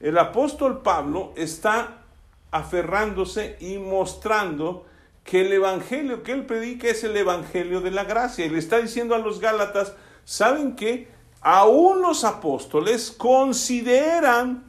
el 0.00 0.18
apóstol 0.18 0.82
Pablo 0.82 1.32
está 1.36 2.02
aferrándose 2.50 3.56
y 3.60 3.78
mostrando 3.78 4.86
que 5.24 5.40
el 5.40 5.52
evangelio 5.52 6.22
que 6.22 6.32
él 6.32 6.44
predica 6.44 6.88
es 6.88 7.02
el 7.02 7.16
evangelio 7.16 7.80
de 7.80 7.90
la 7.90 8.04
gracia. 8.04 8.44
Y 8.44 8.50
le 8.50 8.58
está 8.58 8.78
diciendo 8.78 9.14
a 9.14 9.18
los 9.18 9.40
Gálatas, 9.40 9.94
¿saben 10.24 10.76
qué? 10.76 11.08
Aún 11.40 12.02
los 12.02 12.24
apóstoles 12.24 13.10
consideran 13.10 14.64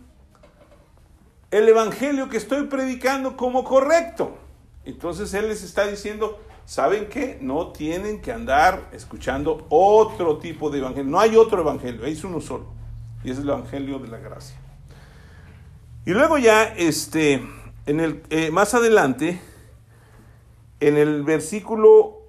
el 1.52 1.68
evangelio 1.68 2.30
que 2.30 2.38
estoy 2.38 2.64
predicando 2.64 3.36
como 3.36 3.64
correcto. 3.66 4.38
Entonces 4.86 5.34
él 5.34 5.50
les 5.50 5.64
está 5.64 5.88
diciendo, 5.88 6.40
¿saben 6.66 7.08
qué? 7.08 7.38
No 7.42 7.72
tienen 7.72 8.22
que 8.22 8.32
andar 8.32 8.90
escuchando 8.94 9.66
otro 9.70 10.38
tipo 10.38 10.70
de 10.70 10.80
evangelio. 10.80 11.10
No 11.10 11.20
hay 11.20 11.36
otro 11.36 11.62
evangelio, 11.62 12.06
es 12.06 12.24
uno 12.24 12.40
solo. 12.40 12.68
Y 13.24 13.32
es 13.32 13.40
el 13.40 13.50
evangelio 13.50 14.00
de 14.00 14.08
la 14.08 14.20
gracia. 14.20 14.58
Y 16.06 16.12
luego 16.12 16.38
ya, 16.38 16.64
este, 16.64 17.42
en 17.88 18.00
el, 18.00 18.24
eh, 18.30 18.52
más 18.52 18.74
adelante, 18.74 19.42
en 20.88 20.98
el 20.98 21.24
versículo 21.24 22.22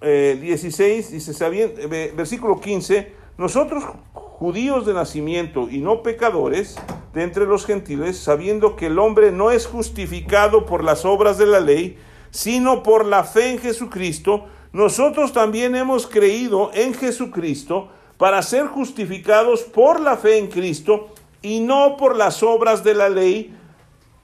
16, 0.00 1.10
eh, 1.10 1.12
dice, 1.12 1.32
eh, 1.42 2.12
versículo 2.16 2.60
15, 2.60 3.12
nosotros 3.38 3.84
judíos 4.12 4.86
de 4.86 4.94
nacimiento 4.94 5.68
y 5.70 5.78
no 5.78 6.02
pecadores 6.02 6.76
de 7.14 7.22
entre 7.22 7.46
los 7.46 7.66
gentiles, 7.66 8.18
sabiendo 8.18 8.76
que 8.76 8.86
el 8.86 8.98
hombre 8.98 9.32
no 9.32 9.50
es 9.50 9.66
justificado 9.66 10.66
por 10.66 10.84
las 10.84 11.04
obras 11.04 11.38
de 11.38 11.46
la 11.46 11.60
ley, 11.60 11.98
sino 12.30 12.82
por 12.82 13.06
la 13.06 13.24
fe 13.24 13.52
en 13.52 13.58
Jesucristo, 13.58 14.44
nosotros 14.72 15.32
también 15.32 15.74
hemos 15.74 16.06
creído 16.06 16.70
en 16.74 16.94
Jesucristo 16.94 17.88
para 18.18 18.42
ser 18.42 18.66
justificados 18.66 19.62
por 19.62 20.00
la 20.00 20.16
fe 20.16 20.38
en 20.38 20.48
Cristo 20.48 21.08
y 21.42 21.60
no 21.60 21.96
por 21.96 22.14
las 22.14 22.42
obras 22.42 22.84
de 22.84 22.94
la 22.94 23.08
ley, 23.08 23.56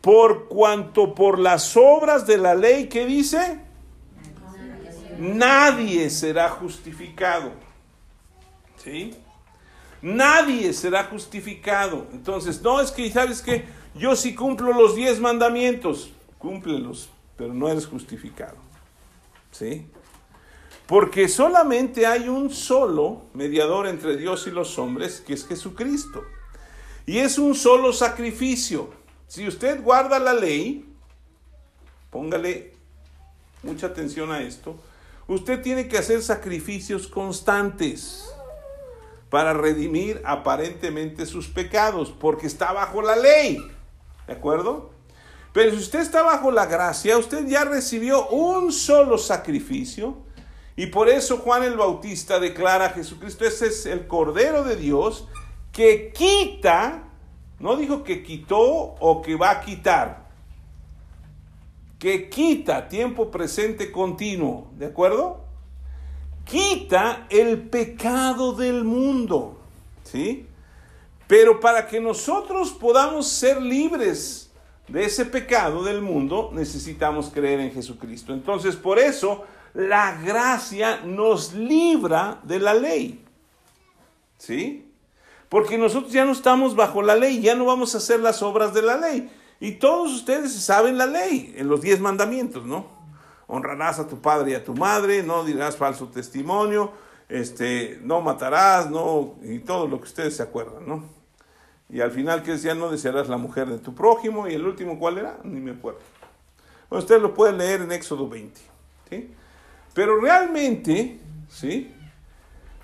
por 0.03 0.49
cuanto 0.49 1.15
por 1.15 1.39
las 1.39 1.77
obras 1.77 2.27
de 2.27 2.37
la 2.37 2.55
ley 2.55 2.89
que 2.89 3.07
dice, 3.07 3.61
nadie 5.19 6.11
será 6.11 6.49
justificado. 6.49 7.53
¿Sí? 8.77 9.15
Nadie 10.01 10.73
será 10.73 11.05
justificado. 11.05 12.07
Entonces, 12.13 12.61
no 12.63 12.81
es 12.81 12.91
que, 12.91 13.11
¿sabes 13.11 13.41
que 13.41 13.65
Yo 13.95 14.17
sí 14.17 14.35
cumplo 14.35 14.73
los 14.73 14.97
diez 14.97 15.21
mandamientos. 15.21 16.13
Cúmplelos, 16.39 17.11
pero 17.37 17.53
no 17.55 17.69
eres 17.69 17.87
justificado. 17.87 18.57
¿Sí? 19.51 19.87
Porque 20.87 21.29
solamente 21.29 22.07
hay 22.07 22.29
un 22.29 22.51
solo 22.51 23.23
mediador 23.35 23.87
entre 23.87 24.17
Dios 24.17 24.47
y 24.47 24.51
los 24.51 24.79
hombres, 24.79 25.23
que 25.25 25.35
es 25.35 25.47
Jesucristo. 25.47 26.23
Y 27.07 27.19
es 27.19 27.39
un 27.39 27.55
solo 27.55 27.93
sacrificio. 27.93 28.91
Si 29.29 29.47
usted 29.47 29.83
guarda 29.83 30.19
la 30.19 30.35
ley, 30.35 30.85
póngale 32.11 32.75
mucha 33.63 33.87
atención 33.87 34.33
a 34.33 34.43
esto, 34.43 34.77
usted 35.35 35.63
tiene 35.63 35.89
que 35.89 35.99
hacer 35.99 36.23
sacrificios 36.23 37.07
constantes 37.09 38.33
para 39.31 39.53
redimir 39.53 40.21
aparentemente 40.25 41.27
sus 41.27 41.49
pecados, 41.49 42.11
porque 42.11 42.47
está 42.47 42.73
bajo 42.73 43.03
la 43.03 43.17
ley. 43.17 43.59
¿De 44.27 44.35
acuerdo? 44.35 44.91
Pero 45.53 45.71
si 45.73 45.79
usted 45.79 46.01
está 46.01 46.23
bajo 46.23 46.51
la 46.51 46.67
gracia, 46.67 47.19
usted 47.19 47.47
ya 47.47 47.65
recibió 47.65 48.29
un 48.29 48.73
solo 48.73 49.19
sacrificio. 49.19 50.19
Y 50.77 50.87
por 50.87 51.09
eso 51.09 51.39
Juan 51.39 51.63
el 51.63 51.77
Bautista 51.77 52.41
declara 52.41 52.87
a 52.87 52.91
Jesucristo, 52.91 53.45
ese 53.45 53.67
es 53.67 53.87
el 53.87 54.07
Cordero 54.07 54.65
de 54.65 54.77
Dios 54.77 55.29
que 55.73 56.13
quita 56.13 57.09
no 57.63 57.77
dijo 57.77 58.03
que 58.03 58.25
quitó 58.25 58.61
o 58.61 59.23
que 59.23 59.37
va 59.37 59.51
a 59.51 59.61
quitar. 59.61 60.22
Que 62.03 62.29
quita 62.29 62.89
tiempo 62.89 63.31
presente 63.31 63.93
continuo. 63.93 64.73
¿De 64.77 64.87
acuerdo? 64.87 65.45
Quita 66.45 67.29
el 67.31 67.69
pecado 67.69 68.55
del 68.55 68.83
mundo. 68.83 69.61
¿Sí? 70.03 70.49
Pero 71.29 71.61
para 71.61 71.87
que 71.87 72.01
nosotros 72.01 72.73
podamos 72.73 73.29
ser 73.29 73.63
libres 73.63 74.51
de 74.89 75.05
ese 75.05 75.27
pecado 75.27 75.85
del 75.85 76.03
mundo, 76.03 76.51
necesitamos 76.53 77.31
creer 77.33 77.61
en 77.61 77.71
Jesucristo. 77.71 78.33
Entonces, 78.33 78.75
por 78.75 78.99
eso, 78.99 79.45
la 79.73 80.21
gracia 80.25 81.03
nos 81.05 81.55
libra 81.55 82.41
de 82.43 82.59
la 82.59 82.75
ley. 82.75 83.25
¿Sí? 84.39 84.91
Porque 85.49 85.79
nosotros 85.79 86.13
ya 86.13 86.25
no 86.25 86.33
estamos 86.33 86.75
bajo 86.75 87.01
la 87.01 87.15
ley, 87.15 87.41
ya 87.41 87.55
no 87.55 87.67
vamos 87.67 87.95
a 87.95 87.99
hacer 87.99 88.19
las 88.19 88.43
obras 88.43 88.75
de 88.75 88.83
la 88.83 88.97
ley. 88.97 89.31
Y 89.63 89.77
todos 89.77 90.13
ustedes 90.13 90.53
saben 90.53 90.99
la 90.99 91.07
ley, 91.07 91.55
en 91.57 91.69
los 91.69 91.81
diez 91.81 92.01
mandamientos, 92.01 92.67
¿no? 92.67 92.85
Honrarás 93.47 94.01
a 94.01 94.09
tu 94.09 94.21
padre 94.21 94.51
y 94.51 94.55
a 94.55 94.65
tu 94.65 94.75
madre, 94.75 95.23
no 95.23 95.45
dirás 95.45 95.77
falso 95.77 96.09
testimonio, 96.09 96.91
este, 97.29 98.01
no 98.03 98.21
matarás, 98.21 98.91
no, 98.91 99.37
y 99.41 99.61
todo 99.61 99.87
lo 99.87 99.99
que 99.99 100.09
ustedes 100.09 100.35
se 100.35 100.43
acuerdan, 100.43 100.85
¿no? 100.89 101.05
Y 101.89 102.01
al 102.01 102.11
final 102.11 102.43
que 102.43 102.51
decía, 102.51 102.75
no 102.75 102.91
desearás 102.91 103.29
la 103.29 103.37
mujer 103.37 103.69
de 103.69 103.79
tu 103.79 103.95
prójimo, 103.95 104.49
y 104.49 104.55
el 104.55 104.67
último, 104.67 104.99
¿cuál 104.99 105.19
era? 105.19 105.39
Ni 105.45 105.61
me 105.61 105.71
acuerdo. 105.71 106.01
Bueno, 106.91 107.05
ustedes 107.05 107.23
lo 107.23 107.33
pueden 107.33 107.59
leer 107.59 107.83
en 107.83 107.93
Éxodo 107.93 108.29
20, 108.29 108.61
¿sí? 109.11 109.31
Pero 109.95 110.21
realmente, 110.21 111.21
¿sí? 111.49 111.95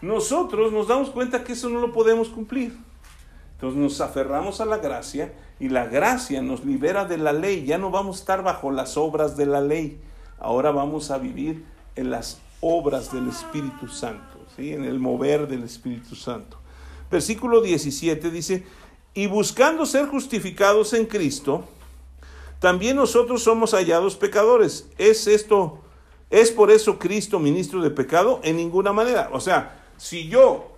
nosotros 0.00 0.70
nos 0.72 0.86
damos 0.86 1.10
cuenta 1.10 1.42
que 1.42 1.54
eso 1.54 1.68
no 1.68 1.80
lo 1.80 1.92
podemos 1.92 2.28
cumplir. 2.28 2.78
Entonces 3.58 3.80
nos 3.80 4.00
aferramos 4.00 4.60
a 4.60 4.66
la 4.66 4.78
gracia 4.78 5.34
y 5.58 5.68
la 5.68 5.86
gracia 5.86 6.40
nos 6.40 6.64
libera 6.64 7.06
de 7.06 7.18
la 7.18 7.32
ley. 7.32 7.64
Ya 7.66 7.76
no 7.76 7.90
vamos 7.90 8.16
a 8.16 8.20
estar 8.20 8.42
bajo 8.44 8.70
las 8.70 8.96
obras 8.96 9.36
de 9.36 9.46
la 9.46 9.60
ley. 9.60 10.00
Ahora 10.38 10.70
vamos 10.70 11.10
a 11.10 11.18
vivir 11.18 11.64
en 11.96 12.10
las 12.10 12.38
obras 12.60 13.12
del 13.12 13.28
Espíritu 13.28 13.88
Santo, 13.88 14.38
¿sí? 14.56 14.72
en 14.72 14.84
el 14.84 15.00
mover 15.00 15.48
del 15.48 15.64
Espíritu 15.64 16.14
Santo. 16.14 16.56
Versículo 17.10 17.60
17 17.60 18.30
dice, 18.30 18.64
y 19.12 19.26
buscando 19.26 19.86
ser 19.86 20.06
justificados 20.06 20.92
en 20.92 21.06
Cristo, 21.06 21.64
también 22.60 22.94
nosotros 22.94 23.42
somos 23.42 23.72
hallados 23.72 24.14
pecadores. 24.14 24.86
¿Es 24.98 25.26
esto, 25.26 25.80
es 26.30 26.52
por 26.52 26.70
eso 26.70 27.00
Cristo 27.00 27.40
ministro 27.40 27.82
de 27.82 27.90
pecado? 27.90 28.38
En 28.44 28.56
ninguna 28.56 28.92
manera. 28.92 29.30
O 29.32 29.40
sea, 29.40 29.82
si 29.96 30.28
yo, 30.28 30.77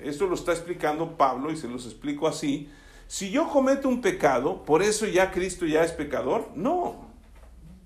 esto 0.00 0.26
lo 0.26 0.34
está 0.34 0.52
explicando 0.52 1.16
Pablo 1.16 1.50
y 1.50 1.56
se 1.56 1.68
los 1.68 1.84
explico 1.86 2.26
así, 2.26 2.68
si 3.08 3.30
yo 3.30 3.48
cometo 3.48 3.88
un 3.88 4.00
pecado, 4.00 4.64
por 4.64 4.82
eso 4.82 5.06
ya 5.06 5.30
Cristo 5.30 5.64
ya 5.64 5.84
es 5.84 5.92
pecador, 5.92 6.48
no. 6.54 7.06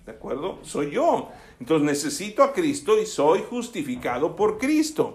¿De 0.06 0.12
acuerdo? 0.12 0.58
Soy 0.62 0.90
yo. 0.92 1.28
Entonces 1.60 1.86
necesito 1.86 2.42
a 2.42 2.52
Cristo 2.52 2.98
y 2.98 3.06
soy 3.06 3.44
justificado 3.48 4.34
por 4.34 4.58
Cristo. 4.58 5.14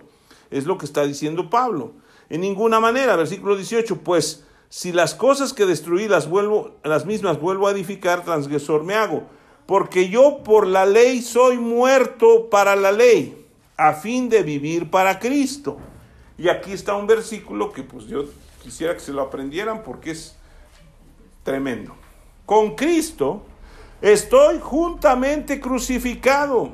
Es 0.52 0.66
lo 0.66 0.78
que 0.78 0.86
está 0.86 1.06
diciendo 1.06 1.50
Pablo. 1.50 1.94
En 2.30 2.42
ninguna 2.42 2.80
manera, 2.80 3.16
versículo 3.16 3.56
18, 3.56 4.02
pues 4.02 4.46
si 4.70 4.92
las 4.92 5.16
cosas 5.16 5.54
que 5.54 5.66
destruí 5.66 6.08
las 6.08 6.30
vuelvo, 6.30 6.76
las 6.84 7.06
mismas 7.06 7.40
vuelvo 7.40 7.68
a 7.68 7.72
edificar, 7.72 8.24
transgresor 8.24 8.84
me 8.84 8.96
hago. 8.96 9.24
porque 9.66 10.10
yo 10.10 10.44
por 10.44 10.68
la 10.68 10.86
ley 10.86 11.24
soy 11.24 11.58
muerto 11.58 12.52
para 12.52 12.76
la 12.76 12.92
ley, 12.92 13.48
a 13.78 13.94
fin 13.94 14.30
de 14.30 14.44
vivir 14.44 14.92
para 14.92 15.18
Cristo. 15.18 15.78
Y 16.38 16.50
aquí 16.50 16.74
está 16.74 16.96
un 16.96 17.08
versículo 17.08 17.72
que 17.72 17.84
pues 17.84 18.06
yo 18.08 18.26
quisiera 18.62 18.94
que 18.94 19.00
se 19.00 19.14
lo 19.14 19.22
aprendieran 19.22 19.84
porque 19.84 20.12
es 20.12 20.36
tremendo. 21.44 21.96
Con 22.46 22.76
Cristo 22.76 23.46
estoy 24.02 24.60
juntamente 24.60 25.60
crucificado 25.60 26.74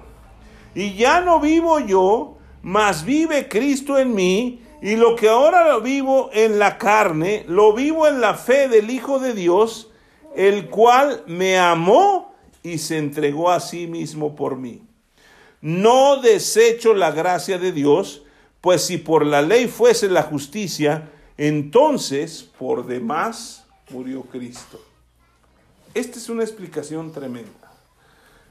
y 0.74 0.95
ya 0.95 1.21
no 1.21 1.39
vivo 1.39 1.80
yo, 1.80 2.38
mas 2.62 3.06
vive 3.06 3.47
Cristo 3.47 4.00
en 4.00 4.15
mí 4.15 4.62
y 4.82 4.95
lo 4.95 5.15
que 5.15 5.30
ahora 5.30 5.67
lo 5.67 5.82
vivo 5.82 6.32
en 6.34 6.58
la 6.58 6.78
carne, 6.78 7.45
lo 7.47 7.74
vivo 7.74 8.08
en 8.08 8.19
la 8.19 8.34
fe 8.34 8.67
del 8.67 8.89
Hijo 8.89 9.19
de 9.19 9.34
Dios, 9.34 9.91
el 10.36 10.69
cual 10.69 11.24
me 11.28 11.60
amó 11.60 12.34
y 12.63 12.80
se 12.80 12.97
entregó 12.97 13.52
a 13.52 13.60
sí 13.60 13.86
mismo 13.86 14.36
por 14.36 14.56
mí. 14.56 14.82
No 15.62 16.19
desecho 16.21 16.95
la 16.95 17.12
gracia 17.12 17.60
de 17.60 17.71
Dios, 17.71 18.24
pues 18.62 18.86
si 18.86 18.97
por 18.97 19.26
la 19.26 19.41
ley 19.41 19.67
fuese 19.67 20.08
la 20.08 20.24
justicia, 20.24 21.10
entonces 21.38 22.43
por 22.43 22.86
demás 22.86 23.65
murió 23.89 24.21
Cristo. 24.24 24.80
Esta 25.93 26.19
es 26.19 26.30
una 26.30 26.43
explicación 26.43 27.12
tremenda. 27.12 27.71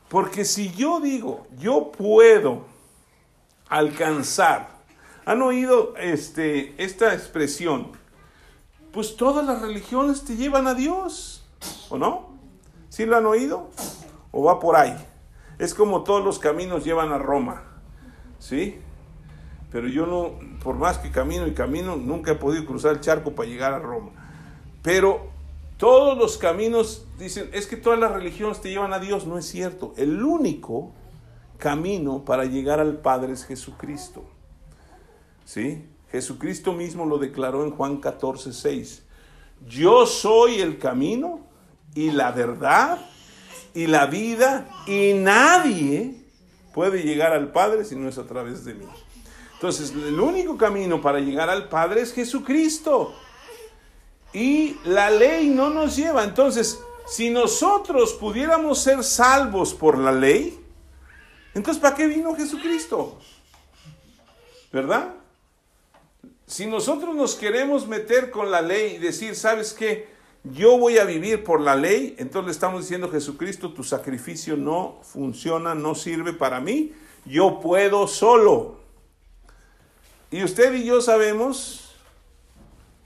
Porque 0.08 0.44
si 0.44 0.72
yo 0.72 1.00
digo, 1.00 1.46
yo 1.56 1.92
puedo 1.92 2.66
alcanzar, 3.68 4.68
han 5.24 5.40
oído 5.40 5.94
este, 5.96 6.74
esta 6.82 7.14
expresión, 7.14 7.92
pues 8.92 9.16
todas 9.16 9.46
las 9.46 9.62
religiones 9.62 10.24
te 10.24 10.36
llevan 10.36 10.66
a 10.66 10.74
Dios, 10.74 11.44
¿o 11.88 11.96
no? 11.96 12.30
¿Sí 12.88 13.06
lo 13.06 13.16
han 13.16 13.26
oído? 13.26 13.70
¿O 14.32 14.42
va 14.42 14.58
por 14.58 14.74
ahí? 14.74 14.96
Es 15.60 15.74
como 15.74 16.02
todos 16.02 16.24
los 16.24 16.40
caminos 16.40 16.84
llevan 16.84 17.12
a 17.12 17.18
Roma, 17.18 17.62
¿sí? 18.40 18.80
Pero 19.70 19.88
yo 19.88 20.06
no, 20.06 20.38
por 20.62 20.76
más 20.76 20.98
que 20.98 21.10
camino 21.10 21.46
y 21.46 21.54
camino, 21.54 21.96
nunca 21.96 22.32
he 22.32 22.34
podido 22.34 22.66
cruzar 22.66 22.92
el 22.92 23.00
charco 23.00 23.32
para 23.32 23.48
llegar 23.48 23.72
a 23.72 23.78
Roma. 23.78 24.10
Pero 24.82 25.28
todos 25.76 26.18
los 26.18 26.38
caminos 26.38 27.06
dicen, 27.18 27.48
es 27.52 27.66
que 27.66 27.76
todas 27.76 27.98
las 27.98 28.12
religiones 28.12 28.60
te 28.60 28.70
llevan 28.70 28.92
a 28.92 28.98
Dios, 28.98 29.26
no 29.26 29.38
es 29.38 29.46
cierto. 29.46 29.94
El 29.96 30.22
único 30.22 30.92
camino 31.58 32.24
para 32.24 32.44
llegar 32.44 32.80
al 32.80 32.96
Padre 32.98 33.32
es 33.32 33.44
Jesucristo. 33.44 34.24
¿Sí? 35.44 35.84
Jesucristo 36.10 36.72
mismo 36.72 37.06
lo 37.06 37.18
declaró 37.18 37.64
en 37.64 37.70
Juan 37.70 37.98
14, 37.98 38.52
6. 38.52 39.04
Yo 39.68 40.06
soy 40.06 40.60
el 40.60 40.78
camino 40.78 41.40
y 41.94 42.10
la 42.10 42.32
verdad 42.32 42.98
y 43.74 43.86
la 43.86 44.06
vida 44.06 44.68
y 44.86 45.12
nadie 45.14 46.14
puede 46.74 47.02
llegar 47.02 47.32
al 47.32 47.52
Padre 47.52 47.84
si 47.84 47.94
no 47.94 48.08
es 48.08 48.18
a 48.18 48.26
través 48.26 48.64
de 48.64 48.74
mí. 48.74 48.86
Entonces, 49.60 49.90
el 49.90 50.18
único 50.18 50.56
camino 50.56 51.02
para 51.02 51.20
llegar 51.20 51.50
al 51.50 51.68
Padre 51.68 52.00
es 52.00 52.14
Jesucristo. 52.14 53.14
Y 54.32 54.78
la 54.84 55.10
ley 55.10 55.50
no 55.50 55.68
nos 55.68 55.96
lleva. 55.96 56.24
Entonces, 56.24 56.80
si 57.06 57.28
nosotros 57.28 58.14
pudiéramos 58.14 58.78
ser 58.78 59.04
salvos 59.04 59.74
por 59.74 59.98
la 59.98 60.12
ley, 60.12 60.58
entonces 61.52 61.78
¿para 61.78 61.94
qué 61.94 62.06
vino 62.06 62.34
Jesucristo? 62.34 63.18
¿Verdad? 64.72 65.16
Si 66.46 66.64
nosotros 66.64 67.14
nos 67.14 67.34
queremos 67.34 67.86
meter 67.86 68.30
con 68.30 68.50
la 68.50 68.62
ley 68.62 68.94
y 68.94 68.98
decir, 68.98 69.36
¿sabes 69.36 69.74
qué? 69.74 70.08
Yo 70.42 70.78
voy 70.78 70.96
a 70.96 71.04
vivir 71.04 71.44
por 71.44 71.60
la 71.60 71.76
ley, 71.76 72.14
entonces 72.16 72.46
le 72.46 72.52
estamos 72.52 72.80
diciendo, 72.80 73.10
Jesucristo, 73.10 73.74
tu 73.74 73.84
sacrificio 73.84 74.56
no 74.56 75.00
funciona, 75.02 75.74
no 75.74 75.94
sirve 75.94 76.32
para 76.32 76.60
mí, 76.60 76.94
yo 77.26 77.60
puedo 77.60 78.08
solo. 78.08 78.79
Y 80.30 80.44
usted 80.44 80.72
y 80.74 80.84
yo 80.84 81.00
sabemos, 81.00 81.94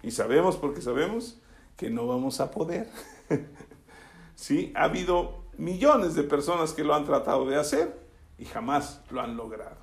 y 0.02 0.10
sabemos 0.10 0.56
porque 0.56 0.82
sabemos, 0.82 1.38
que 1.76 1.90
no 1.90 2.06
vamos 2.06 2.40
a 2.40 2.50
poder. 2.50 2.88
sí, 4.34 4.72
ha 4.76 4.84
habido 4.84 5.44
millones 5.56 6.14
de 6.14 6.22
personas 6.22 6.72
que 6.72 6.84
lo 6.84 6.94
han 6.94 7.04
tratado 7.04 7.46
de 7.46 7.56
hacer 7.56 7.98
y 8.38 8.44
jamás 8.44 9.00
lo 9.10 9.20
han 9.20 9.36
logrado. 9.36 9.78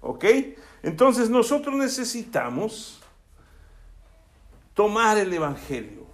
¿Ok? 0.00 0.24
Entonces 0.82 1.30
nosotros 1.30 1.76
necesitamos 1.76 3.00
tomar 4.74 5.18
el 5.18 5.32
Evangelio 5.32 6.06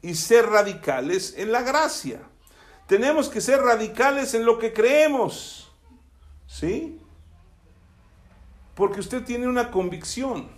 y 0.00 0.14
ser 0.14 0.46
radicales 0.46 1.34
en 1.36 1.52
la 1.52 1.62
gracia. 1.62 2.20
Tenemos 2.86 3.28
que 3.28 3.40
ser 3.40 3.60
radicales 3.60 4.34
en 4.34 4.44
lo 4.44 4.58
que 4.58 4.72
creemos. 4.72 5.72
¿Sí? 6.46 7.00
Porque 8.74 9.00
usted 9.00 9.24
tiene 9.24 9.46
una 9.46 9.70
convicción. 9.70 10.48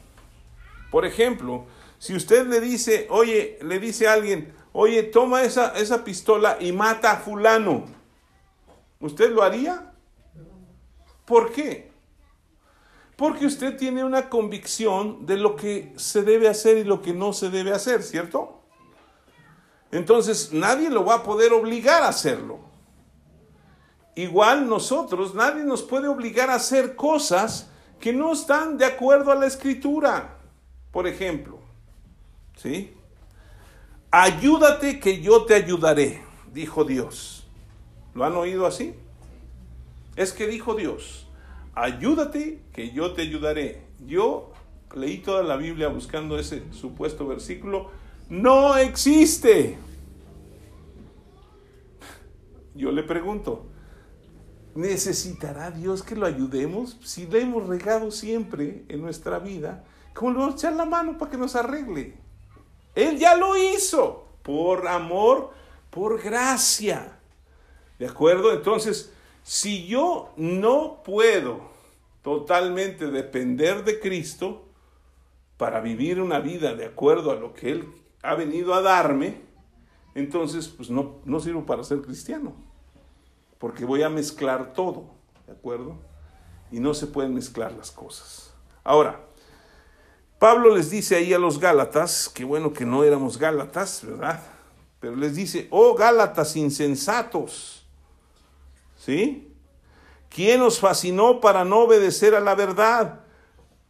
Por 0.90 1.05
ejemplo, 1.05 1.66
si 1.98 2.14
usted 2.14 2.46
le 2.46 2.61
dice, 2.61 3.07
oye, 3.11 3.59
le 3.62 3.79
dice 3.79 4.09
a 4.09 4.14
alguien, 4.14 4.55
oye, 4.72 5.02
toma 5.02 5.42
esa, 5.42 5.76
esa 5.76 6.05
pistola 6.05 6.59
y 6.61 6.72
mata 6.72 7.12
a 7.12 7.16
fulano, 7.16 7.85
¿usted 9.00 9.31
lo 9.31 9.42
haría? 9.42 9.92
¿Por 11.24 11.52
qué? 11.52 11.90
Porque 13.16 13.46
usted 13.46 13.76
tiene 13.76 14.05
una 14.05 14.29
convicción 14.29 15.24
de 15.26 15.38
lo 15.38 15.57
que 15.57 15.92
se 15.96 16.22
debe 16.22 16.48
hacer 16.48 16.76
y 16.76 16.85
lo 16.85 17.00
que 17.00 17.14
no 17.14 17.33
se 17.33 17.50
debe 17.50 17.72
hacer, 17.72 18.02
¿cierto? 18.02 18.61
Entonces 19.90 20.52
nadie 20.52 20.90
lo 20.90 21.05
va 21.05 21.16
a 21.16 21.22
poder 21.22 21.52
obligar 21.52 22.02
a 22.02 22.09
hacerlo. 22.09 22.61
Igual 24.14 24.68
nosotros, 24.68 25.35
nadie 25.35 25.64
nos 25.64 25.83
puede 25.83 26.09
obligar 26.09 26.50
a 26.50 26.55
hacer 26.55 26.94
cosas 26.96 27.70
que 28.00 28.12
no 28.12 28.32
están 28.32 28.78
de 28.78 28.85
acuerdo 28.85 29.32
a 29.32 29.35
la 29.35 29.46
escritura. 29.46 30.38
Por 30.90 31.06
ejemplo, 31.06 31.59
¿sí? 32.56 32.92
Ayúdate 34.11 34.98
que 35.00 35.20
yo 35.20 35.44
te 35.44 35.54
ayudaré, 35.54 36.22
dijo 36.52 36.85
Dios. 36.85 37.46
¿Lo 38.14 38.24
han 38.24 38.35
oído 38.35 38.66
así? 38.66 38.94
Es 40.16 40.32
que 40.32 40.46
dijo 40.46 40.74
Dios, 40.74 41.26
ayúdate 41.74 42.62
que 42.72 42.92
yo 42.92 43.12
te 43.12 43.22
ayudaré. 43.22 43.82
Yo 44.06 44.52
leí 44.94 45.18
toda 45.18 45.42
la 45.42 45.56
Biblia 45.56 45.88
buscando 45.88 46.38
ese 46.38 46.62
supuesto 46.72 47.26
versículo. 47.26 47.90
No 48.30 48.76
existe. 48.76 49.76
Yo 52.74 52.92
le 52.92 53.02
pregunto, 53.02 53.66
¿Necesitará 54.76 55.70
Dios 55.70 56.02
que 56.02 56.14
lo 56.14 56.26
ayudemos? 56.26 56.98
Si 57.02 57.26
le 57.26 57.40
hemos 57.40 57.66
regado 57.66 58.10
siempre 58.10 58.84
en 58.88 59.00
nuestra 59.00 59.38
vida, 59.38 59.82
¿cómo 60.12 60.32
le 60.32 60.38
vamos 60.38 60.54
a 60.54 60.58
echar 60.58 60.74
la 60.74 60.84
mano 60.84 61.16
para 61.16 61.30
que 61.30 61.38
nos 61.38 61.56
arregle? 61.56 62.18
Él 62.94 63.18
ya 63.18 63.36
lo 63.36 63.56
hizo, 63.56 64.28
por 64.42 64.86
amor, 64.86 65.50
por 65.88 66.22
gracia. 66.22 67.18
¿De 67.98 68.06
acuerdo? 68.06 68.52
Entonces, 68.52 69.10
si 69.42 69.86
yo 69.86 70.34
no 70.36 71.02
puedo 71.02 71.70
totalmente 72.20 73.06
depender 73.06 73.82
de 73.82 73.98
Cristo 73.98 74.68
para 75.56 75.80
vivir 75.80 76.20
una 76.20 76.38
vida 76.38 76.74
de 76.74 76.84
acuerdo 76.84 77.30
a 77.30 77.36
lo 77.36 77.54
que 77.54 77.72
Él 77.72 77.88
ha 78.22 78.34
venido 78.34 78.74
a 78.74 78.82
darme, 78.82 79.40
entonces 80.14 80.68
pues 80.68 80.90
no, 80.90 81.22
no 81.24 81.40
sirvo 81.40 81.64
para 81.64 81.82
ser 81.82 82.02
cristiano 82.02 82.65
porque 83.59 83.85
voy 83.85 84.03
a 84.03 84.09
mezclar 84.09 84.73
todo, 84.73 85.05
¿de 85.47 85.53
acuerdo? 85.53 85.97
Y 86.71 86.81
no 86.81 86.95
se 86.95 87.07
pueden 87.07 87.35
mezclar 87.35 87.73
las 87.73 87.90
cosas. 87.90 88.53
Ahora, 88.85 89.21
Pablo 90.38 90.75
les 90.75 90.90
dice 90.90 91.16
ahí 91.16 91.33
a 91.33 91.38
los 91.38 91.59
Gálatas, 91.59 92.29
que 92.29 92.45
bueno 92.45 92.73
que 92.73 92.85
no 92.85 93.05
éramos 93.05 93.38
Gálatas, 93.38 94.03
¿verdad? 94.05 94.42
Pero 95.01 95.16
les 95.16 95.35
dice, 95.35 95.66
oh 95.71 95.95
Gálatas 95.95 96.57
insensatos, 96.57 97.87
¿sí? 98.97 99.55
¿Quién 100.29 100.61
os 100.61 100.79
fascinó 100.79 101.40
para 101.40 101.64
no 101.64 101.81
obedecer 101.81 102.35
a 102.35 102.40
la 102.40 102.55
verdad? 102.55 103.21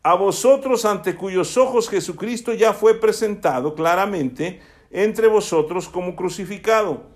A 0.03 0.15
vosotros 0.15 0.85
ante 0.85 1.17
cuyos 1.17 1.57
ojos 1.57 1.89
Jesucristo 1.89 2.53
ya 2.53 2.73
fue 2.73 2.95
presentado 2.95 3.75
claramente 3.75 4.61
entre 4.93 5.27
vosotros 5.27 5.89
como 5.89 6.15
crucificado. 6.15 7.16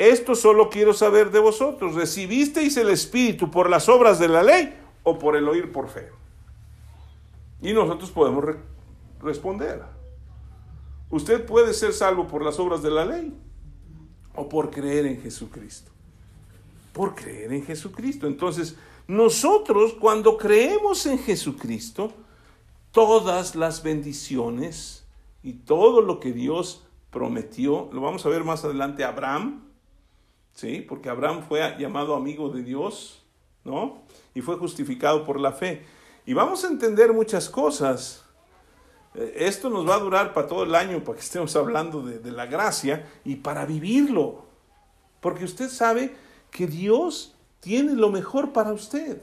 Esto 0.00 0.34
solo 0.34 0.70
quiero 0.70 0.94
saber 0.94 1.30
de 1.30 1.40
vosotros. 1.40 1.94
¿Recibisteis 1.94 2.74
el 2.78 2.88
Espíritu 2.88 3.50
por 3.50 3.68
las 3.68 3.86
obras 3.86 4.18
de 4.18 4.28
la 4.28 4.42
ley 4.42 4.74
o 5.02 5.18
por 5.18 5.36
el 5.36 5.46
oír 5.46 5.70
por 5.70 5.90
fe? 5.90 6.08
Y 7.60 7.74
nosotros 7.74 8.10
podemos 8.10 8.42
responder. 9.20 9.82
Usted 11.10 11.44
puede 11.44 11.74
ser 11.74 11.92
salvo 11.92 12.26
por 12.26 12.42
las 12.42 12.58
obras 12.58 12.82
de 12.82 12.90
la 12.90 13.04
ley 13.04 13.30
o 14.34 14.48
por 14.48 14.70
creer 14.70 15.04
en 15.04 15.20
Jesucristo. 15.20 15.90
Por 16.94 17.14
creer 17.14 17.52
en 17.52 17.62
Jesucristo. 17.62 18.26
Entonces, 18.26 18.76
nosotros 19.06 19.92
cuando 20.00 20.38
creemos 20.38 21.04
en 21.04 21.18
Jesucristo, 21.18 22.10
todas 22.90 23.54
las 23.54 23.82
bendiciones 23.82 25.04
y 25.42 25.52
todo 25.52 26.00
lo 26.00 26.20
que 26.20 26.32
Dios 26.32 26.86
prometió, 27.10 27.90
lo 27.92 28.00
vamos 28.00 28.24
a 28.24 28.30
ver 28.30 28.44
más 28.44 28.64
adelante, 28.64 29.04
Abraham, 29.04 29.69
¿sí? 30.54 30.84
Porque 30.86 31.08
Abraham 31.08 31.44
fue 31.46 31.76
llamado 31.78 32.14
amigo 32.14 32.48
de 32.50 32.62
Dios, 32.62 33.22
¿no? 33.64 34.02
Y 34.34 34.40
fue 34.40 34.56
justificado 34.56 35.24
por 35.24 35.40
la 35.40 35.52
fe. 35.52 35.84
Y 36.26 36.34
vamos 36.34 36.64
a 36.64 36.68
entender 36.68 37.12
muchas 37.12 37.48
cosas. 37.48 38.24
Eh, 39.14 39.34
esto 39.38 39.70
nos 39.70 39.88
va 39.88 39.96
a 39.96 39.98
durar 39.98 40.32
para 40.32 40.46
todo 40.46 40.64
el 40.64 40.74
año, 40.74 41.02
para 41.02 41.16
que 41.16 41.24
estemos 41.24 41.54
hablando 41.56 42.02
de, 42.02 42.30
la 42.30 42.46
gracia 42.46 43.08
y 43.24 43.36
para 43.36 43.66
vivirlo. 43.66 44.44
Porque 45.20 45.44
usted 45.44 45.68
sabe 45.68 46.14
que 46.50 46.66
Dios 46.66 47.34
tiene 47.60 47.94
lo 47.94 48.10
mejor 48.10 48.52
para 48.52 48.72
usted. 48.72 49.20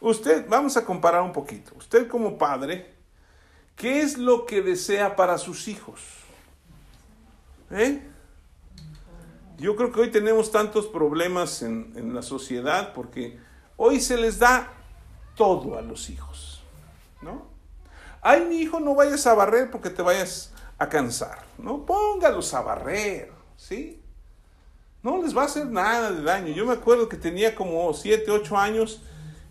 Usted, 0.00 0.46
vamos 0.48 0.76
a 0.76 0.84
comparar 0.84 1.22
un 1.22 1.32
poquito. 1.32 1.72
Usted 1.76 2.08
como 2.08 2.36
padre, 2.36 2.94
¿qué 3.76 4.02
es 4.02 4.18
lo 4.18 4.46
que 4.46 4.62
desea 4.62 5.16
para 5.16 5.38
sus 5.38 5.68
hijos? 5.68 6.00
¿Eh? 7.70 8.02
Yo 9.58 9.76
creo 9.76 9.92
que 9.92 10.00
hoy 10.00 10.10
tenemos 10.10 10.50
tantos 10.50 10.86
problemas 10.86 11.62
en, 11.62 11.92
en, 11.96 12.14
la 12.14 12.22
sociedad 12.22 12.92
porque 12.92 13.38
hoy 13.76 14.00
se 14.00 14.16
les 14.16 14.38
da 14.38 14.72
todo 15.36 15.78
a 15.78 15.82
los 15.82 16.10
hijos, 16.10 16.62
¿no? 17.22 17.46
Ay, 18.20 18.46
mi 18.48 18.56
hijo, 18.56 18.80
no 18.80 18.94
vayas 18.94 19.26
a 19.26 19.34
barrer 19.34 19.70
porque 19.70 19.90
te 19.90 20.02
vayas 20.02 20.52
a 20.78 20.88
cansar, 20.88 21.44
¿no? 21.58 21.86
Póngalos 21.86 22.52
a 22.54 22.62
barrer, 22.62 23.30
¿sí? 23.56 24.00
No 25.02 25.22
les 25.22 25.36
va 25.36 25.42
a 25.42 25.46
hacer 25.46 25.66
nada 25.66 26.10
de 26.10 26.22
daño. 26.22 26.52
Yo 26.52 26.66
me 26.66 26.72
acuerdo 26.72 27.08
que 27.08 27.16
tenía 27.16 27.54
como 27.54 27.92
7, 27.92 28.30
8 28.30 28.56
años 28.56 29.02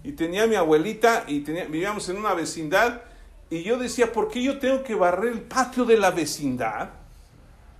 y 0.04 0.14
tenía 0.14 0.48
mi 0.48 0.56
abuelita 0.56 1.24
y 1.28 1.42
tenía, 1.42 1.66
vivíamos 1.66 2.10
en 2.10 2.18
una 2.18 2.34
vecindad 2.34 3.02
y 3.50 3.64
yo 3.64 3.78
decía, 3.78 4.12
¿por 4.12 4.30
qué 4.30 4.42
yo 4.42 4.60
tengo 4.60 4.84
que 4.84 4.96
barrer 4.96 5.32
el 5.32 5.42
patio 5.42 5.86
de 5.86 5.98
la 5.98 6.12
vecindad 6.12 6.90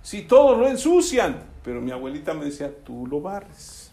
si 0.02 0.22
todos 0.22 0.56
lo 0.56 0.68
ensucian? 0.68 1.53
Pero 1.64 1.80
mi 1.80 1.90
abuelita 1.90 2.34
me 2.34 2.44
decía, 2.44 2.70
tú 2.84 3.06
lo 3.06 3.20
barres. 3.20 3.90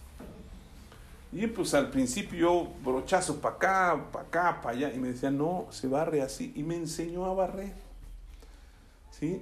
Y 1.32 1.48
pues 1.48 1.74
al 1.74 1.90
principio 1.90 2.40
yo 2.40 2.68
brochazo 2.84 3.40
para 3.40 3.56
acá, 3.56 4.06
para 4.12 4.26
acá, 4.26 4.62
para 4.62 4.76
allá 4.76 4.94
y 4.94 5.00
me 5.00 5.08
decía, 5.08 5.32
no, 5.32 5.68
se 5.70 5.88
barre 5.88 6.22
así 6.22 6.52
y 6.56 6.64
me 6.64 6.76
enseñó 6.76 7.26
a 7.26 7.34
barrer. 7.34 7.74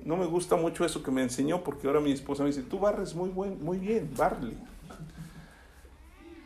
No 0.03 0.17
me 0.17 0.25
gusta 0.25 0.57
mucho 0.57 0.83
eso 0.83 1.01
que 1.01 1.09
me 1.09 1.21
enseñó 1.21 1.63
porque 1.63 1.87
ahora 1.87 2.01
mi 2.01 2.11
esposa 2.11 2.43
me 2.43 2.49
dice, 2.49 2.63
tú 2.63 2.79
barres 2.79 3.15
muy, 3.15 3.29
buen, 3.29 3.63
muy 3.63 3.77
bien, 3.77 4.11
barle. 4.15 4.53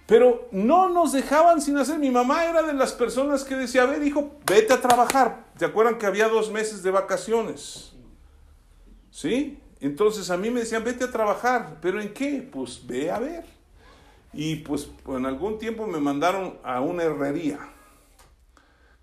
Pero 0.06 0.48
no 0.52 0.90
nos 0.90 1.14
dejaban 1.14 1.60
sin 1.60 1.78
hacer. 1.78 1.98
Mi 1.98 2.12
mamá 2.12 2.46
era 2.46 2.62
de 2.62 2.74
las 2.74 2.92
personas 2.92 3.44
que 3.44 3.56
decía, 3.56 3.84
a 3.84 3.86
ver, 3.88 4.04
hijo, 4.04 4.34
vete 4.46 4.74
a 4.74 4.82
trabajar. 4.82 5.46
¿Te 5.58 5.66
acuerdan 5.66 5.98
que 5.98 6.06
había 6.06 6.28
dos 6.28 6.52
meses 6.52 6.84
de 6.84 6.92
vacaciones? 6.92 7.94
¿Sí? 9.10 9.63
Entonces 9.84 10.30
a 10.32 10.38
mí 10.38 10.50
me 10.50 10.62
decían, 10.62 10.84
vete 10.84 11.04
a 11.04 11.12
trabajar. 11.12 11.78
¿Pero 11.82 12.02
en 12.02 12.14
qué? 12.14 12.48
Pues 12.52 12.86
ve 12.88 13.12
a 13.12 13.20
ver. 13.20 13.46
Y 14.34 14.58
pues 14.58 14.90
en 15.08 15.26
algún 15.26 15.60
tiempo 15.60 15.86
me 15.86 16.00
mandaron 16.00 16.58
a 16.64 16.82
una 16.82 17.04
herrería 17.04 17.60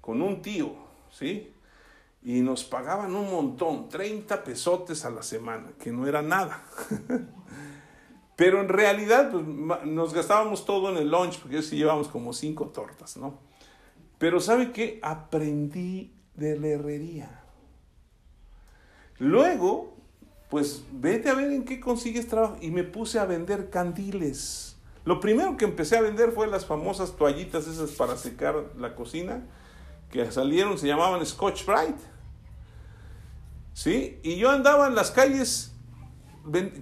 con 0.00 0.22
un 0.22 0.42
tío, 0.42 0.74
¿sí? 1.12 1.52
y 2.22 2.40
nos 2.40 2.64
pagaban 2.64 3.14
un 3.14 3.30
montón, 3.30 3.88
30 3.88 4.44
pesotes 4.44 5.04
a 5.04 5.10
la 5.10 5.22
semana, 5.22 5.72
que 5.78 5.90
no 5.90 6.06
era 6.06 6.20
nada. 6.20 6.62
Pero 8.36 8.60
en 8.60 8.68
realidad 8.68 9.30
pues, 9.30 9.44
nos 9.86 10.12
gastábamos 10.12 10.64
todo 10.64 10.90
en 10.90 10.98
el 10.98 11.10
lunch, 11.10 11.40
porque 11.40 11.62
sí 11.62 11.76
llevábamos 11.76 12.08
como 12.08 12.32
cinco 12.32 12.68
tortas, 12.68 13.16
¿no? 13.16 13.38
Pero 14.18 14.40
¿sabe 14.40 14.72
qué? 14.72 14.98
Aprendí 15.02 16.12
de 16.34 16.58
la 16.58 16.68
herrería. 16.68 17.42
Luego, 19.18 19.96
pues 20.50 20.82
vete 20.92 21.30
a 21.30 21.34
ver 21.34 21.52
en 21.52 21.64
qué 21.64 21.80
consigues 21.80 22.26
trabajo. 22.26 22.58
Y 22.60 22.70
me 22.70 22.84
puse 22.84 23.18
a 23.18 23.24
vender 23.24 23.70
candiles. 23.70 24.76
Lo 25.04 25.20
primero 25.20 25.56
que 25.56 25.64
empecé 25.64 25.96
a 25.96 26.02
vender 26.02 26.32
fue 26.32 26.46
las 26.46 26.66
famosas 26.66 27.16
toallitas 27.16 27.66
esas 27.66 27.90
para 27.92 28.16
secar 28.16 28.56
la 28.76 28.94
cocina 28.94 29.42
que 30.10 30.30
salieron, 30.30 30.76
se 30.76 30.88
llamaban 30.88 31.24
Scotch 31.24 31.64
Bright. 31.64 31.96
¿Sí? 33.72 34.18
Y 34.22 34.36
yo 34.36 34.50
andaba 34.50 34.88
en 34.88 34.94
las 34.94 35.10
calles, 35.10 35.72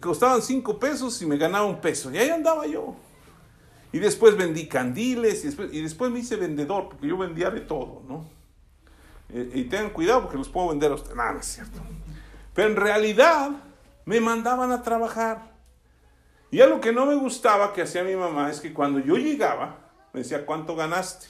costaban 0.00 0.42
cinco 0.42 0.78
pesos 0.78 1.20
y 1.22 1.26
me 1.26 1.36
ganaba 1.36 1.66
un 1.66 1.80
peso. 1.80 2.10
Y 2.10 2.18
ahí 2.18 2.30
andaba 2.30 2.66
yo. 2.66 2.96
Y 3.92 3.98
después 3.98 4.36
vendí 4.36 4.66
candiles 4.66 5.44
y 5.44 5.80
después, 5.80 6.10
me 6.10 6.18
hice 6.18 6.36
vendedor, 6.36 6.88
porque 6.88 7.06
yo 7.06 7.16
vendía 7.16 7.50
de 7.50 7.60
todo, 7.60 8.02
¿no? 8.08 8.26
Eh, 9.30 9.50
y 9.54 9.64
tengan 9.64 9.90
cuidado 9.90 10.22
porque 10.22 10.38
los 10.38 10.48
puedo 10.48 10.68
vender 10.68 10.90
a 10.90 10.94
ustedes. 10.94 11.16
Nada, 11.16 11.38
es 11.38 11.46
cierto. 11.46 11.80
Pero 12.58 12.70
en 12.70 12.76
realidad 12.76 13.52
me 14.04 14.18
mandaban 14.18 14.72
a 14.72 14.82
trabajar. 14.82 15.52
Y 16.50 16.60
algo 16.60 16.80
que 16.80 16.92
no 16.92 17.06
me 17.06 17.14
gustaba 17.14 17.72
que 17.72 17.82
hacía 17.82 18.02
mi 18.02 18.16
mamá 18.16 18.50
es 18.50 18.58
que 18.58 18.74
cuando 18.74 18.98
yo 18.98 19.14
llegaba, 19.14 19.92
me 20.12 20.22
decía, 20.22 20.44
¿cuánto 20.44 20.74
ganaste? 20.74 21.28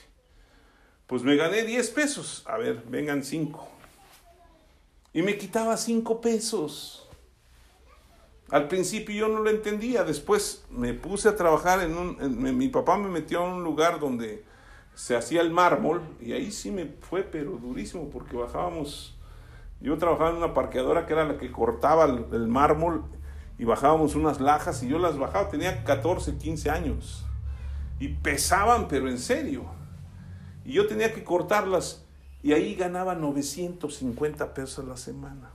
Pues 1.06 1.22
me 1.24 1.36
gané 1.36 1.64
10 1.64 1.90
pesos. 1.90 2.44
A 2.46 2.56
ver, 2.56 2.82
vengan 2.88 3.22
5. 3.22 3.68
Y 5.12 5.20
me 5.20 5.36
quitaba 5.36 5.76
5 5.76 6.18
pesos. 6.22 7.06
Al 8.48 8.66
principio 8.66 9.14
yo 9.14 9.28
no 9.28 9.40
lo 9.40 9.50
entendía. 9.50 10.04
Después 10.04 10.64
me 10.70 10.94
puse 10.94 11.28
a 11.28 11.36
trabajar 11.36 11.82
en 11.82 11.94
un... 11.94 12.56
mi 12.56 12.68
papá 12.68 12.96
me 12.96 13.10
metió 13.10 13.44
en 13.44 13.52
un 13.52 13.64
lugar 13.64 14.00
donde 14.00 14.46
se 14.94 15.14
hacía 15.14 15.42
el 15.42 15.50
mármol. 15.50 16.00
Y 16.22 16.32
ahí 16.32 16.50
sí 16.50 16.70
me 16.70 16.86
fue, 16.86 17.22
pero 17.22 17.50
durísimo, 17.58 18.08
porque 18.08 18.34
bajábamos... 18.34 19.17
Yo 19.80 19.96
trabajaba 19.98 20.30
en 20.30 20.36
una 20.36 20.54
parqueadora 20.54 21.06
que 21.06 21.12
era 21.12 21.24
la 21.24 21.38
que 21.38 21.52
cortaba 21.52 22.04
el, 22.04 22.48
mármol 22.48 23.04
y 23.58 23.64
bajábamos 23.64 24.14
unas 24.14 24.40
lajas 24.40 24.82
y 24.82 24.88
yo 24.88 24.98
las 24.98 25.18
bajaba. 25.18 25.48
Tenía 25.48 25.84
14, 25.84 26.36
15 26.36 26.70
años. 26.70 27.24
Y 28.00 28.08
pesaban, 28.08 28.88
pero 28.88 29.08
en 29.08 29.18
serio 29.18 29.78
y 30.68 30.74
yo 30.74 30.86
tenía 30.86 31.14
que 31.14 31.24
cortarlas 31.24 32.04
y 32.42 32.52
ahí 32.52 32.74
ganaba 32.74 33.14
950 33.14 34.52
pesos 34.52 34.84
a 34.84 34.86
la 34.86 34.98
semana. 34.98 35.50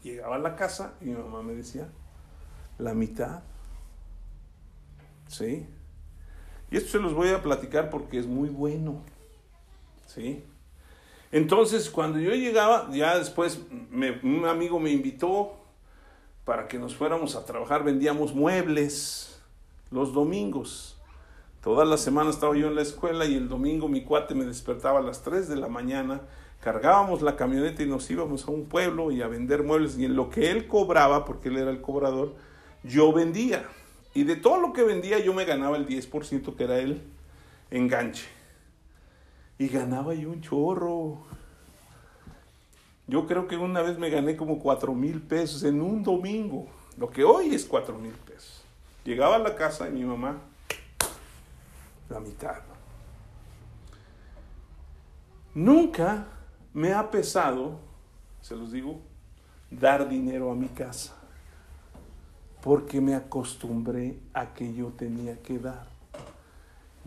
Llegaba 0.00 0.36
a 0.36 0.38
la 0.38 0.54
casa 0.54 0.94
y 1.00 1.06
mi 1.06 1.14
mamá 1.14 1.42
me 1.42 1.54
decía, 1.54 1.88
la 2.78 2.94
mitad. 2.94 3.42
¿Sí? 5.26 5.66
Y 6.70 6.76
esto 6.76 6.92
se 6.92 6.98
los 7.00 7.14
voy 7.14 7.30
a 7.30 7.42
platicar 7.42 7.90
porque 7.90 8.20
es 8.20 8.28
muy 8.28 8.48
bueno. 8.48 9.02
¿Sí? 10.06 10.44
Entonces, 11.32 11.90
cuando 11.90 12.18
yo 12.18 12.32
llegaba, 12.32 12.88
ya 12.92 13.18
después 13.18 13.60
un 14.22 14.44
amigo 14.46 14.78
me 14.78 14.90
invitó 14.90 15.56
para 16.44 16.68
que 16.68 16.78
nos 16.78 16.94
fuéramos 16.94 17.34
a 17.34 17.44
trabajar, 17.44 17.82
vendíamos 17.82 18.34
muebles 18.34 19.42
los 19.90 20.12
domingos. 20.12 20.96
Toda 21.60 21.84
la 21.84 21.96
semana 21.96 22.30
estaba 22.30 22.56
yo 22.56 22.68
en 22.68 22.76
la 22.76 22.82
escuela 22.82 23.24
y 23.24 23.34
el 23.34 23.48
domingo 23.48 23.88
mi 23.88 24.04
cuate 24.04 24.36
me 24.36 24.44
despertaba 24.44 25.00
a 25.00 25.02
las 25.02 25.22
3 25.22 25.48
de 25.48 25.56
la 25.56 25.66
mañana, 25.66 26.20
cargábamos 26.60 27.22
la 27.22 27.34
camioneta 27.34 27.82
y 27.82 27.86
nos 27.86 28.08
íbamos 28.08 28.46
a 28.46 28.52
un 28.52 28.66
pueblo 28.66 29.10
y 29.10 29.22
a 29.22 29.26
vender 29.26 29.64
muebles 29.64 29.98
y 29.98 30.04
en 30.04 30.14
lo 30.14 30.30
que 30.30 30.52
él 30.52 30.68
cobraba, 30.68 31.24
porque 31.24 31.48
él 31.48 31.56
era 31.56 31.72
el 31.72 31.80
cobrador, 31.80 32.34
yo 32.84 33.12
vendía. 33.12 33.68
Y 34.14 34.22
de 34.22 34.36
todo 34.36 34.60
lo 34.60 34.72
que 34.72 34.84
vendía 34.84 35.18
yo 35.18 35.34
me 35.34 35.44
ganaba 35.44 35.76
el 35.76 35.88
10% 35.88 36.54
que 36.54 36.64
era 36.64 36.78
el 36.78 37.02
enganche. 37.72 38.35
Y 39.58 39.68
ganaba 39.68 40.14
yo 40.14 40.30
un 40.30 40.40
chorro. 40.40 41.18
Yo 43.06 43.26
creo 43.26 43.46
que 43.46 43.56
una 43.56 43.82
vez 43.82 43.98
me 43.98 44.10
gané 44.10 44.36
como 44.36 44.58
4 44.58 44.92
mil 44.94 45.22
pesos 45.22 45.62
en 45.62 45.80
un 45.80 46.02
domingo, 46.02 46.66
lo 46.96 47.08
que 47.10 47.22
hoy 47.22 47.54
es 47.54 47.64
4 47.64 47.96
mil 47.98 48.12
pesos. 48.12 48.64
Llegaba 49.04 49.36
a 49.36 49.38
la 49.38 49.54
casa 49.54 49.88
y 49.88 49.92
mi 49.92 50.04
mamá, 50.04 50.38
la 52.08 52.18
mitad. 52.18 52.56
Nunca 55.54 56.26
me 56.74 56.92
ha 56.92 57.10
pesado, 57.10 57.78
se 58.42 58.56
los 58.56 58.72
digo, 58.72 59.00
dar 59.70 60.08
dinero 60.08 60.50
a 60.50 60.54
mi 60.54 60.68
casa, 60.68 61.14
porque 62.60 63.00
me 63.00 63.14
acostumbré 63.14 64.18
a 64.34 64.52
que 64.52 64.74
yo 64.74 64.88
tenía 64.88 65.40
que 65.40 65.58
dar. 65.58 65.95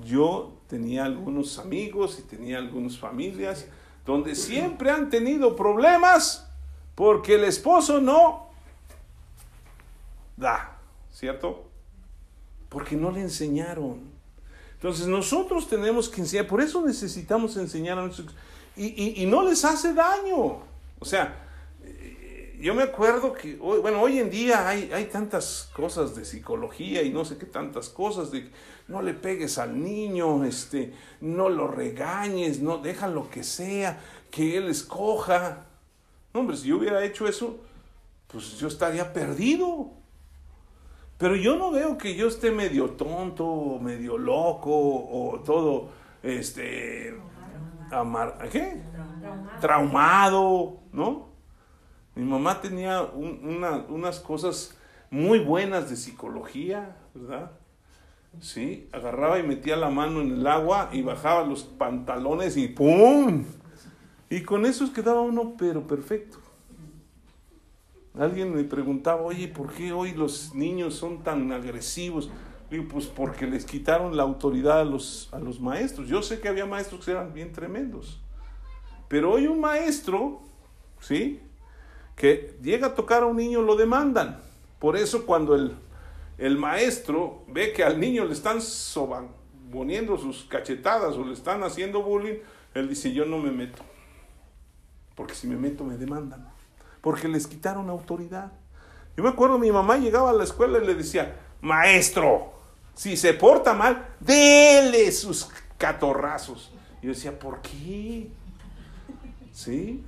Yo 0.03 0.57
tenía 0.67 1.05
algunos 1.05 1.59
amigos 1.59 2.19
y 2.19 2.23
tenía 2.23 2.57
algunas 2.57 2.97
familias 2.97 3.67
donde 4.05 4.35
siempre 4.35 4.91
han 4.91 5.09
tenido 5.09 5.55
problemas 5.55 6.47
porque 6.95 7.35
el 7.35 7.43
esposo 7.43 8.01
no 8.01 8.49
da, 10.35 10.77
¿cierto? 11.11 11.65
Porque 12.69 12.95
no 12.95 13.11
le 13.11 13.21
enseñaron. 13.21 13.99
Entonces 14.73 15.07
nosotros 15.07 15.67
tenemos 15.67 16.07
que 16.07 16.21
enseñar, 16.21 16.47
por 16.47 16.61
eso 16.61 16.85
necesitamos 16.85 17.57
enseñar 17.57 17.99
a 17.99 18.03
nuestros 18.03 18.33
y, 18.75 19.21
y, 19.21 19.25
no 19.25 19.43
les 19.43 19.65
hace 19.65 19.93
daño. 19.93 20.59
O 20.99 21.05
sea, 21.05 21.48
yo 22.59 22.75
me 22.75 22.83
acuerdo 22.83 23.33
que, 23.33 23.55
bueno, 23.55 24.01
hoy 24.01 24.19
en 24.19 24.29
día 24.29 24.67
hay, 24.67 24.91
hay 24.91 25.05
tantas 25.05 25.69
cosas 25.73 26.15
de 26.15 26.25
psicología 26.25 27.01
y 27.01 27.09
no 27.09 27.23
sé 27.23 27.37
qué 27.37 27.45
tantas 27.45 27.89
cosas 27.89 28.31
de 28.31 28.49
no 28.89 29.01
le 29.01 29.13
pegues 29.13 29.57
al 29.59 29.81
niño, 29.81 30.43
este, 30.43 30.93
no 31.21 31.47
lo 31.47 31.67
regañes, 31.67 32.59
no 32.59 32.79
deja 32.79 33.07
lo 33.07 33.29
que 33.29 33.43
sea, 33.43 33.99
que 34.31 34.57
él 34.57 34.67
escoja. 34.67 35.67
No, 36.33 36.41
hombre, 36.41 36.57
si 36.57 36.67
yo 36.67 36.77
hubiera 36.77 37.05
hecho 37.05 37.27
eso, 37.27 37.59
pues 38.27 38.57
yo 38.57 38.67
estaría 38.67 39.13
perdido. 39.13 39.91
Pero 41.17 41.35
yo 41.35 41.55
no 41.55 41.71
veo 41.71 41.97
que 41.97 42.15
yo 42.15 42.27
esté 42.27 42.49
medio 42.49 42.91
tonto, 42.91 43.77
medio 43.79 44.17
loco, 44.17 44.71
o 44.71 45.39
todo, 45.45 45.89
este, 46.23 47.15
amar, 47.91 48.49
¿qué? 48.51 48.81
Traumado, 49.61 50.79
¿no? 50.91 51.28
Mi 52.19 52.25
mamá 52.25 52.59
tenía 52.59 53.01
unas 53.01 54.19
cosas 54.19 54.75
muy 55.09 55.39
buenas 55.39 55.89
de 55.89 55.95
psicología, 55.95 56.97
¿verdad? 57.13 57.51
Sí, 58.41 58.89
agarraba 58.91 59.39
y 59.39 59.43
metía 59.43 59.77
la 59.77 59.89
mano 59.89 60.19
en 60.19 60.33
el 60.33 60.45
agua 60.45 60.89
y 60.91 61.01
bajaba 61.01 61.45
los 61.45 61.63
pantalones 61.63 62.57
y 62.57 62.67
¡pum! 62.67 63.45
Y 64.29 64.41
con 64.41 64.65
eso 64.65 64.91
quedaba 64.91 65.21
uno 65.21 65.55
pero 65.57 65.87
perfecto. 65.87 66.39
Alguien 68.13 68.53
me 68.53 68.65
preguntaba, 68.65 69.21
oye, 69.21 69.47
¿por 69.47 69.71
qué 69.71 69.93
hoy 69.93 70.11
los 70.11 70.53
niños 70.53 70.95
son 70.95 71.23
tan 71.23 71.49
agresivos? 71.53 72.29
Digo, 72.69 72.83
pues 72.89 73.05
porque 73.05 73.47
les 73.47 73.63
quitaron 73.63 74.17
la 74.17 74.23
autoridad 74.23 74.81
a 74.81 74.83
los, 74.83 75.29
a 75.31 75.39
los 75.39 75.61
maestros. 75.61 76.09
Yo 76.09 76.21
sé 76.21 76.41
que 76.41 76.49
había 76.49 76.65
maestros 76.65 77.05
que 77.05 77.11
eran 77.11 77.33
bien 77.33 77.53
tremendos. 77.53 78.19
Pero 79.07 79.31
hoy 79.31 79.47
un 79.47 79.61
maestro, 79.61 80.41
¿sí? 80.99 81.39
Que 82.19 82.57
llega 82.61 82.87
a 82.87 82.95
tocar 82.95 83.23
a 83.23 83.27
un 83.27 83.37
niño, 83.37 83.61
lo 83.61 83.77
demandan. 83.77 84.41
Por 84.77 84.97
eso 84.97 85.25
cuando 85.25 85.55
el, 85.55 85.73
el 86.37 86.57
maestro 86.57 87.45
ve 87.47 87.71
que 87.71 87.81
al 87.81 87.97
niño 87.97 88.25
le 88.25 88.33
están 88.33 88.59
poniendo 89.71 90.17
sus 90.17 90.43
cachetadas 90.43 91.15
o 91.15 91.23
le 91.23 91.31
están 91.31 91.63
haciendo 91.63 92.03
bullying, 92.03 92.39
él 92.73 92.89
dice, 92.89 93.13
yo 93.13 93.23
no 93.23 93.37
me 93.37 93.51
meto. 93.51 93.83
Porque 95.15 95.33
si 95.33 95.47
me 95.47 95.55
meto 95.55 95.85
me 95.85 95.95
demandan. 95.95 96.45
Porque 96.99 97.29
les 97.29 97.47
quitaron 97.47 97.89
autoridad. 97.89 98.51
Yo 99.15 99.23
me 99.23 99.29
acuerdo, 99.29 99.57
mi 99.57 99.71
mamá 99.71 99.95
llegaba 99.95 100.31
a 100.31 100.33
la 100.33 100.43
escuela 100.43 100.77
y 100.77 100.85
le 100.85 100.95
decía, 100.95 101.37
maestro, 101.61 102.51
si 102.95 103.15
se 103.15 103.33
porta 103.33 103.73
mal, 103.73 104.07
dele 104.19 105.09
sus 105.13 105.49
catorrazos. 105.77 106.73
Y 107.01 107.05
yo 107.05 107.13
decía, 107.13 107.39
¿por 107.39 107.61
qué? 107.61 108.29
¿Sí? 109.53 110.03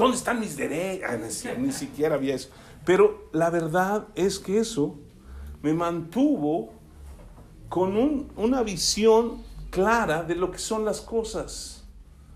¿Dónde 0.00 0.16
están 0.16 0.40
mis 0.40 0.56
derechos? 0.56 1.10
Ah, 1.10 1.54
ni 1.58 1.72
siquiera 1.72 2.14
había 2.14 2.34
eso. 2.34 2.48
Pero 2.86 3.28
la 3.32 3.50
verdad 3.50 4.06
es 4.14 4.38
que 4.38 4.58
eso 4.58 4.98
me 5.60 5.74
mantuvo 5.74 6.72
con 7.68 8.30
una 8.34 8.62
visión 8.62 9.42
clara 9.68 10.22
de 10.22 10.36
lo 10.36 10.50
que 10.50 10.58
son 10.58 10.86
las 10.86 11.02
cosas. 11.02 11.84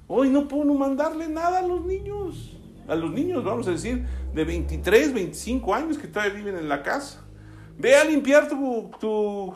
Hoy 0.08 0.28
no 0.28 0.46
puedo 0.46 0.74
mandarle 0.74 1.26
nada 1.26 1.60
a 1.60 1.62
los 1.62 1.86
niños. 1.86 2.54
A 2.86 2.94
los 2.96 3.10
niños, 3.10 3.42
vamos 3.42 3.66
a 3.66 3.70
decir, 3.70 4.04
de 4.34 4.44
23, 4.44 5.14
25 5.14 5.74
años 5.74 5.96
que 5.96 6.06
todavía 6.06 6.34
viven 6.34 6.58
en 6.58 6.68
la 6.68 6.82
casa. 6.82 7.24
Ve 7.78 7.96
a 7.96 8.04
limpiar 8.04 8.46
tu, 8.46 8.90
tu 9.00 9.54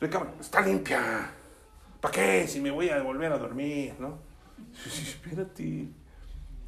recámara. 0.00 0.32
Está 0.40 0.60
limpia. 0.60 1.32
¿Para 2.00 2.12
qué? 2.12 2.46
Si 2.46 2.60
me 2.60 2.70
voy 2.70 2.88
a 2.88 3.02
volver 3.02 3.32
a 3.32 3.38
dormir, 3.38 3.94
¿no? 3.98 4.16
Espérate. 4.86 5.99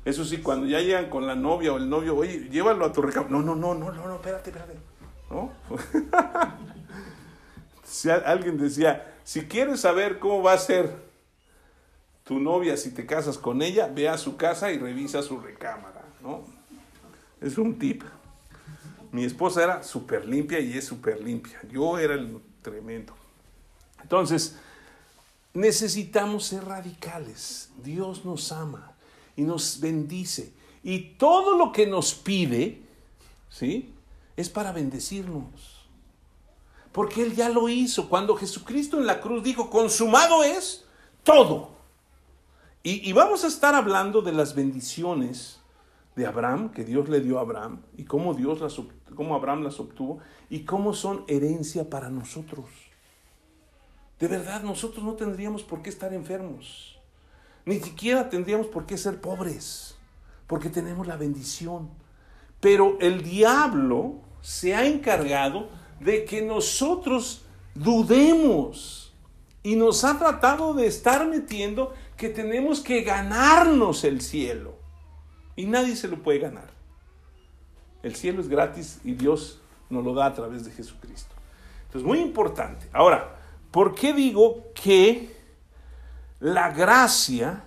Eso 0.04 0.24
sí, 0.24 0.38
cuando 0.38 0.66
ya 0.66 0.80
llegan 0.80 1.08
con 1.08 1.26
la 1.26 1.36
novia 1.36 1.72
o 1.72 1.76
el 1.76 1.88
novio, 1.88 2.16
oye, 2.16 2.48
llévalo 2.50 2.84
a 2.84 2.92
tu 2.92 3.02
recámara. 3.02 3.30
No, 3.30 3.40
no, 3.40 3.54
no, 3.54 3.74
no, 3.74 3.92
no, 3.92 4.06
no, 4.06 4.14
espérate, 4.16 4.50
espérate. 4.50 4.76
¿No? 5.30 5.52
si 7.84 8.10
alguien 8.10 8.58
decía, 8.58 9.14
si 9.22 9.42
quieres 9.42 9.80
saber 9.80 10.18
cómo 10.18 10.42
va 10.42 10.54
a 10.54 10.58
ser 10.58 10.90
tu 12.24 12.40
novia 12.40 12.76
si 12.76 12.90
te 12.90 13.06
casas 13.06 13.38
con 13.38 13.62
ella, 13.62 13.88
ve 13.88 14.08
a 14.08 14.18
su 14.18 14.36
casa 14.36 14.72
y 14.72 14.78
revisa 14.78 15.22
su 15.22 15.38
recámara, 15.40 16.02
¿no? 16.20 16.44
Es 17.40 17.58
un 17.58 17.78
tip. 17.78 18.02
Mi 19.12 19.24
esposa 19.24 19.62
era 19.62 19.82
súper 19.82 20.26
limpia 20.26 20.58
y 20.58 20.76
es 20.76 20.84
súper 20.84 21.22
limpia. 21.22 21.60
Yo 21.70 21.98
era 21.98 22.14
el 22.14 22.40
tremendo. 22.62 23.14
Entonces, 24.00 24.56
necesitamos 25.54 26.46
ser 26.46 26.64
radicales. 26.64 27.70
Dios 27.82 28.24
nos 28.24 28.50
ama 28.52 28.91
y 29.42 29.44
nos 29.44 29.80
bendice. 29.80 30.52
Y 30.82 31.14
todo 31.16 31.56
lo 31.56 31.72
que 31.72 31.86
nos 31.86 32.14
pide, 32.14 32.82
¿sí? 33.48 33.92
Es 34.36 34.48
para 34.48 34.72
bendecirnos. 34.72 35.86
Porque 36.92 37.22
Él 37.22 37.34
ya 37.34 37.48
lo 37.48 37.68
hizo. 37.68 38.08
Cuando 38.08 38.36
Jesucristo 38.36 38.98
en 38.98 39.06
la 39.06 39.20
cruz 39.20 39.42
dijo, 39.42 39.68
consumado 39.68 40.44
es 40.44 40.84
todo. 41.24 41.70
Y, 42.84 43.12
vamos 43.12 43.44
a 43.44 43.46
estar 43.46 43.76
hablando 43.76 44.22
de 44.22 44.32
las 44.32 44.56
bendiciones 44.56 45.60
de 46.16 46.26
Abraham, 46.26 46.72
que 46.72 46.84
Dios 46.84 47.08
le 47.08 47.20
dio 47.20 47.38
a 47.38 47.42
Abraham, 47.42 47.82
y 47.96 48.04
cómo, 48.04 48.34
Dios 48.34 48.60
las, 48.60 48.76
cómo 49.14 49.36
Abraham 49.36 49.62
las 49.62 49.78
obtuvo, 49.78 50.18
y 50.50 50.64
cómo 50.64 50.92
son 50.92 51.24
herencia 51.28 51.88
para 51.88 52.10
nosotros. 52.10 52.66
De 54.18 54.26
verdad, 54.26 54.64
nosotros 54.64 55.04
no 55.04 55.14
tendríamos 55.14 55.62
por 55.62 55.80
qué 55.80 55.90
estar 55.90 56.12
enfermos. 56.12 56.91
Ni 57.64 57.78
siquiera 57.80 58.28
tendríamos 58.28 58.66
por 58.66 58.86
qué 58.86 58.98
ser 58.98 59.20
pobres, 59.20 59.96
porque 60.46 60.68
tenemos 60.68 61.06
la 61.06 61.16
bendición. 61.16 61.90
Pero 62.60 62.96
el 63.00 63.22
diablo 63.22 64.16
se 64.40 64.74
ha 64.74 64.86
encargado 64.86 65.68
de 66.00 66.24
que 66.24 66.42
nosotros 66.42 67.44
dudemos 67.74 69.14
y 69.62 69.76
nos 69.76 70.04
ha 70.04 70.18
tratado 70.18 70.74
de 70.74 70.86
estar 70.86 71.26
metiendo 71.28 71.94
que 72.16 72.28
tenemos 72.28 72.80
que 72.80 73.02
ganarnos 73.02 74.04
el 74.04 74.20
cielo. 74.20 74.74
Y 75.54 75.66
nadie 75.66 75.96
se 75.96 76.08
lo 76.08 76.22
puede 76.22 76.40
ganar. 76.40 76.70
El 78.02 78.16
cielo 78.16 78.40
es 78.40 78.48
gratis 78.48 79.00
y 79.04 79.12
Dios 79.14 79.60
nos 79.88 80.04
lo 80.04 80.14
da 80.14 80.26
a 80.26 80.34
través 80.34 80.64
de 80.64 80.72
Jesucristo. 80.72 81.34
Entonces, 81.86 82.06
muy 82.06 82.18
importante. 82.18 82.88
Ahora, 82.92 83.36
¿por 83.70 83.94
qué 83.94 84.12
digo 84.12 84.64
que 84.74 85.31
la 86.42 86.70
gracia 86.70 87.62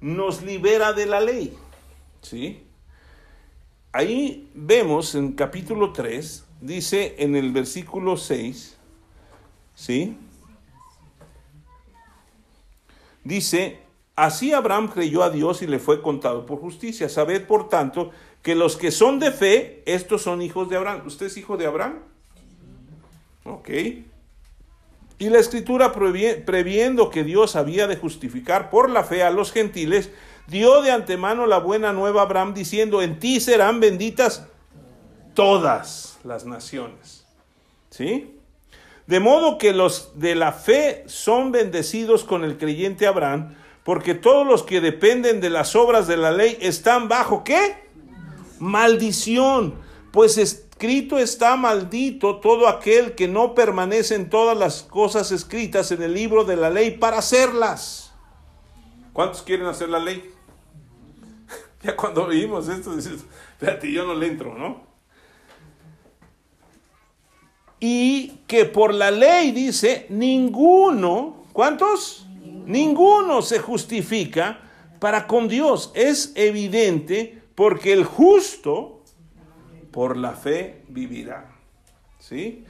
nos 0.00 0.42
libera 0.42 0.94
de 0.94 1.04
la 1.04 1.20
ley. 1.20 1.56
¿Sí? 2.22 2.64
Ahí 3.92 4.50
vemos 4.54 5.14
en 5.14 5.32
capítulo 5.32 5.92
3, 5.92 6.46
dice 6.62 7.16
en 7.18 7.36
el 7.36 7.52
versículo 7.52 8.16
6, 8.16 8.78
¿sí? 9.74 10.16
Dice, 13.24 13.80
así 14.16 14.54
Abraham 14.54 14.88
creyó 14.88 15.22
a 15.22 15.28
Dios 15.28 15.60
y 15.60 15.66
le 15.66 15.78
fue 15.78 16.00
contado 16.00 16.46
por 16.46 16.60
justicia. 16.60 17.10
Sabed, 17.10 17.46
por 17.46 17.68
tanto, 17.68 18.10
que 18.40 18.54
los 18.54 18.78
que 18.78 18.90
son 18.90 19.18
de 19.18 19.32
fe, 19.32 19.82
estos 19.84 20.22
son 20.22 20.40
hijos 20.40 20.70
de 20.70 20.76
Abraham. 20.76 21.02
¿Usted 21.04 21.26
es 21.26 21.36
hijo 21.36 21.58
de 21.58 21.66
Abraham? 21.66 21.98
Ok. 23.44 23.68
Y 25.22 25.30
la 25.30 25.38
escritura, 25.38 25.92
previendo 25.92 27.08
que 27.08 27.22
Dios 27.22 27.54
había 27.54 27.86
de 27.86 27.94
justificar 27.94 28.70
por 28.70 28.90
la 28.90 29.04
fe 29.04 29.22
a 29.22 29.30
los 29.30 29.52
gentiles, 29.52 30.10
dio 30.48 30.82
de 30.82 30.90
antemano 30.90 31.46
la 31.46 31.58
buena 31.58 31.92
nueva 31.92 32.22
a 32.22 32.24
Abraham 32.24 32.54
diciendo, 32.54 33.02
en 33.02 33.20
ti 33.20 33.38
serán 33.38 33.78
benditas 33.78 34.48
todas 35.34 36.18
las 36.24 36.44
naciones. 36.44 37.24
¿Sí? 37.88 38.36
De 39.06 39.20
modo 39.20 39.58
que 39.58 39.72
los 39.72 40.18
de 40.18 40.34
la 40.34 40.50
fe 40.50 41.04
son 41.06 41.52
bendecidos 41.52 42.24
con 42.24 42.42
el 42.42 42.58
creyente 42.58 43.06
Abraham, 43.06 43.54
porque 43.84 44.14
todos 44.14 44.44
los 44.44 44.64
que 44.64 44.80
dependen 44.80 45.40
de 45.40 45.50
las 45.50 45.76
obras 45.76 46.08
de 46.08 46.16
la 46.16 46.32
ley 46.32 46.58
están 46.60 47.06
bajo 47.06 47.44
qué? 47.44 47.76
Maldición. 48.58 49.76
Pues 50.10 50.66
escrito 50.82 51.16
está 51.16 51.54
maldito 51.54 52.40
todo 52.40 52.66
aquel 52.66 53.14
que 53.14 53.28
no 53.28 53.54
permanece 53.54 54.16
en 54.16 54.28
todas 54.28 54.58
las 54.58 54.82
cosas 54.82 55.30
escritas 55.30 55.92
en 55.92 56.02
el 56.02 56.12
libro 56.12 56.42
de 56.42 56.56
la 56.56 56.70
ley 56.70 56.98
para 56.98 57.18
hacerlas. 57.18 58.12
¿Cuántos 59.12 59.42
quieren 59.42 59.66
hacer 59.66 59.88
la 59.90 60.00
ley? 60.00 60.28
ya 61.84 61.94
cuando 61.94 62.26
vimos 62.26 62.68
esto, 62.68 62.96
dices, 62.96 63.20
espérate, 63.52 63.92
yo 63.92 64.04
no 64.04 64.16
le 64.16 64.26
entro, 64.26 64.58
¿no? 64.58 64.82
Y 67.78 68.40
que 68.48 68.64
por 68.64 68.92
la 68.92 69.12
ley 69.12 69.52
dice, 69.52 70.06
ninguno, 70.08 71.44
¿cuántos? 71.52 72.26
Ninguno 72.66 73.40
se 73.42 73.60
justifica 73.60 74.58
para 74.98 75.28
con 75.28 75.46
Dios. 75.46 75.92
Es 75.94 76.32
evidente 76.34 77.40
porque 77.54 77.92
el 77.92 78.04
justo 78.04 79.01
por 79.92 80.16
la 80.16 80.32
fe 80.32 80.82
vivirá. 80.88 81.46
¿Sí? 82.18 82.64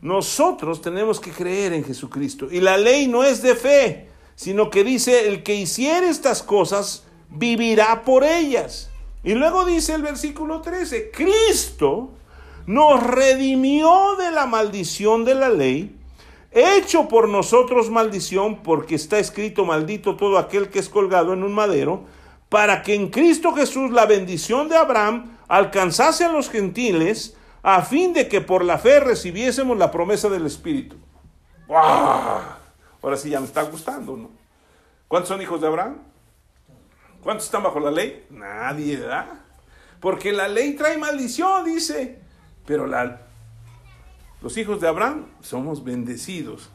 Nosotros 0.00 0.80
tenemos 0.80 1.20
que 1.20 1.30
creer 1.30 1.72
en 1.72 1.84
Jesucristo. 1.84 2.48
Y 2.50 2.60
la 2.60 2.78
ley 2.78 3.06
no 3.06 3.24
es 3.24 3.42
de 3.42 3.54
fe, 3.54 4.08
sino 4.34 4.70
que 4.70 4.84
dice, 4.84 5.28
el 5.28 5.42
que 5.42 5.54
hiciere 5.54 6.08
estas 6.08 6.42
cosas, 6.42 7.04
vivirá 7.28 8.02
por 8.02 8.24
ellas. 8.24 8.90
Y 9.22 9.34
luego 9.34 9.66
dice 9.66 9.94
el 9.94 10.02
versículo 10.02 10.62
13, 10.62 11.10
Cristo 11.10 12.10
nos 12.66 13.02
redimió 13.02 14.16
de 14.16 14.30
la 14.30 14.46
maldición 14.46 15.24
de 15.24 15.34
la 15.34 15.50
ley, 15.50 15.94
hecho 16.52 17.08
por 17.08 17.28
nosotros 17.28 17.90
maldición, 17.90 18.62
porque 18.62 18.94
está 18.94 19.18
escrito 19.18 19.64
maldito 19.64 20.16
todo 20.16 20.38
aquel 20.38 20.70
que 20.70 20.78
es 20.78 20.88
colgado 20.88 21.34
en 21.34 21.42
un 21.42 21.52
madero, 21.52 22.04
para 22.48 22.82
que 22.82 22.94
en 22.94 23.08
Cristo 23.08 23.52
Jesús 23.52 23.90
la 23.90 24.06
bendición 24.06 24.68
de 24.68 24.76
Abraham 24.76 25.36
alcanzase 25.50 26.24
a 26.24 26.32
los 26.32 26.48
gentiles 26.48 27.36
a 27.62 27.82
fin 27.82 28.12
de 28.12 28.28
que 28.28 28.40
por 28.40 28.64
la 28.64 28.78
fe 28.78 29.00
recibiésemos 29.00 29.76
la 29.76 29.90
promesa 29.90 30.28
del 30.28 30.46
Espíritu. 30.46 30.96
Ahora 31.68 33.16
sí 33.16 33.30
ya 33.30 33.40
me 33.40 33.46
está 33.46 33.62
gustando, 33.62 34.16
¿no? 34.16 34.30
¿Cuántos 35.08 35.28
son 35.28 35.42
hijos 35.42 35.60
de 35.60 35.66
Abraham? 35.66 35.98
¿Cuántos 37.20 37.46
están 37.46 37.64
bajo 37.64 37.80
la 37.80 37.90
ley? 37.90 38.26
Nadie, 38.30 38.96
¿verdad? 38.96 39.40
Porque 40.00 40.32
la 40.32 40.46
ley 40.46 40.74
trae 40.76 40.96
maldición, 40.96 41.64
dice. 41.64 42.20
Pero 42.64 42.86
los 42.86 44.56
hijos 44.56 44.80
de 44.80 44.86
Abraham 44.86 45.26
somos 45.40 45.82
bendecidos. 45.82 46.70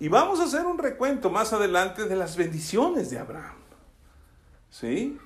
Y 0.00 0.08
vamos 0.08 0.40
a 0.40 0.44
hacer 0.44 0.64
un 0.64 0.78
recuento 0.78 1.28
más 1.28 1.52
adelante 1.52 2.06
de 2.06 2.16
las 2.16 2.36
bendiciones 2.36 3.10
de 3.10 3.18
Abraham. 3.18 3.56
¿Sí? 4.70 5.18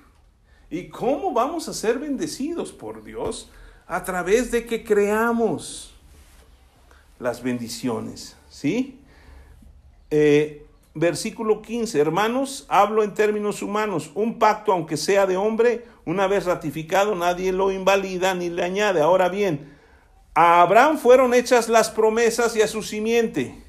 ¿Y 0.71 0.87
cómo 0.87 1.33
vamos 1.33 1.67
a 1.67 1.73
ser 1.73 1.99
bendecidos 1.99 2.71
por 2.71 3.03
Dios? 3.03 3.49
A 3.87 4.05
través 4.05 4.51
de 4.51 4.65
que 4.65 4.85
creamos 4.85 5.93
las 7.19 7.43
bendiciones. 7.43 8.37
¿Sí? 8.49 8.97
Eh, 10.09 10.65
versículo 10.93 11.61
15, 11.61 11.99
hermanos, 11.99 12.65
hablo 12.69 13.03
en 13.03 13.13
términos 13.13 13.61
humanos, 13.61 14.11
un 14.15 14.39
pacto, 14.39 14.71
aunque 14.71 14.95
sea 14.95 15.25
de 15.25 15.35
hombre, 15.35 15.85
una 16.05 16.27
vez 16.27 16.45
ratificado, 16.45 17.15
nadie 17.15 17.51
lo 17.51 17.69
invalida 17.71 18.33
ni 18.33 18.49
le 18.49 18.63
añade. 18.63 19.01
Ahora 19.01 19.27
bien, 19.27 19.73
a 20.33 20.61
Abraham 20.61 20.97
fueron 20.97 21.33
hechas 21.33 21.67
las 21.67 21.89
promesas 21.89 22.55
y 22.55 22.61
a 22.61 22.67
su 22.67 22.81
simiente. 22.81 23.61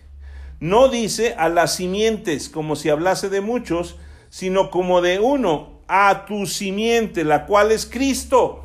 No 0.60 0.88
dice 0.88 1.34
a 1.36 1.48
las 1.48 1.74
simientes 1.74 2.48
como 2.48 2.76
si 2.76 2.90
hablase 2.90 3.28
de 3.28 3.40
muchos, 3.40 3.96
sino 4.30 4.70
como 4.70 5.00
de 5.00 5.18
uno, 5.18 5.71
a 5.94 6.24
tu 6.24 6.46
simiente, 6.46 7.22
la 7.22 7.44
cual 7.44 7.70
es 7.70 7.84
Cristo. 7.84 8.64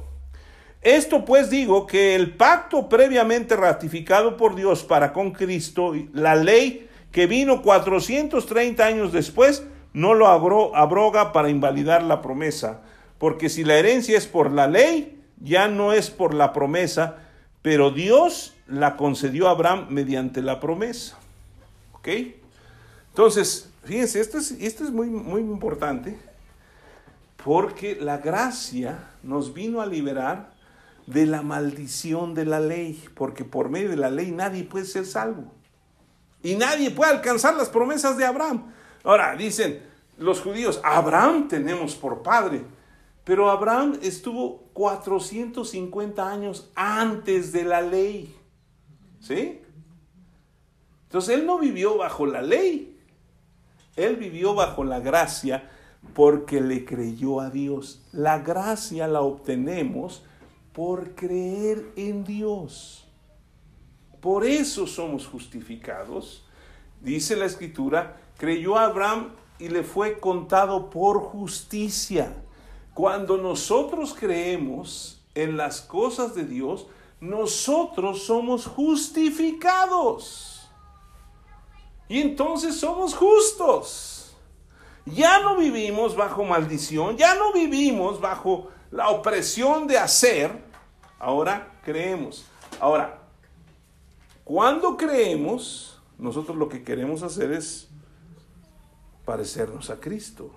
Esto 0.82 1.26
pues 1.26 1.50
digo 1.50 1.86
que 1.86 2.16
el 2.16 2.38
pacto 2.38 2.88
previamente 2.88 3.58
ratificado 3.58 4.38
por 4.38 4.56
Dios 4.56 4.86
para 4.86 5.12
con 5.12 5.32
Cristo, 5.32 5.94
la 6.14 6.36
ley, 6.36 6.88
que 7.12 7.28
vino 7.28 7.62
430 7.62 8.86
años 8.86 9.12
después, 9.12 9.66
no 9.92 10.14
lo 10.14 10.28
abroga 10.28 11.34
para 11.34 11.50
invalidar 11.50 12.02
la 12.02 12.22
promesa, 12.22 12.80
porque 13.18 13.50
si 13.50 13.66
la 13.66 13.76
herencia 13.76 14.18
es 14.18 14.26
por 14.26 14.50
la 14.50 14.68
ley, 14.68 15.22
ya 15.42 15.68
no 15.68 15.92
es 15.92 16.10
por 16.10 16.34
la 16.34 16.54
promesa, 16.54 17.18
pero 17.62 17.92
Dios 17.92 18.56
la 18.68 18.96
concedió 18.96 19.50
a 19.50 19.52
Abraham 19.52 19.88
mediante 19.90 20.42
la 20.42 20.62
promesa. 20.62 21.18
¿Ok? 21.92 22.08
Entonces, 23.10 23.70
fíjense, 23.84 24.22
esto 24.22 24.38
es, 24.38 24.52
esto 24.52 24.86
es 24.86 24.92
muy, 24.92 25.08
muy 25.08 25.42
importante, 25.42 26.18
porque 27.44 27.96
la 27.96 28.18
gracia 28.18 29.12
nos 29.24 29.54
vino 29.54 29.82
a 29.82 29.86
liberar 29.86 30.54
de 31.06 31.26
la 31.26 31.42
maldición 31.42 32.34
de 32.34 32.46
la 32.46 32.60
ley, 32.60 33.08
porque 33.16 33.46
por 33.46 33.70
medio 33.70 33.90
de 33.90 33.98
la 33.98 34.10
ley 34.10 34.32
nadie 34.32 34.64
puede 34.64 34.86
ser 34.86 35.06
salvo. 35.06 35.54
Y 36.44 36.56
nadie 36.56 36.92
puede 36.92 37.12
alcanzar 37.12 37.56
las 37.56 37.70
promesas 37.70 38.18
de 38.18 38.26
Abraham. 38.26 38.74
Ahora, 39.04 39.36
dicen 39.36 39.82
los 40.18 40.42
judíos, 40.42 40.82
Abraham 40.84 41.48
tenemos 41.48 41.96
por 41.96 42.22
padre. 42.24 42.64
Pero 43.24 43.50
Abraham 43.50 44.00
estuvo 44.02 44.70
450 44.74 46.30
años 46.30 46.72
antes 46.76 47.52
de 47.52 47.64
la 47.64 47.82
ley. 47.82 48.36
¿Sí? 49.20 49.62
Entonces 51.04 51.36
él 51.36 51.46
no 51.46 51.60
vivió 51.60 51.98
bajo 51.98 52.26
la 52.26 52.42
ley. 52.42 53.00
Él 53.96 54.16
vivió 54.16 54.54
bajo 54.54 54.84
la 54.84 55.00
gracia 55.00 55.70
porque 56.14 56.62
le 56.62 56.86
creyó 56.86 57.42
a 57.42 57.50
Dios. 57.50 58.02
La 58.12 58.40
gracia 58.40 59.08
la 59.08 59.22
obtenemos 59.22 60.24
por 60.74 61.16
creer 61.16 61.92
en 61.96 62.24
Dios. 62.24 63.08
Por 64.22 64.46
eso 64.46 64.88
somos 64.88 65.28
justificados. 65.28 66.46
Dice 67.02 67.36
la 67.36 67.46
escritura, 67.46 68.18
creyó 68.38 68.78
Abraham 68.78 69.34
y 69.60 69.70
le 69.70 69.84
fue 69.84 70.20
contado 70.20 70.90
por 70.90 71.20
justicia. 71.20 72.34
Cuando 72.94 73.38
nosotros 73.38 74.16
creemos 74.20 75.22
en 75.36 75.58
las 75.58 75.82
cosas 75.82 76.34
de 76.36 76.46
Dios, 76.46 76.88
nosotros 77.20 78.24
somos 78.24 78.66
justificados. 78.66 80.68
Y 82.10 82.22
entonces 82.22 82.76
somos 82.76 83.14
justos. 83.14 84.17
Ya 85.14 85.40
no 85.40 85.58
vivimos 85.58 86.16
bajo 86.16 86.44
maldición, 86.44 87.18
ya 87.18 87.36
no 87.36 87.54
vivimos 87.54 88.20
bajo 88.20 88.70
la 88.92 89.10
opresión 89.10 89.88
de 89.88 89.98
hacer, 89.98 90.52
ahora 91.20 91.80
creemos. 91.84 92.46
Ahora, 92.80 93.22
cuando 94.44 94.98
creemos, 94.98 96.02
nosotros 96.18 96.58
lo 96.58 96.70
que 96.70 96.84
queremos 96.84 97.24
hacer 97.24 97.52
es 97.52 97.90
parecernos 99.26 99.90
a 99.90 100.00
Cristo. 100.00 100.52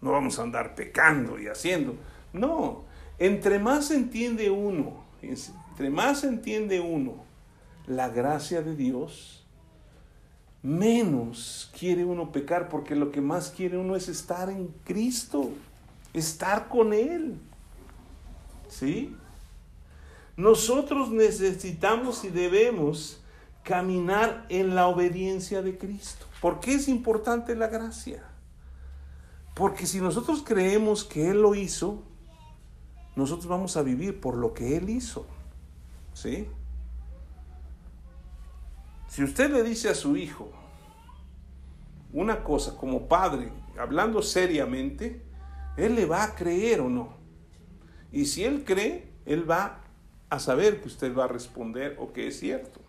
No 0.00 0.12
vamos 0.12 0.38
a 0.38 0.42
andar 0.42 0.74
pecando 0.74 1.38
y 1.38 1.46
haciendo. 1.46 1.94
No, 2.32 2.84
entre 3.18 3.58
más 3.58 3.90
entiende 3.90 4.50
uno, 4.50 5.04
entre 5.22 5.90
más 5.90 6.24
entiende 6.24 6.80
uno 6.80 7.24
la 7.86 8.08
gracia 8.08 8.62
de 8.62 8.74
Dios, 8.76 9.43
menos 10.64 11.70
quiere 11.78 12.06
uno 12.06 12.32
pecar 12.32 12.70
porque 12.70 12.96
lo 12.96 13.12
que 13.12 13.20
más 13.20 13.50
quiere 13.50 13.76
uno 13.76 13.96
es 13.96 14.08
estar 14.08 14.48
en 14.48 14.68
Cristo, 14.82 15.50
estar 16.14 16.68
con 16.68 16.94
Él. 16.94 17.38
¿Sí? 18.68 19.14
Nosotros 20.38 21.10
necesitamos 21.10 22.24
y 22.24 22.30
debemos 22.30 23.20
caminar 23.62 24.46
en 24.48 24.74
la 24.74 24.86
obediencia 24.86 25.60
de 25.60 25.76
Cristo. 25.76 26.26
¿Por 26.40 26.60
qué 26.60 26.74
es 26.74 26.88
importante 26.88 27.54
la 27.54 27.68
gracia? 27.68 28.24
Porque 29.54 29.86
si 29.86 30.00
nosotros 30.00 30.42
creemos 30.44 31.04
que 31.04 31.30
Él 31.30 31.42
lo 31.42 31.54
hizo, 31.54 32.02
nosotros 33.16 33.46
vamos 33.46 33.76
a 33.76 33.82
vivir 33.82 34.18
por 34.18 34.36
lo 34.36 34.54
que 34.54 34.78
Él 34.78 34.88
hizo. 34.88 35.26
¿Sí? 36.14 36.48
Si 39.14 39.22
usted 39.22 39.48
le 39.48 39.62
dice 39.62 39.88
a 39.88 39.94
su 39.94 40.16
hijo 40.16 40.50
una 42.12 42.42
cosa 42.42 42.76
como 42.76 43.06
padre, 43.06 43.48
hablando 43.78 44.20
seriamente, 44.22 45.22
Él 45.76 45.94
le 45.94 46.04
va 46.04 46.24
a 46.24 46.34
creer 46.34 46.80
o 46.80 46.88
no. 46.88 47.14
Y 48.10 48.24
si 48.24 48.42
Él 48.42 48.64
cree, 48.64 49.08
Él 49.24 49.48
va 49.48 49.82
a 50.30 50.40
saber 50.40 50.80
que 50.80 50.88
usted 50.88 51.16
va 51.16 51.26
a 51.26 51.28
responder 51.28 51.96
o 52.00 52.12
que 52.12 52.26
es 52.26 52.40
cierto. 52.40 52.80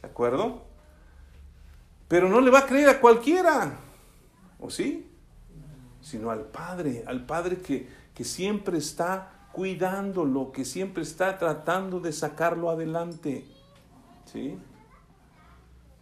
¿De 0.00 0.08
acuerdo? 0.08 0.64
Pero 2.08 2.28
no 2.28 2.40
le 2.40 2.50
va 2.50 2.58
a 2.58 2.66
creer 2.66 2.88
a 2.88 3.00
cualquiera, 3.00 3.78
¿o 4.58 4.70
sí? 4.70 5.08
Sino 6.00 6.32
al 6.32 6.46
Padre, 6.46 7.04
al 7.06 7.24
Padre 7.26 7.58
que, 7.58 7.88
que 8.12 8.24
siempre 8.24 8.76
está 8.76 9.46
cuidándolo, 9.52 10.50
que 10.50 10.64
siempre 10.64 11.04
está 11.04 11.38
tratando 11.38 12.00
de 12.00 12.12
sacarlo 12.12 12.70
adelante. 12.70 13.44
¿Sí? 14.24 14.58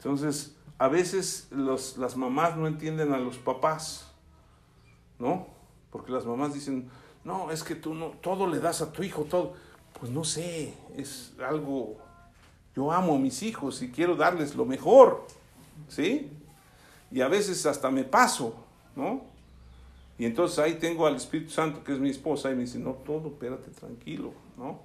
Entonces, 0.01 0.57
a 0.79 0.89
veces 0.89 1.49
los, 1.51 1.99
las 1.99 2.17
mamás 2.17 2.57
no 2.57 2.67
entienden 2.67 3.13
a 3.13 3.19
los 3.19 3.39
papás, 3.39 4.11
¿no? 5.19 5.47
Porque 5.91 6.11
las 6.11 6.25
mamás 6.25 6.55
dicen, 6.55 6.89
no, 7.23 7.51
es 7.51 7.63
que 7.63 7.75
tú 7.75 7.95
no, 7.95 8.07
todo 8.23 8.47
le 8.47 8.61
das 8.61 8.81
a 8.81 8.91
tu 8.93 9.03
hijo, 9.03 9.25
todo. 9.25 9.55
Pues 9.99 10.11
no 10.11 10.25
sé, 10.25 10.75
es 10.97 11.35
algo 11.47 11.99
yo 12.75 12.93
amo 12.93 13.17
a 13.17 13.19
mis 13.19 13.43
hijos 13.43 13.83
y 13.83 13.91
quiero 13.91 14.17
darles 14.17 14.55
lo 14.55 14.65
mejor, 14.65 15.27
¿sí? 15.89 16.31
Y 17.11 17.21
a 17.21 17.29
veces 17.29 17.67
hasta 17.67 17.91
me 17.91 18.05
paso, 18.05 18.55
¿no? 18.95 19.23
Y 20.19 20.25
entonces 20.25 20.59
ahí 20.59 20.75
tengo 20.75 21.07
al 21.07 21.17
Espíritu 21.17 21.51
Santo, 21.51 21.83
que 21.83 21.93
es 21.93 21.99
mi 21.99 22.11
esposa, 22.11 22.51
y 22.51 22.55
me 22.55 22.63
dice, 22.63 22.79
no, 22.79 22.93
todo, 22.93 23.29
espérate, 23.29 23.71
tranquilo, 23.71 24.33
¿no? 24.57 24.81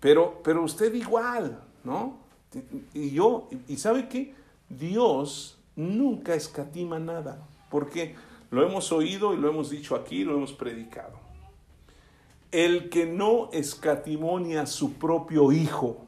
Pero, 0.00 0.40
pero 0.42 0.62
usted 0.62 0.92
igual, 0.94 1.62
¿no? 1.84 2.18
Y 2.94 3.10
yo, 3.10 3.48
y 3.68 3.76
sabe 3.76 4.08
qué? 4.08 4.34
Dios 4.68 5.58
nunca 5.76 6.34
escatima 6.34 6.98
nada, 6.98 7.46
porque 7.70 8.14
lo 8.50 8.66
hemos 8.66 8.92
oído 8.92 9.34
y 9.34 9.38
lo 9.38 9.48
hemos 9.48 9.70
dicho 9.70 9.96
aquí, 9.96 10.24
lo 10.24 10.34
hemos 10.34 10.52
predicado. 10.52 11.14
El 12.50 12.90
que 12.90 13.06
no 13.06 13.50
escatimonia 13.52 14.62
a 14.62 14.66
su 14.66 14.94
propio 14.94 15.52
hijo, 15.52 16.06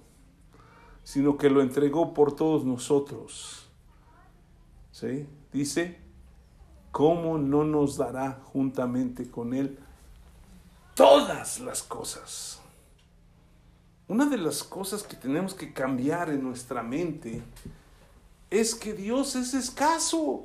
sino 1.02 1.36
que 1.38 1.48
lo 1.50 1.62
entregó 1.62 2.12
por 2.12 2.36
todos 2.36 2.64
nosotros. 2.64 3.68
¿Sí? 4.92 5.26
Dice, 5.52 5.98
¿cómo 6.92 7.38
no 7.38 7.64
nos 7.64 7.96
dará 7.96 8.40
juntamente 8.44 9.30
con 9.30 9.54
Él 9.54 9.78
todas 10.94 11.60
las 11.60 11.82
cosas? 11.82 12.63
Una 14.06 14.26
de 14.26 14.36
las 14.36 14.62
cosas 14.62 15.02
que 15.02 15.16
tenemos 15.16 15.54
que 15.54 15.72
cambiar 15.72 16.28
en 16.28 16.42
nuestra 16.42 16.82
mente 16.82 17.42
es 18.50 18.74
que 18.74 18.92
Dios 18.92 19.34
es 19.34 19.54
escaso. 19.54 20.44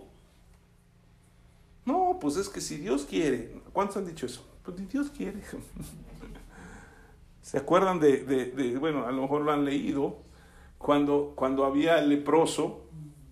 No, 1.86 2.18
pues 2.22 2.38
es 2.38 2.48
que 2.48 2.62
si 2.62 2.78
Dios 2.78 3.06
quiere, 3.06 3.62
¿cuántos 3.74 3.98
han 3.98 4.06
dicho 4.06 4.26
eso? 4.26 4.46
Pues 4.64 4.90
Dios 4.90 5.10
quiere. 5.10 5.42
¿Se 7.42 7.58
acuerdan 7.58 8.00
de, 8.00 8.24
de, 8.24 8.78
bueno, 8.78 9.06
a 9.06 9.12
lo 9.12 9.24
mejor 9.24 9.42
lo 9.42 9.52
han 9.52 9.66
leído, 9.66 10.20
cuando, 10.78 11.34
cuando 11.36 11.66
había 11.66 12.00
el 12.00 12.10
leproso, 12.10 12.82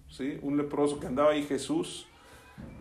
¿sí? 0.10 0.40
un 0.42 0.58
leproso 0.58 1.00
que 1.00 1.08
andaba 1.08 1.32
ahí 1.32 1.44
Jesús, 1.44 2.08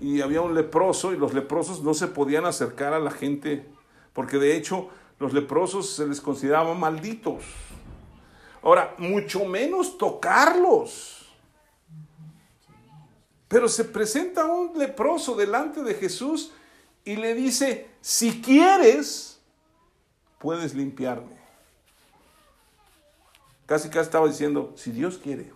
y 0.01 0.23
había 0.23 0.41
un 0.41 0.55
leproso 0.55 1.13
y 1.13 1.19
los 1.19 1.35
leprosos 1.35 1.83
no 1.83 1.95
se 1.95 2.09
podían 2.09 2.47
acercar 2.47 2.95
a 2.95 2.99
la 2.99 3.11
gente, 3.11 3.67
porque 4.13 4.39
de 4.39 4.57
hecho 4.57 4.89
los 5.19 5.33
leprosos 5.33 5.91
se 5.91 6.07
les 6.07 6.21
consideraban 6.21 6.79
malditos. 6.79 7.45
Ahora, 8.63 8.95
mucho 8.99 9.45
menos 9.45 9.97
tocarlos. 9.97 11.27
Pero 13.49 13.69
se 13.69 13.85
presenta 13.85 14.45
un 14.45 14.77
leproso 14.77 15.37
delante 15.37 15.83
de 15.83 15.95
Jesús 15.95 16.53
y 17.05 17.17
le 17.17 17.35
dice, 17.35 17.89
si 18.01 18.43
quieres, 18.43 19.41
puedes 20.39 20.75
limpiarme. 20.75 21.37
Casi 23.67 23.89
casi 23.89 24.07
estaba 24.07 24.27
diciendo, 24.27 24.73
si 24.77 24.91
Dios 24.91 25.19
quiere. 25.19 25.53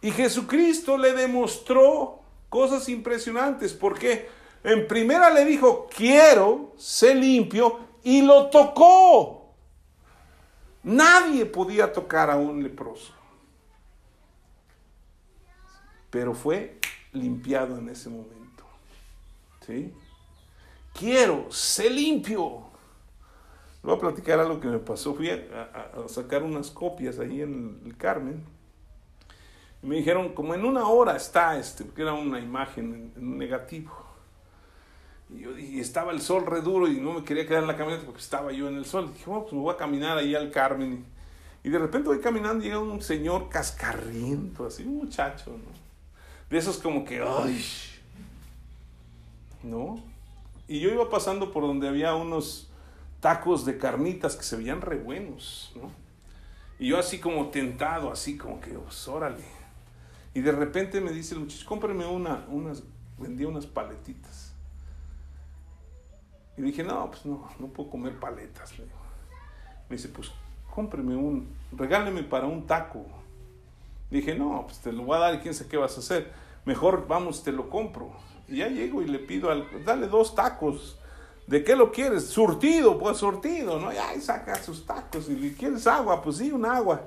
Y 0.00 0.10
Jesucristo 0.10 0.96
le 0.96 1.14
demostró 1.14 2.20
cosas 2.48 2.88
impresionantes, 2.88 3.72
porque 3.72 4.28
en 4.64 4.86
primera 4.86 5.30
le 5.30 5.44
dijo, 5.44 5.88
quiero, 5.94 6.72
sé 6.76 7.14
limpio, 7.14 7.87
y 8.08 8.22
lo 8.22 8.46
tocó. 8.46 9.52
Nadie 10.82 11.44
podía 11.44 11.92
tocar 11.92 12.30
a 12.30 12.36
un 12.36 12.62
leproso. 12.62 13.12
Pero 16.08 16.32
fue 16.32 16.78
limpiado 17.12 17.76
en 17.76 17.90
ese 17.90 18.08
momento. 18.08 18.64
¿Sí? 19.60 19.92
Quiero, 20.94 21.52
sé 21.52 21.90
limpio. 21.90 22.62
Voy 23.82 23.94
a 23.94 24.00
platicar 24.00 24.40
algo 24.40 24.58
que 24.58 24.68
me 24.68 24.78
pasó. 24.78 25.14
Fui 25.14 25.28
a, 25.28 25.92
sacar 26.08 26.42
unas 26.42 26.70
copias 26.70 27.18
ahí 27.18 27.42
en 27.42 27.82
el 27.84 27.94
Carmen. 27.94 28.42
Y 29.82 29.86
me 29.86 29.96
dijeron, 29.96 30.32
como 30.32 30.54
en 30.54 30.64
una 30.64 30.88
hora 30.88 31.14
está 31.14 31.58
este, 31.58 31.84
porque 31.84 32.00
era 32.00 32.14
una 32.14 32.40
imagen 32.40 33.12
en, 33.14 33.36
negativo. 33.36 34.07
Y, 35.30 35.76
y 35.76 35.80
estaba 35.80 36.12
el 36.12 36.20
sol 36.20 36.46
re 36.46 36.62
duro 36.62 36.88
y 36.88 37.00
no 37.00 37.12
me 37.12 37.24
quería 37.24 37.46
quedar 37.46 37.62
en 37.62 37.68
la 37.68 37.76
camioneta 37.76 38.06
porque 38.06 38.20
estaba 38.20 38.52
yo 38.52 38.68
en 38.68 38.76
el 38.76 38.84
sol. 38.84 39.12
dije, 39.12 39.24
bueno, 39.26 39.42
pues 39.42 39.52
me 39.52 39.60
voy 39.60 39.74
a 39.74 39.76
caminar 39.76 40.18
ahí 40.18 40.34
al 40.34 40.50
Carmen. 40.50 41.04
Y, 41.62 41.70
de 41.70 41.78
repente 41.78 42.08
voy 42.08 42.20
caminando 42.20 42.64
y 42.64 42.68
llega 42.68 42.78
un 42.78 43.02
señor 43.02 43.48
cascarriento, 43.48 44.66
así, 44.66 44.84
un 44.84 44.98
muchacho, 44.98 45.50
¿no? 45.50 45.78
De 46.48 46.56
esos 46.56 46.78
como 46.78 47.04
que, 47.04 47.22
¡ay! 47.22 47.62
¿no? 49.62 50.02
Y 50.66 50.80
yo 50.80 50.90
iba 50.90 51.08
pasando 51.10 51.52
por 51.52 51.62
donde 51.62 51.88
había 51.88 52.14
unos 52.14 52.70
tacos 53.20 53.64
de 53.64 53.78
carnitas 53.78 54.36
que 54.36 54.44
se 54.44 54.56
veían 54.56 54.80
re 54.80 54.98
buenos, 54.98 55.72
¿no? 55.74 55.90
Y 56.78 56.88
yo 56.88 56.98
así 56.98 57.18
como 57.18 57.48
tentado, 57.48 58.12
así 58.12 58.36
como 58.36 58.60
que, 58.60 58.70
pues, 58.70 59.08
órale. 59.08 59.44
Y 60.34 60.40
de 60.40 60.52
repente 60.52 61.00
me 61.00 61.10
dice 61.10 61.34
el 61.34 61.40
muchacho, 61.40 61.66
cómprame 61.66 62.06
una, 62.06 62.46
unas, 62.48 62.84
vendía 63.18 63.48
unas 63.48 63.66
paletitas. 63.66 64.47
Y 66.58 66.62
dije, 66.62 66.82
no, 66.82 67.08
pues 67.08 67.24
no, 67.24 67.48
no 67.60 67.68
puedo 67.68 67.88
comer 67.88 68.18
paletas. 68.18 68.72
Me 69.88 69.96
dice, 69.96 70.08
pues 70.08 70.32
cómpreme 70.74 71.14
un, 71.14 71.48
regáleme 71.70 72.24
para 72.24 72.46
un 72.46 72.66
taco. 72.66 73.06
Dije, 74.10 74.34
no, 74.34 74.64
pues 74.66 74.80
te 74.80 74.92
lo 74.92 75.04
voy 75.04 75.16
a 75.16 75.20
dar 75.20 75.34
y 75.36 75.38
quién 75.38 75.54
sabe 75.54 75.70
qué 75.70 75.76
vas 75.76 75.96
a 75.96 76.00
hacer. 76.00 76.32
Mejor 76.64 77.06
vamos, 77.06 77.44
te 77.44 77.52
lo 77.52 77.70
compro. 77.70 78.10
Y 78.48 78.56
ya 78.56 78.68
llego 78.68 79.02
y 79.02 79.06
le 79.06 79.20
pido, 79.20 79.50
al, 79.50 79.66
dale 79.84 80.08
dos 80.08 80.34
tacos. 80.34 80.98
¿De 81.46 81.62
qué 81.62 81.76
lo 81.76 81.92
quieres? 81.92 82.26
Surtido, 82.26 82.98
pues 82.98 83.18
surtido, 83.18 83.78
¿no? 83.78 83.90
Y 83.92 84.20
saca 84.20 84.60
sus 84.60 84.84
tacos. 84.84 85.28
Y 85.28 85.36
le 85.36 85.54
quieres 85.54 85.86
agua, 85.86 86.20
pues 86.20 86.38
sí, 86.38 86.50
un 86.50 86.66
agua. 86.66 87.02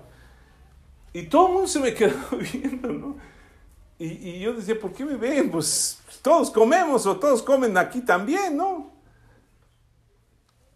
Y 1.11 1.23
todo 1.23 1.47
el 1.47 1.53
mundo 1.53 1.67
se 1.67 1.79
me 1.81 1.93
quedó 1.93 2.37
viendo, 2.53 2.87
¿no? 2.87 3.17
Y, 3.99 4.29
y, 4.29 4.39
yo 4.39 4.53
decía, 4.53 4.79
¿por 4.79 4.93
qué 4.93 5.03
me 5.03 5.15
ven? 5.15 5.51
Pues 5.51 5.99
todos 6.21 6.49
comemos 6.51 7.05
o 7.05 7.17
todos 7.17 7.43
comen 7.43 7.77
aquí 7.77 7.99
también, 7.99 8.55
¿no? 8.55 8.90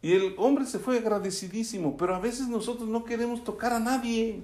Y 0.05 0.13
el 0.13 0.35
hombre 0.37 0.67
se 0.67 0.77
fue 0.77 0.99
agradecidísimo, 0.99 1.97
pero 1.97 2.13
a 2.13 2.19
veces 2.19 2.47
nosotros 2.47 2.87
no 2.87 3.05
queremos 3.05 3.43
tocar 3.43 3.73
a 3.73 3.79
nadie. 3.79 4.43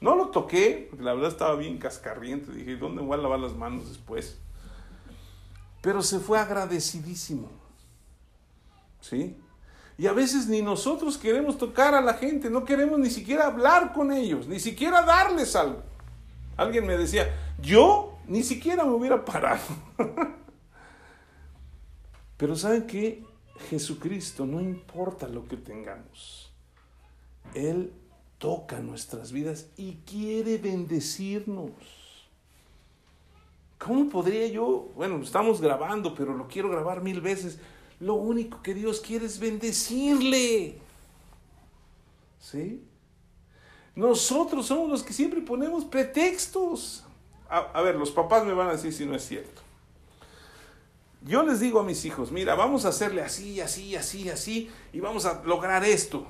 No 0.00 0.16
lo 0.16 0.28
toqué, 0.28 0.86
porque 0.88 1.04
la 1.04 1.12
verdad 1.12 1.30
estaba 1.30 1.56
bien 1.56 1.76
cascarriente. 1.76 2.50
Dije, 2.52 2.76
¿dónde 2.76 3.02
voy 3.02 3.18
a 3.18 3.20
lavar 3.20 3.40
las 3.40 3.54
manos 3.54 3.90
después? 3.90 4.38
pero 5.82 6.00
se 6.00 6.20
fue 6.20 6.38
agradecidísimo. 6.38 7.50
¿Sí? 9.00 9.36
Y 9.98 10.06
a 10.06 10.12
veces 10.12 10.46
ni 10.46 10.62
nosotros 10.62 11.18
queremos 11.18 11.58
tocar 11.58 11.94
a 11.94 12.00
la 12.00 12.14
gente, 12.14 12.48
no 12.48 12.64
queremos 12.64 12.98
ni 12.98 13.10
siquiera 13.10 13.48
hablar 13.48 13.92
con 13.92 14.12
ellos, 14.12 14.46
ni 14.46 14.58
siquiera 14.58 15.02
darles 15.02 15.54
algo. 15.54 15.82
Alguien 16.56 16.86
me 16.86 16.96
decía, 16.96 17.28
yo 17.60 18.16
ni 18.26 18.42
siquiera 18.42 18.84
me 18.84 18.92
hubiera 18.92 19.22
parado. 19.24 19.60
Pero 22.38 22.56
¿saben 22.56 22.86
qué? 22.86 23.24
Jesucristo, 23.70 24.46
no 24.46 24.60
importa 24.60 25.28
lo 25.28 25.46
que 25.46 25.56
tengamos, 25.56 26.52
Él 27.54 27.92
toca 28.38 28.80
nuestras 28.80 29.32
vidas 29.32 29.68
y 29.76 29.98
quiere 30.06 30.58
bendecirnos. 30.58 31.70
¿Cómo 33.78 34.08
podría 34.08 34.46
yo? 34.48 34.90
Bueno, 34.94 35.20
estamos 35.22 35.60
grabando, 35.60 36.14
pero 36.14 36.36
lo 36.36 36.46
quiero 36.46 36.68
grabar 36.68 37.02
mil 37.02 37.20
veces. 37.20 37.58
Lo 37.98 38.14
único 38.14 38.62
que 38.62 38.74
Dios 38.74 39.00
quiere 39.00 39.26
es 39.26 39.38
bendecirle. 39.38 40.78
¿Sí? 42.40 42.84
Nosotros 43.94 44.66
somos 44.66 44.88
los 44.88 45.02
que 45.02 45.12
siempre 45.12 45.40
ponemos 45.40 45.84
pretextos. 45.84 47.04
A, 47.48 47.82
ver, 47.82 47.96
los 47.96 48.10
papás 48.10 48.44
me 48.46 48.54
van 48.54 48.68
a 48.68 48.72
decir 48.72 48.92
si 48.92 49.04
no 49.04 49.14
es 49.14 49.24
cierto. 49.24 49.61
Yo 51.24 51.42
les 51.44 51.60
digo 51.60 51.80
a 51.80 51.84
mis 51.84 52.04
hijos, 52.04 52.32
mira, 52.32 52.54
vamos 52.54 52.84
a 52.84 52.88
hacerle 52.88 53.22
así, 53.22 53.60
así, 53.60 53.94
así, 53.94 54.28
así, 54.28 54.70
y 54.92 55.00
vamos 55.00 55.24
a 55.24 55.42
lograr 55.44 55.84
esto. 55.84 56.26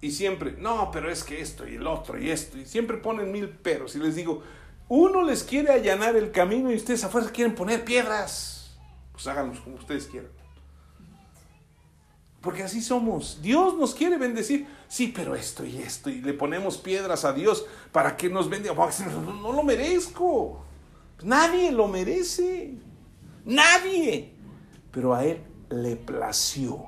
Y 0.00 0.12
siempre, 0.12 0.52
no, 0.58 0.90
pero 0.90 1.10
es 1.10 1.24
que 1.24 1.40
esto 1.40 1.66
y 1.66 1.76
el 1.76 1.86
otro 1.86 2.18
y 2.18 2.30
esto, 2.30 2.58
y 2.58 2.66
siempre 2.66 2.98
ponen 2.98 3.32
mil 3.32 3.48
peros. 3.48 3.96
Y 3.96 3.98
les 3.98 4.14
digo, 4.14 4.42
uno 4.88 5.22
les 5.22 5.42
quiere 5.42 5.72
allanar 5.72 6.16
el 6.16 6.30
camino 6.30 6.70
y 6.70 6.76
ustedes 6.76 7.02
afuera 7.04 7.30
quieren 7.30 7.54
poner 7.54 7.84
piedras. 7.84 8.78
Pues 9.12 9.26
háganlos 9.26 9.60
como 9.60 9.76
ustedes 9.76 10.06
quieran. 10.06 10.30
Porque 12.40 12.62
así 12.62 12.80
somos. 12.80 13.42
Dios 13.42 13.74
nos 13.76 13.94
quiere 13.94 14.16
bendecir. 14.16 14.66
Sí, 14.86 15.12
pero 15.14 15.34
esto 15.34 15.64
y 15.64 15.78
esto. 15.78 16.08
Y 16.08 16.20
le 16.20 16.32
ponemos 16.34 16.78
piedras 16.78 17.24
a 17.24 17.32
Dios 17.32 17.66
para 17.90 18.16
que 18.16 18.28
nos 18.28 18.48
bendiga. 18.48 18.74
No 18.74 19.52
lo 19.52 19.62
merezco. 19.64 20.64
Nadie 21.22 21.72
lo 21.72 21.88
merece. 21.88 22.74
Nadie. 23.48 24.34
Pero 24.92 25.14
a 25.14 25.24
Él 25.24 25.42
le 25.70 25.96
plació. 25.96 26.86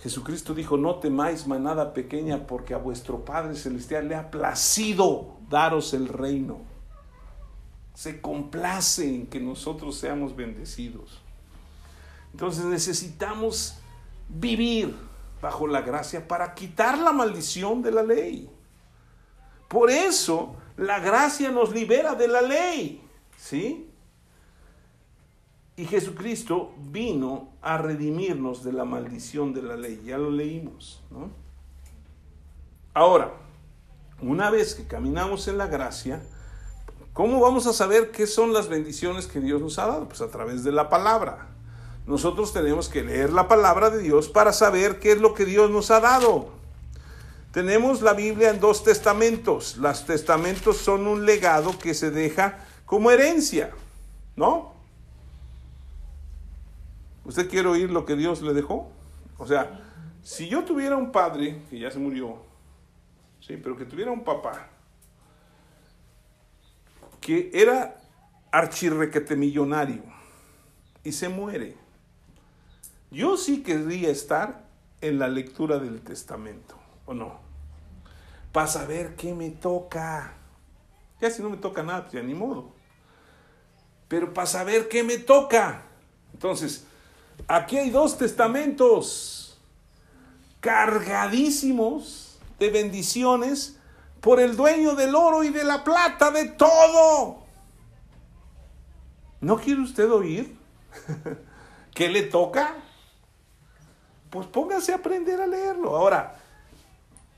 Jesucristo 0.00 0.54
dijo, 0.54 0.76
no 0.76 0.96
temáis 0.96 1.46
manada 1.46 1.94
pequeña 1.94 2.46
porque 2.46 2.74
a 2.74 2.78
vuestro 2.78 3.24
Padre 3.24 3.54
Celestial 3.54 4.08
le 4.08 4.16
ha 4.16 4.30
placido 4.30 5.36
daros 5.48 5.94
el 5.94 6.08
reino. 6.08 6.60
Se 7.94 8.20
complace 8.20 9.08
en 9.08 9.26
que 9.28 9.38
nosotros 9.38 9.96
seamos 9.96 10.34
bendecidos. 10.34 11.22
Entonces 12.32 12.64
necesitamos 12.64 13.78
vivir 14.28 14.96
bajo 15.40 15.68
la 15.68 15.82
gracia 15.82 16.26
para 16.26 16.54
quitar 16.54 16.98
la 16.98 17.12
maldición 17.12 17.82
de 17.82 17.92
la 17.92 18.02
ley. 18.02 18.50
Por 19.68 19.90
eso 19.90 20.56
la 20.76 20.98
gracia 20.98 21.52
nos 21.52 21.72
libera 21.72 22.16
de 22.16 22.26
la 22.26 22.42
ley. 22.42 23.00
¿Sí? 23.36 23.93
Y 25.76 25.86
Jesucristo 25.86 26.72
vino 26.78 27.48
a 27.60 27.78
redimirnos 27.78 28.62
de 28.62 28.72
la 28.72 28.84
maldición 28.84 29.52
de 29.52 29.62
la 29.62 29.76
ley. 29.76 30.02
Ya 30.04 30.18
lo 30.18 30.30
leímos. 30.30 31.02
¿no? 31.10 31.30
Ahora, 32.92 33.32
una 34.22 34.50
vez 34.50 34.74
que 34.74 34.86
caminamos 34.86 35.48
en 35.48 35.58
la 35.58 35.66
gracia, 35.66 36.22
¿cómo 37.12 37.40
vamos 37.40 37.66
a 37.66 37.72
saber 37.72 38.12
qué 38.12 38.26
son 38.28 38.52
las 38.52 38.68
bendiciones 38.68 39.26
que 39.26 39.40
Dios 39.40 39.60
nos 39.60 39.78
ha 39.80 39.86
dado? 39.86 40.08
Pues 40.08 40.20
a 40.20 40.28
través 40.28 40.62
de 40.62 40.70
la 40.70 40.88
palabra. 40.88 41.48
Nosotros 42.06 42.52
tenemos 42.52 42.88
que 42.88 43.02
leer 43.02 43.32
la 43.32 43.48
palabra 43.48 43.90
de 43.90 43.98
Dios 43.98 44.28
para 44.28 44.52
saber 44.52 45.00
qué 45.00 45.12
es 45.12 45.20
lo 45.20 45.34
que 45.34 45.44
Dios 45.44 45.70
nos 45.70 45.90
ha 45.90 46.00
dado. 46.00 46.50
Tenemos 47.50 48.02
la 48.02 48.12
Biblia 48.12 48.50
en 48.50 48.60
dos 48.60 48.84
testamentos. 48.84 49.76
Los 49.78 50.04
testamentos 50.04 50.76
son 50.76 51.06
un 51.06 51.24
legado 51.24 51.76
que 51.78 51.94
se 51.94 52.10
deja 52.10 52.58
como 52.84 53.10
herencia, 53.10 53.72
¿no? 54.36 54.73
¿Usted 57.24 57.48
quiere 57.48 57.68
oír 57.68 57.90
lo 57.90 58.04
que 58.04 58.16
Dios 58.16 58.42
le 58.42 58.52
dejó? 58.52 58.90
O 59.38 59.46
sea, 59.46 59.80
si 60.22 60.48
yo 60.48 60.64
tuviera 60.64 60.96
un 60.96 61.12
padre 61.12 61.62
que 61.70 61.78
ya 61.78 61.90
se 61.90 61.98
murió, 61.98 62.42
sí, 63.40 63.56
pero 63.56 63.76
que 63.76 63.84
tuviera 63.84 64.10
un 64.10 64.24
papá 64.24 64.68
que 67.20 67.50
era 67.54 68.02
archirrequete 68.52 69.34
millonario 69.34 70.02
y 71.02 71.12
se 71.12 71.28
muere, 71.28 71.76
Yo 73.10 73.36
sí 73.36 73.62
querría 73.62 74.10
estar 74.10 74.64
en 75.00 75.20
la 75.20 75.28
lectura 75.28 75.78
del 75.78 76.00
testamento, 76.00 76.76
¿o 77.06 77.14
no? 77.14 77.38
Para 78.50 78.66
saber 78.66 79.14
qué 79.14 79.32
me 79.34 79.50
toca. 79.50 80.34
Ya 81.20 81.30
si 81.30 81.40
no 81.40 81.48
me 81.48 81.56
toca 81.56 81.84
nada, 81.84 82.08
pues 82.10 82.24
ni 82.24 82.34
modo. 82.34 82.72
Pero 84.08 84.34
para 84.34 84.48
saber 84.48 84.88
qué 84.88 85.04
me 85.04 85.18
toca. 85.18 85.82
Entonces, 86.32 86.88
aquí 87.48 87.78
hay 87.78 87.90
dos 87.90 88.18
testamentos 88.18 89.58
cargadísimos 90.60 92.38
de 92.58 92.70
bendiciones 92.70 93.78
por 94.20 94.40
el 94.40 94.56
dueño 94.56 94.94
del 94.94 95.14
oro 95.14 95.44
y 95.44 95.50
de 95.50 95.64
la 95.64 95.84
plata, 95.84 96.30
de 96.30 96.46
todo. 96.46 97.44
¿No 99.40 99.58
quiere 99.58 99.82
usted 99.82 100.10
oír? 100.10 100.56
¿Qué 101.94 102.08
le 102.08 102.22
toca? 102.22 102.76
Pues 104.30 104.46
póngase 104.46 104.92
a 104.92 104.96
aprender 104.96 105.40
a 105.40 105.46
leerlo. 105.46 105.94
Ahora, 105.94 106.40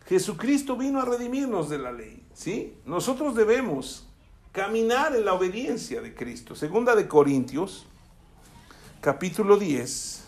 Jesucristo 0.07 0.77
vino 0.77 1.01
a 1.01 1.05
redimirnos 1.05 1.69
de 1.69 1.79
la 1.79 1.91
ley, 1.91 2.25
¿sí? 2.33 2.79
Nosotros 2.85 3.35
debemos 3.35 4.07
caminar 4.53 5.17
en 5.17 5.25
la 5.25 5.35
obediencia 5.35 6.01
de 6.01 6.15
Cristo. 6.15 6.55
Segunda 6.55 6.95
de 6.95 7.09
Corintios, 7.09 7.87
capítulo 9.01 9.57
10, 9.57 10.25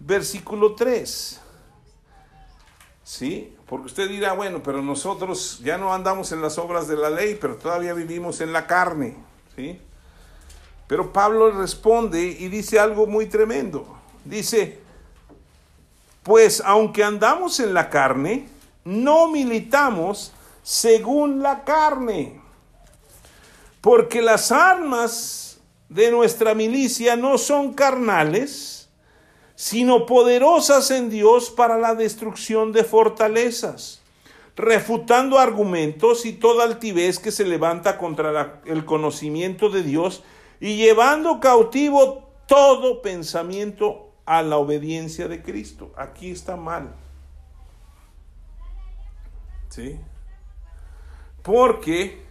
versículo 0.00 0.74
3. 0.74 1.40
¿Sí? 3.04 3.54
Porque 3.66 3.86
usted 3.86 4.08
dirá, 4.08 4.32
bueno, 4.32 4.62
pero 4.62 4.82
nosotros 4.82 5.60
ya 5.62 5.78
no 5.78 5.94
andamos 5.94 6.32
en 6.32 6.42
las 6.42 6.58
obras 6.58 6.88
de 6.88 6.96
la 6.96 7.10
ley, 7.10 7.38
pero 7.40 7.56
todavía 7.56 7.94
vivimos 7.94 8.40
en 8.40 8.52
la 8.52 8.66
carne. 8.66 9.16
¿Sí? 9.54 9.80
Pero 10.86 11.12
Pablo 11.12 11.50
responde 11.50 12.22
y 12.22 12.48
dice 12.48 12.78
algo 12.78 13.06
muy 13.06 13.26
tremendo. 13.26 13.96
Dice, 14.24 14.80
pues 16.22 16.62
aunque 16.64 17.04
andamos 17.04 17.60
en 17.60 17.74
la 17.74 17.90
carne, 17.90 18.48
no 18.84 19.28
militamos 19.28 20.32
según 20.62 21.42
la 21.42 21.64
carne. 21.64 22.40
Porque 23.80 24.20
las 24.20 24.50
armas 24.50 25.45
de 25.88 26.10
nuestra 26.10 26.54
milicia 26.54 27.16
no 27.16 27.38
son 27.38 27.74
carnales, 27.74 28.88
sino 29.54 30.06
poderosas 30.06 30.90
en 30.90 31.08
Dios 31.10 31.50
para 31.50 31.78
la 31.78 31.94
destrucción 31.94 32.72
de 32.72 32.84
fortalezas, 32.84 34.02
refutando 34.56 35.38
argumentos 35.38 36.26
y 36.26 36.32
toda 36.32 36.64
altivez 36.64 37.18
que 37.18 37.30
se 37.30 37.44
levanta 37.44 37.98
contra 37.98 38.60
el 38.66 38.84
conocimiento 38.84 39.70
de 39.70 39.82
Dios 39.82 40.22
y 40.60 40.76
llevando 40.76 41.40
cautivo 41.40 42.30
todo 42.46 43.02
pensamiento 43.02 44.12
a 44.24 44.42
la 44.42 44.56
obediencia 44.56 45.28
de 45.28 45.42
Cristo. 45.42 45.92
Aquí 45.96 46.30
está 46.30 46.56
mal. 46.56 46.94
¿Sí? 49.68 49.98
Porque 51.42 52.25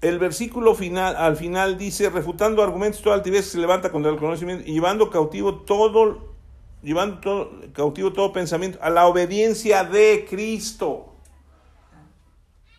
el 0.00 0.18
versículo 0.18 0.74
final, 0.74 1.16
al 1.16 1.36
final 1.36 1.76
dice, 1.76 2.08
refutando 2.08 2.62
argumentos, 2.62 3.02
toda 3.02 3.16
altivez 3.16 3.46
se 3.46 3.58
levanta 3.58 3.90
contra 3.90 4.12
el 4.12 4.18
conocimiento 4.18 4.64
y 4.64 4.74
llevando 4.74 5.10
cautivo 5.10 5.56
todo, 5.62 6.34
llevando 6.82 7.60
cautivo 7.72 8.12
todo 8.12 8.32
pensamiento 8.32 8.78
a 8.80 8.90
la 8.90 9.06
obediencia 9.08 9.82
de 9.82 10.24
Cristo. 10.28 11.14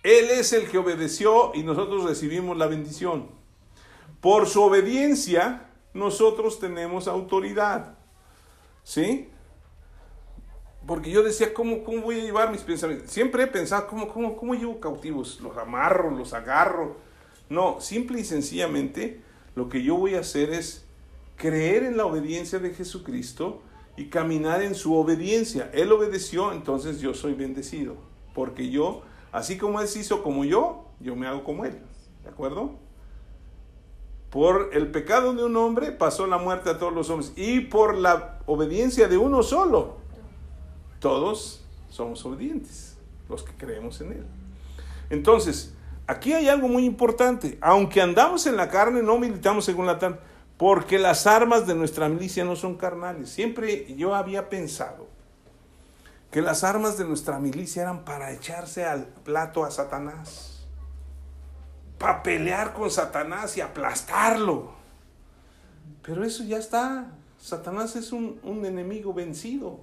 Él 0.02 0.30
es 0.30 0.54
el 0.54 0.70
que 0.70 0.78
obedeció 0.78 1.52
y 1.54 1.64
nosotros 1.64 2.06
recibimos 2.06 2.58
la 2.58 2.68
bendición. 2.68 3.28
Por 4.22 4.48
su 4.48 4.64
obediencia, 4.64 5.70
nosotros 5.94 6.58
tenemos 6.60 7.10
autoridad. 7.10 7.98
¿Sí? 8.84 9.30
Porque 10.88 11.12
yo 11.12 11.22
decía, 11.22 11.54
¿cómo, 11.54 11.84
¿cómo 11.84 12.02
voy 12.04 12.22
a 12.22 12.24
llevar 12.24 12.50
mis 12.50 12.62
pensamientos? 12.62 13.12
Siempre 13.12 13.44
he 13.44 13.48
pensado, 13.48 13.88
¿cómo, 13.88 14.08
cómo, 14.08 14.38
cómo 14.38 14.56
llevo 14.56 14.80
cautivos? 14.80 15.42
Los 15.42 15.58
amarro, 15.58 16.12
los 16.12 16.34
agarro 16.34 17.09
no, 17.50 17.82
simple 17.82 18.20
y 18.20 18.24
sencillamente 18.24 19.22
lo 19.56 19.70
que 19.70 19.84
yo 19.84 19.98
voy 19.98 20.16
a 20.16 20.20
hacer 20.20 20.52
es 20.52 20.86
creer 21.36 21.84
en 21.84 21.98
la 21.98 22.06
obediencia 22.06 22.60
de 22.60 22.74
Jesucristo 22.74 23.62
y 23.98 24.06
caminar 24.06 24.62
en 24.62 24.76
su 24.76 24.96
obediencia. 24.96 25.70
Él 25.74 25.92
obedeció, 25.92 26.54
entonces 26.54 27.02
yo 27.02 27.14
soy 27.14 27.34
bendecido. 27.34 27.96
Porque 28.36 28.70
yo, 28.70 29.02
así 29.32 29.58
como 29.58 29.82
Él 29.82 29.88
se 29.88 30.00
hizo 30.00 30.22
como 30.22 30.46
yo, 30.46 30.86
yo 31.00 31.16
me 31.16 31.28
hago 31.28 31.44
como 31.44 31.66
Él. 31.66 31.80
¿De 32.24 32.30
acuerdo? 32.30 32.76
Por 34.30 34.70
el 34.74 34.92
pecado 34.92 35.34
de 35.34 35.44
un 35.44 35.58
hombre 35.58 35.92
pasó 35.92 36.28
la 36.28 36.38
muerte 36.38 36.70
a 36.70 36.78
todos 36.78 36.94
los 36.94 37.10
hombres. 37.10 37.34
Y 37.36 37.62
por 37.62 37.98
la 37.98 38.40
obediencia 38.46 39.08
de 39.08 39.18
uno 39.18 39.42
solo, 39.42 39.98
todos 41.00 41.66
somos 41.90 42.24
obedientes, 42.26 42.98
los 43.28 43.44
que 43.44 43.54
creemos 43.54 44.00
en 44.02 44.12
Él. 44.12 44.26
Entonces, 45.10 45.74
Aquí 46.10 46.34
hay 46.34 46.50
algo 46.50 46.68
muy 46.68 46.86
importante. 46.86 47.60
Aunque 47.62 48.02
andamos 48.02 48.48
en 48.48 48.58
la 48.58 48.68
carne, 48.68 49.04
no 49.04 49.20
militamos 49.20 49.64
según 49.64 49.86
la 49.86 50.00
carne, 50.00 50.18
porque 50.58 50.98
las 50.98 51.28
armas 51.28 51.68
de 51.68 51.76
nuestra 51.76 52.10
milicia 52.10 52.44
no 52.44 52.56
son 52.56 52.78
carnales. 52.78 53.30
Siempre 53.30 53.94
yo 53.94 54.16
había 54.16 54.50
pensado 54.50 55.06
que 56.32 56.42
las 56.42 56.64
armas 56.64 56.98
de 56.98 57.06
nuestra 57.06 57.38
milicia 57.38 57.84
eran 57.84 58.06
para 58.06 58.32
echarse 58.32 58.86
al 58.86 59.06
plato 59.06 59.64
a 59.64 59.70
Satanás, 59.70 60.66
para 62.00 62.24
pelear 62.24 62.74
con 62.74 62.90
Satanás 62.90 63.56
y 63.58 63.62
aplastarlo. 63.62 64.74
Pero 66.02 66.24
eso 66.24 66.44
ya 66.44 66.58
está. 66.58 67.06
Satanás 67.38 67.96
es 67.96 68.12
un, 68.12 68.40
un 68.42 68.66
enemigo 68.66 69.14
vencido. 69.14 69.80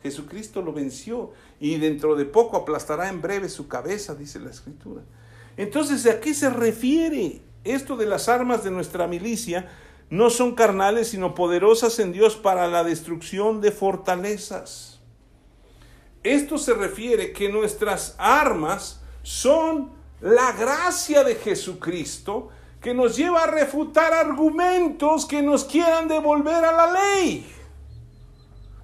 Jesucristo 0.00 0.62
lo 0.62 0.72
venció 0.72 1.32
y 1.58 1.76
dentro 1.78 2.14
de 2.14 2.24
poco 2.24 2.56
aplastará 2.56 3.08
en 3.08 3.20
breve 3.20 3.48
su 3.48 3.66
cabeza, 3.66 4.14
dice 4.14 4.38
la 4.38 4.50
escritura. 4.50 5.02
Entonces, 5.60 6.06
¿a 6.06 6.20
qué 6.20 6.32
se 6.32 6.48
refiere 6.48 7.42
esto 7.64 7.98
de 7.98 8.06
las 8.06 8.30
armas 8.30 8.64
de 8.64 8.70
nuestra 8.70 9.06
milicia? 9.06 9.68
No 10.08 10.30
son 10.30 10.54
carnales, 10.54 11.08
sino 11.08 11.34
poderosas 11.34 11.98
en 11.98 12.12
Dios 12.12 12.34
para 12.34 12.66
la 12.66 12.82
destrucción 12.82 13.60
de 13.60 13.70
fortalezas. 13.70 15.00
Esto 16.22 16.56
se 16.56 16.72
refiere 16.72 17.34
que 17.34 17.50
nuestras 17.50 18.14
armas 18.16 19.02
son 19.22 19.90
la 20.22 20.52
gracia 20.52 21.24
de 21.24 21.34
Jesucristo 21.34 22.48
que 22.80 22.94
nos 22.94 23.14
lleva 23.14 23.42
a 23.42 23.46
refutar 23.46 24.14
argumentos 24.14 25.26
que 25.26 25.42
nos 25.42 25.64
quieran 25.64 26.08
devolver 26.08 26.64
a 26.64 26.72
la 26.72 26.90
ley. 26.90 27.46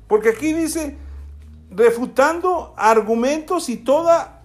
Porque 0.07 0.29
aquí 0.29 0.53
dice, 0.53 0.99
refutando 1.70 2.74
argumentos 2.77 3.70
y 3.70 3.79
toda 3.79 4.36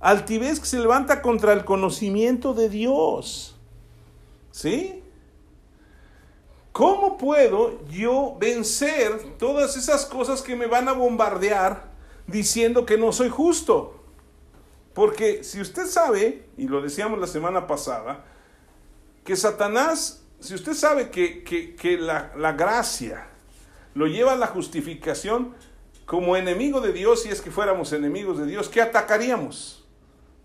altivez 0.00 0.58
que 0.58 0.66
se 0.66 0.78
levanta 0.78 1.22
contra 1.22 1.52
el 1.52 1.64
conocimiento 1.64 2.54
de 2.54 2.68
Dios. 2.68 3.56
¿Sí? 4.50 5.02
¿Cómo 6.72 7.18
puedo 7.18 7.86
yo 7.88 8.36
vencer 8.38 9.36
todas 9.38 9.76
esas 9.76 10.06
cosas 10.06 10.40
que 10.40 10.56
me 10.56 10.66
van 10.66 10.88
a 10.88 10.92
bombardear 10.92 11.90
diciendo 12.26 12.86
que 12.86 12.96
no 12.96 13.12
soy 13.12 13.28
justo? 13.28 14.02
Porque 14.94 15.44
si 15.44 15.60
usted 15.60 15.86
sabe, 15.86 16.48
y 16.56 16.68
lo 16.68 16.80
decíamos 16.80 17.18
la 17.18 17.26
semana 17.26 17.66
pasada, 17.66 18.24
que 19.24 19.36
Satanás, 19.36 20.24
si 20.40 20.54
usted 20.54 20.74
sabe 20.74 21.10
que, 21.10 21.98
la, 22.00 22.32
la 22.36 22.52
gracia 22.52 23.28
lo 23.94 24.06
lleva 24.06 24.32
a 24.32 24.36
la 24.36 24.46
justificación 24.46 25.54
como 26.06 26.36
enemigo 26.36 26.80
de 26.80 26.92
Dios, 26.92 27.22
si 27.22 27.28
es 27.28 27.40
que 27.40 27.50
fuéramos 27.50 27.92
enemigos 27.92 28.38
de 28.38 28.46
Dios, 28.46 28.68
¿qué 28.68 28.80
atacaríamos? 28.80 29.79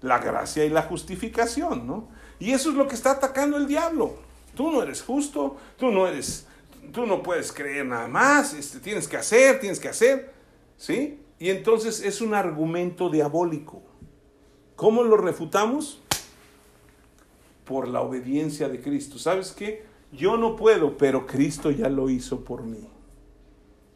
La 0.06 0.20
gracia 0.20 0.64
y 0.64 0.70
la 0.70 0.84
justificación, 0.84 1.88
¿no? 1.88 2.08
Y 2.39 2.51
eso 2.51 2.70
es 2.70 2.76
lo 2.76 2.88
que 2.88 2.95
está 2.95 3.12
atacando 3.12 3.58
el 3.58 3.68
diablo. 3.68 4.14
Tú 4.56 4.72
no 4.72 4.84
eres 4.84 5.01
justo, 5.01 5.58
tú 5.78 5.91
no 5.91 6.08
eres, 6.08 6.45
tú 6.93 7.08
no 7.08 7.24
puedes 7.24 7.51
creer 7.51 7.88
nada 7.88 8.08
más, 8.08 8.53
este, 8.53 8.80
tienes 8.80 9.08
que 9.08 9.18
hacer, 9.18 9.60
tienes 9.60 9.80
que 9.80 9.89
hacer, 9.89 10.32
¿sí? 10.78 11.20
Y 11.39 11.49
entonces 11.49 12.01
es 12.01 12.22
un 12.22 12.36
argumento 12.36 13.10
diabólico. 13.10 13.82
¿Cómo 14.76 15.03
lo 15.03 15.18
refutamos? 15.18 16.01
Por 17.66 17.88
la 17.88 18.01
obediencia 18.01 18.70
de 18.70 18.80
Cristo. 18.80 19.18
¿Sabes 19.18 19.51
qué? 19.53 19.86
Yo 20.12 20.38
no 20.38 20.56
puedo, 20.56 20.97
pero 20.97 21.26
Cristo 21.26 21.72
ya 21.72 21.89
lo 21.89 22.10
hizo 22.12 22.45
por 22.45 22.64
mí. 22.64 22.88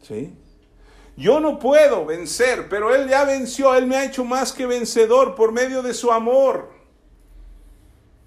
¿Sí? 0.01 0.33
Yo 1.19 1.41
no 1.41 1.59
puedo 1.59 2.05
vencer, 2.05 2.69
pero 2.69 2.95
Él 2.95 3.09
ya 3.09 3.25
venció, 3.25 3.75
Él 3.75 3.87
me 3.87 3.97
ha 3.97 4.05
hecho 4.05 4.23
más 4.23 4.53
que 4.53 4.65
vencedor 4.65 5.35
por 5.35 5.51
medio 5.51 5.83
de 5.83 5.93
su 5.93 6.13
amor. 6.13 6.69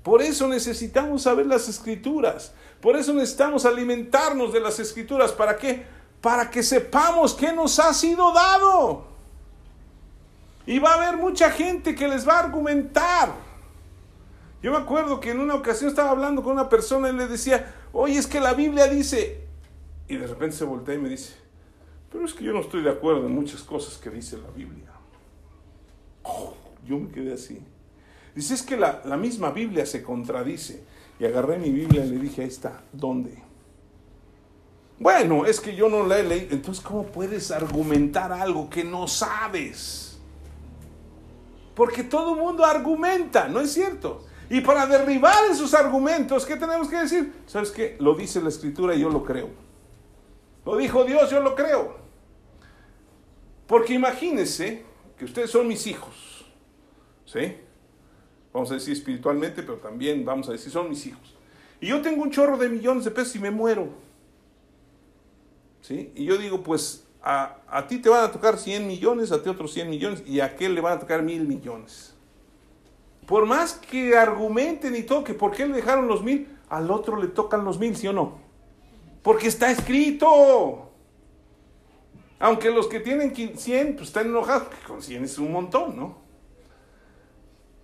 Por 0.03 0.21
eso 0.21 0.47
necesitamos 0.47 1.23
saber 1.23 1.47
las 1.47 1.71
escrituras, 1.71 2.53
por 2.83 2.97
eso 2.99 3.15
necesitamos 3.15 3.65
alimentarnos 3.65 4.53
de 4.53 4.61
las 4.61 4.79
escrituras. 4.79 5.33
¿Para 5.33 5.57
qué? 5.57 5.87
Para 6.21 6.51
que 6.51 6.63
sepamos 6.63 7.33
qué 7.33 7.51
nos 7.51 7.79
ha 7.79 7.95
sido 7.95 8.31
dado. 8.31 9.07
Y 10.67 10.79
va 10.79 10.91
a 10.91 11.03
haber 11.03 11.17
mucha 11.17 11.51
gente 11.51 11.95
que 11.95 12.07
les 12.07 12.29
va 12.29 12.35
a 12.35 12.41
argumentar. 12.41 13.33
Yo 14.63 14.71
me 14.71 14.77
acuerdo 14.77 15.19
que 15.19 15.31
en 15.31 15.41
una 15.41 15.55
ocasión 15.55 15.89
estaba 15.89 16.11
hablando 16.11 16.43
con 16.43 16.53
una 16.53 16.69
persona 16.69 17.09
y 17.09 17.15
le 17.15 17.27
decía, 17.27 17.75
oye, 17.91 18.19
es 18.19 18.27
que 18.27 18.39
la 18.39 18.53
Biblia 18.53 18.87
dice, 18.87 19.47
Y 20.09 20.17
de 20.17 20.27
repente 20.27 20.57
se 20.57 20.65
voltea 20.65 20.95
y 20.95 20.99
me 20.99 21.09
dice, 21.09 21.43
pero 22.13 22.25
es 22.27 22.35
que 22.35 22.45
yo 22.45 22.53
no 22.53 22.61
estoy 22.61 22.83
de 22.83 22.91
acuerdo 22.91 23.27
en 23.27 23.35
muchas 23.35 23.63
cosas 23.63 23.97
que 23.97 24.11
dice 24.11 24.37
la 24.37 24.51
Biblia. 24.51 24.91
Oh, 26.23 26.55
yo 26.87 26.99
me 26.99 27.11
quedé 27.11 27.33
así. 27.33 27.59
Dice, 28.35 28.55
es 28.55 28.63
que 28.63 28.77
la, 28.77 29.03
la 29.05 29.17
misma 29.17 29.51
Biblia 29.51 29.87
se 29.87 30.03
contradice. 30.03 30.85
Y 31.19 31.25
agarré 31.25 31.59
mi 31.59 31.71
Biblia 31.71 32.05
y 32.05 32.11
le 32.11 32.19
dije, 32.19 32.43
ahí 32.43 32.49
está, 32.49 32.83
¿dónde? 32.93 33.43
Bueno, 34.99 35.47
es 35.47 35.61
que 35.61 35.75
yo 35.75 35.89
no 35.89 36.07
la 36.07 36.19
he 36.19 36.23
leído. 36.23 36.49
Entonces, 36.53 36.83
¿cómo 36.83 37.07
puedes 37.07 37.51
argumentar 37.51 38.33
algo 38.33 38.69
que 38.69 38.85
no 38.85 39.09
sabes? 39.09 40.19
Porque 41.75 42.05
todo 42.05 42.35
el 42.35 42.41
mundo 42.41 42.65
argumenta, 42.65 43.49
¿no 43.49 43.61
es 43.61 43.73
cierto? 43.73 44.25
Y 44.51 44.61
para 44.61 44.87
derribar 44.87 45.45
esos 45.51 45.75
argumentos, 45.75 46.45
¿qué 46.45 46.57
tenemos 46.57 46.89
que 46.89 46.97
decir? 46.97 47.33
¿Sabes 47.47 47.71
qué? 47.71 47.97
Lo 47.99 48.15
dice 48.15 48.41
la 48.43 48.51
escritura 48.51 48.95
y 48.95 49.01
yo 49.01 49.09
lo 49.09 49.25
creo. 49.25 49.49
Lo 50.65 50.77
dijo 50.77 51.05
Dios, 51.05 51.31
yo 51.31 51.41
lo 51.41 51.55
creo. 51.55 51.97
Porque 53.67 53.95
imagínense 53.95 54.85
que 55.17 55.25
ustedes 55.25 55.51
son 55.51 55.67
mis 55.67 55.87
hijos. 55.87 56.47
¿Sí? 57.25 57.57
Vamos 58.53 58.71
a 58.71 58.75
decir 58.75 58.93
espiritualmente, 58.93 59.63
pero 59.63 59.79
también 59.79 60.25
vamos 60.25 60.49
a 60.49 60.53
decir 60.53 60.71
son 60.71 60.89
mis 60.89 61.07
hijos. 61.07 61.35
Y 61.81 61.89
yo 61.89 62.03
tengo 62.03 62.23
un 62.23 62.31
chorro 62.31 62.59
de 62.59 62.69
millones 62.69 63.05
de 63.05 63.11
pesos 63.11 63.37
y 63.37 63.39
me 63.39 63.51
muero. 63.51 63.89
¿Sí? 65.81 66.13
Y 66.15 66.25
yo 66.25 66.37
digo, 66.37 66.63
pues 66.63 67.07
a, 67.23 67.57
a 67.69 67.87
ti 67.87 67.99
te 67.99 68.09
van 68.09 68.25
a 68.25 68.31
tocar 68.31 68.59
100 68.59 68.87
millones, 68.87 69.33
a 69.33 69.43
ti 69.43 69.49
otros 69.49 69.73
100 69.73 69.91
millones 69.91 70.23
y 70.27 70.41
a 70.41 70.47
aquel 70.47 70.75
le 70.75 70.81
van 70.81 70.99
a 70.99 71.01
tocar 71.01 71.23
mil 71.23 71.47
millones. 71.47 72.15
Por 73.27 73.47
más 73.47 73.75
que 73.75 74.17
argumenten 74.17 74.95
y 74.95 75.03
todo, 75.03 75.25
que 75.25 75.35
por 75.35 75.53
qué 75.53 75.67
le 75.67 75.75
dejaron 75.75 76.09
los 76.09 76.23
mil, 76.23 76.49
al 76.69 76.91
otro 76.91 77.17
le 77.17 77.29
tocan 77.29 77.65
los 77.65 77.79
mil, 77.79 77.97
¿sí 77.97 78.07
o 78.09 78.13
no? 78.13 78.39
Porque 79.23 79.49
está 79.49 79.71
escrito. 79.71 80.91
Aunque 82.39 82.71
los 82.71 82.89
que 82.89 82.99
tienen 82.99 83.35
100, 83.35 83.95
pues 83.95 84.09
están 84.09 84.27
enojados, 84.27 84.65
porque 84.65 84.85
con 84.85 85.01
100 85.01 85.25
es 85.25 85.39
un 85.39 85.53
montón, 85.53 85.97
¿no? 85.97 86.17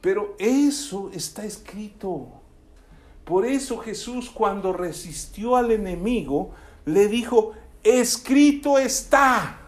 Pero 0.00 0.34
eso 0.38 1.10
está 1.12 1.44
escrito. 1.44 2.28
Por 3.24 3.46
eso 3.46 3.78
Jesús 3.78 4.30
cuando 4.30 4.72
resistió 4.72 5.54
al 5.54 5.70
enemigo, 5.70 6.50
le 6.86 7.06
dijo, 7.06 7.52
escrito 7.84 8.78
está. 8.78 9.60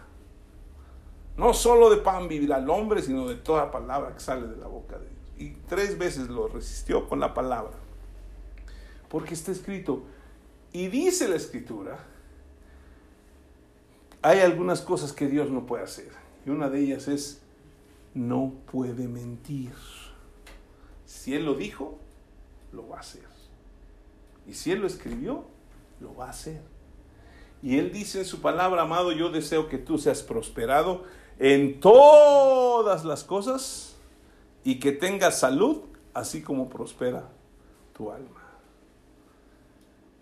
No 1.37 1.53
solo 1.53 1.89
de 1.89 1.97
pan 1.97 2.27
vivirá 2.27 2.57
el 2.57 2.69
hombre, 2.69 3.01
sino 3.01 3.27
de 3.27 3.35
toda 3.35 3.71
palabra 3.71 4.13
que 4.13 4.19
sale 4.19 4.47
de 4.47 4.57
la 4.57 4.67
boca 4.67 4.97
de 4.97 5.07
Dios. 5.07 5.21
Y 5.37 5.49
tres 5.67 5.97
veces 5.97 6.27
lo 6.27 6.47
resistió 6.47 7.07
con 7.07 7.19
la 7.19 7.33
palabra. 7.33 7.73
Porque 9.09 9.33
está 9.33 9.51
escrito. 9.51 10.03
Y 10.73 10.87
dice 10.87 11.27
la 11.27 11.35
escritura, 11.35 11.99
hay 14.21 14.39
algunas 14.39 14.81
cosas 14.81 15.13
que 15.13 15.27
Dios 15.27 15.49
no 15.49 15.65
puede 15.65 15.83
hacer. 15.83 16.11
Y 16.45 16.49
una 16.49 16.69
de 16.69 16.79
ellas 16.79 17.07
es, 17.07 17.41
no 18.13 18.53
puede 18.71 19.07
mentir. 19.07 19.71
Si 21.05 21.35
Él 21.35 21.45
lo 21.45 21.55
dijo, 21.55 21.97
lo 22.71 22.87
va 22.87 22.97
a 22.97 22.99
hacer. 23.01 23.25
Y 24.47 24.53
si 24.53 24.71
Él 24.71 24.79
lo 24.79 24.87
escribió, 24.87 25.45
lo 25.99 26.15
va 26.15 26.27
a 26.27 26.29
hacer. 26.29 26.61
Y 27.61 27.77
Él 27.77 27.91
dice 27.91 28.19
en 28.19 28.25
su 28.25 28.41
palabra, 28.41 28.83
amado, 28.83 29.11
yo 29.11 29.29
deseo 29.29 29.69
que 29.69 29.77
tú 29.77 29.97
seas 29.97 30.23
prosperado 30.23 31.03
en 31.37 31.79
todas 31.79 33.05
las 33.05 33.23
cosas 33.23 33.95
y 34.63 34.79
que 34.79 34.91
tengas 34.91 35.39
salud, 35.39 35.81
así 36.13 36.41
como 36.41 36.69
prospera 36.69 37.29
tu 37.93 38.11
alma. 38.11 38.40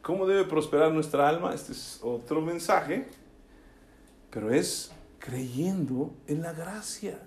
¿Cómo 0.10 0.26
debe 0.26 0.44
prosperar 0.44 0.92
nuestra 0.92 1.30
alma? 1.30 1.54
Este 1.54 1.72
es 1.72 2.00
otro 2.02 2.42
mensaje, 2.42 3.08
pero 4.32 4.52
es 4.52 4.92
creyendo 5.20 6.12
en 6.26 6.42
la 6.42 6.52
gracia. 6.52 7.20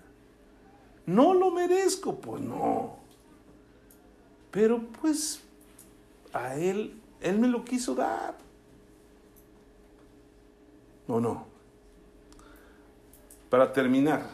No 1.07 1.33
lo 1.33 1.53
merezco, 1.53 2.17
pues 2.17 2.43
no. 2.43 2.97
Pero 4.51 4.83
pues 5.01 5.45
a 6.33 6.57
Él, 6.57 7.01
Él 7.21 7.39
me 7.39 7.47
lo 7.47 7.65
quiso 7.65 7.95
dar. 7.95 8.35
¿O 11.07 11.21
no? 11.21 11.47
Para 13.49 13.73
terminar, 13.73 14.27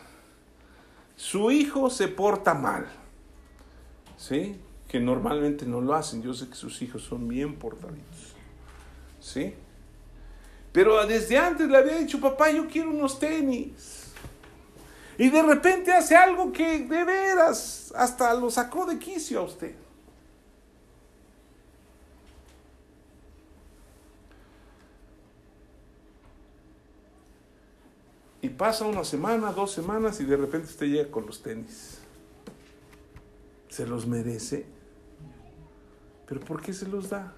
su 1.17 1.51
hijo 1.51 1.91
se 1.91 2.09
porta 2.09 2.55
mal. 2.55 2.87
¿Sí? 4.17 4.59
Que 4.89 5.01
normalmente 5.01 5.67
no 5.67 5.83
lo 5.83 5.93
hacen. 5.93 6.23
Yo 6.23 6.33
sé 6.33 6.49
que 6.49 6.55
sus 6.55 6.81
hijos 6.81 7.03
son 7.03 7.29
bien 7.29 7.55
portaditos. 7.55 8.38
¿Sí? 9.21 9.55
Pero 10.73 11.05
desde 11.07 11.37
antes 11.37 11.69
le 11.69 11.77
había 11.77 11.97
dicho, 11.97 12.21
papá, 12.21 12.51
yo 12.51 12.67
quiero 12.69 12.91
unos 12.91 13.19
tenis. 13.19 14.13
Y 15.17 15.31
de 15.31 15.43
repente 15.43 15.93
hace 15.93 16.15
algo 16.15 16.53
que 16.53 16.79
de 16.79 17.05
veras 17.05 17.93
hasta 17.97 18.33
lo 18.35 18.51
sacó 18.51 18.87
de 18.87 18.99
quicio 18.99 19.41
a 19.41 19.43
usted. 19.43 19.75
Y 28.41 28.49
pasa 28.51 28.85
una 28.85 29.03
semana, 29.03 29.53
dos 29.53 29.73
semanas 29.73 30.21
y 30.21 30.25
de 30.25 30.37
repente 30.37 30.69
usted 30.69 30.87
llega 30.87 31.11
con 31.11 31.27
los 31.27 31.43
tenis. 31.43 31.99
¿Se 33.69 33.85
los 33.85 34.07
merece? 34.07 34.65
¿Pero 36.27 36.41
por 36.41 36.63
qué 36.63 36.73
se 36.73 36.87
los 36.87 37.11
da? 37.11 37.35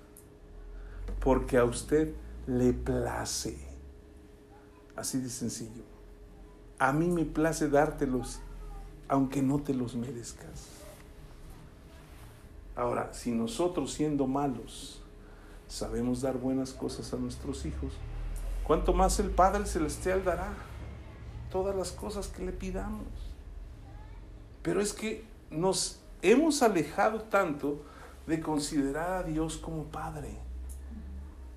Porque 1.20 1.58
a 1.58 1.64
usted 1.64 2.14
le 2.46 2.72
place. 2.72 3.58
Así 4.96 5.18
de 5.20 5.28
sencillo. 5.28 5.84
A 6.78 6.92
mí 6.92 7.08
me 7.08 7.24
place 7.24 7.68
dártelos, 7.68 8.40
aunque 9.08 9.42
no 9.42 9.60
te 9.60 9.74
los 9.74 9.94
merezcas. 9.94 10.68
Ahora, 12.74 13.12
si 13.12 13.30
nosotros 13.32 13.92
siendo 13.92 14.26
malos 14.26 15.02
sabemos 15.68 16.22
dar 16.22 16.38
buenas 16.38 16.72
cosas 16.72 17.12
a 17.12 17.16
nuestros 17.16 17.66
hijos, 17.66 17.92
¿cuánto 18.66 18.92
más 18.94 19.20
el 19.20 19.30
Padre 19.30 19.66
Celestial 19.66 20.24
dará? 20.24 20.54
todas 21.50 21.76
las 21.76 21.92
cosas 21.92 22.28
que 22.28 22.44
le 22.44 22.52
pidamos. 22.52 23.06
Pero 24.62 24.80
es 24.80 24.92
que 24.92 25.24
nos 25.50 26.00
hemos 26.22 26.62
alejado 26.62 27.22
tanto 27.22 27.82
de 28.26 28.40
considerar 28.40 29.12
a 29.12 29.22
Dios 29.24 29.56
como 29.56 29.84
Padre. 29.84 30.38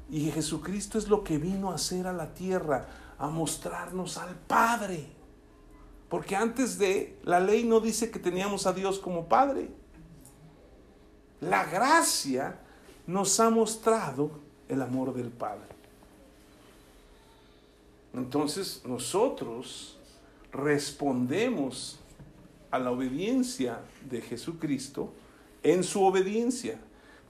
Y 0.10 0.32
Jesucristo 0.32 0.98
es 0.98 1.08
lo 1.08 1.24
que 1.24 1.38
vino 1.38 1.72
a 1.72 1.76
hacer 1.76 2.08
a 2.08 2.14
la 2.14 2.34
tierra, 2.34 2.88
a 3.18 3.28
mostrarnos 3.28 4.18
al 4.18 4.36
Padre. 4.36 5.08
Porque 6.10 6.36
antes 6.36 6.78
de 6.78 7.18
la 7.24 7.40
ley 7.40 7.64
no 7.64 7.80
dice 7.80 8.12
que 8.12 8.20
teníamos 8.20 8.68
a 8.68 8.74
Dios 8.74 9.00
como 9.00 9.28
Padre. 9.28 9.70
La 11.42 11.66
gracia 11.66 12.60
nos 13.08 13.40
ha 13.40 13.50
mostrado 13.50 14.32
el 14.70 14.82
amor 14.82 15.14
del 15.14 15.30
Padre. 15.30 15.74
Entonces 18.14 18.82
nosotros 18.86 19.98
respondemos 20.52 22.00
a 22.70 22.80
la 22.80 22.92
obediencia 22.92 23.80
de 24.10 24.22
Jesucristo 24.22 25.12
en 25.64 25.84
su 25.84 26.04
obediencia. 26.04 26.80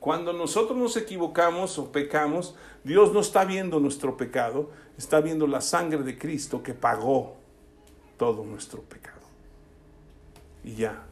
Cuando 0.03 0.33
nosotros 0.33 0.77
nos 0.77 0.97
equivocamos 0.97 1.79
o 1.79 1.89
pecamos, 1.89 2.55
Dios 2.83 3.13
no 3.13 3.21
está 3.21 3.45
viendo 3.45 3.79
nuestro 3.79 4.17
pecado, 4.17 4.69
está 4.97 5.21
viendo 5.21 5.47
la 5.47 5.61
sangre 5.61 6.03
de 6.03 6.17
Cristo 6.17 6.61
que 6.61 6.73
pagó 6.73 7.37
todo 8.17 8.43
nuestro 8.43 8.81
pecado. 8.81 9.21
Y 10.61 10.75
ya, 10.75 11.05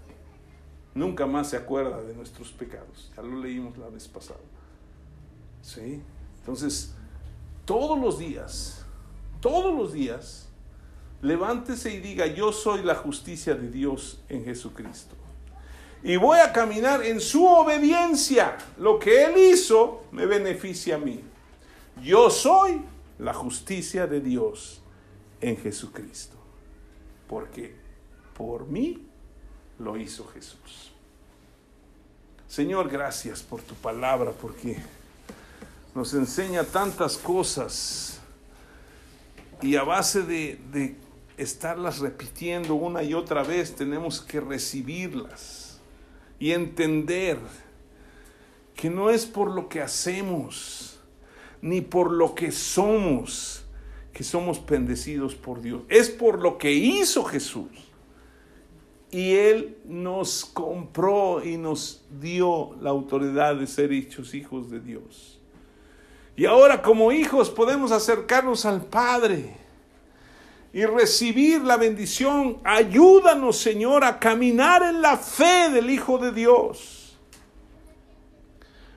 nunca 0.93 1.25
más 1.25 1.51
se 1.51 1.55
acuerda 1.55 2.01
de 2.01 2.13
nuestros 2.13 2.51
pecados. 2.51 3.13
Ya 3.15 3.23
lo 3.23 3.39
leímos 3.39 3.77
la 3.77 3.87
vez 3.87 4.09
pasada. 4.09 4.41
¿Sí? 5.61 6.01
Entonces, 6.39 6.93
todos 7.63 7.97
los 7.97 8.19
días 8.19 8.81
todos 9.41 9.75
los 9.75 9.91
días, 9.91 10.47
levántese 11.21 11.93
y 11.93 11.99
diga, 11.99 12.27
yo 12.27 12.53
soy 12.53 12.83
la 12.83 12.95
justicia 12.95 13.55
de 13.55 13.69
Dios 13.69 14.21
en 14.29 14.45
Jesucristo. 14.45 15.15
Y 16.03 16.17
voy 16.17 16.39
a 16.39 16.51
caminar 16.51 17.03
en 17.03 17.19
su 17.19 17.45
obediencia. 17.45 18.57
Lo 18.77 18.97
que 18.97 19.25
Él 19.25 19.37
hizo 19.37 20.05
me 20.11 20.25
beneficia 20.25 20.95
a 20.95 20.97
mí. 20.97 21.21
Yo 22.01 22.29
soy 22.29 22.81
la 23.19 23.33
justicia 23.33 24.07
de 24.07 24.19
Dios 24.19 24.81
en 25.39 25.57
Jesucristo. 25.57 26.35
Porque 27.27 27.75
por 28.35 28.67
mí 28.67 29.05
lo 29.79 29.97
hizo 29.97 30.27
Jesús. 30.27 30.91
Señor, 32.47 32.89
gracias 32.89 33.41
por 33.41 33.61
tu 33.61 33.75
palabra, 33.75 34.31
porque 34.31 34.77
nos 35.95 36.13
enseña 36.13 36.63
tantas 36.63 37.17
cosas 37.17 38.19
y 39.61 39.75
a 39.75 39.83
base 39.83 40.23
de, 40.23 40.95
estarlas 41.37 41.99
repitiendo 41.99 42.75
una 42.75 43.03
y 43.03 43.13
otra 43.13 43.41
vez, 43.41 43.75
tenemos 43.75 44.21
que 44.21 44.39
recibirlas 44.39 45.60
y 46.41 46.53
entender 46.53 47.37
que 48.73 48.89
no 48.89 49.11
es 49.11 49.27
por 49.27 49.51
lo 49.51 49.69
que 49.69 49.79
hacemos, 49.79 50.99
ni 51.61 51.81
por 51.81 52.09
lo 52.11 52.33
que 52.33 52.51
somos, 52.51 53.63
que 54.11 54.23
somos 54.23 54.65
bendecidos 54.65 55.35
por 55.35 55.61
Dios. 55.61 55.83
Es 55.87 56.09
por 56.09 56.41
lo 56.41 56.57
que 56.57 56.73
hizo 56.73 57.23
Jesús. 57.23 57.69
Y 59.11 59.33
Él 59.33 59.77
nos 59.85 60.43
compró 60.45 61.45
y 61.45 61.57
nos 61.57 62.05
dio 62.19 62.75
la 62.81 62.89
autoridad 62.89 63.55
de 63.57 63.67
ser 63.67 63.93
hechos 63.93 64.33
hijos 64.33 64.71
de 64.71 64.79
Dios. 64.79 65.39
Y 66.35 66.45
ahora 66.45 66.81
como 66.81 67.11
hijos 67.11 67.51
podemos 67.51 67.91
acercarnos 67.91 68.65
al 68.65 68.83
Padre 68.83 69.60
y 70.73 70.85
recibir 70.85 71.61
la 71.61 71.77
bendición. 71.77 72.59
Ayúdanos, 72.63 73.57
Señor, 73.57 74.03
a 74.03 74.19
caminar 74.19 74.83
en 74.83 75.01
la 75.01 75.17
fe 75.17 75.69
del 75.69 75.89
Hijo 75.89 76.17
de 76.17 76.31
Dios. 76.31 77.17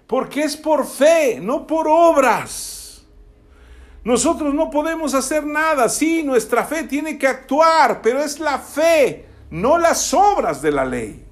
Porque 0.07 0.43
es 0.43 0.57
por 0.57 0.87
fe, 0.87 1.41
no 1.41 1.67
por 1.67 1.89
obras. 1.89 3.05
Nosotros 4.05 4.55
no 4.55 4.71
podemos 4.71 5.15
hacer 5.15 5.45
nada. 5.47 5.89
Sí, 5.89 6.23
nuestra 6.23 6.65
fe 6.65 6.85
tiene 6.85 7.19
que 7.19 7.27
actuar, 7.27 8.03
pero 8.03 8.21
es 8.21 8.39
la 8.39 8.59
fe, 8.59 9.27
no 9.51 9.79
las 9.79 10.13
obras 10.15 10.63
de 10.63 10.71
la 10.71 10.85
ley. 10.85 11.25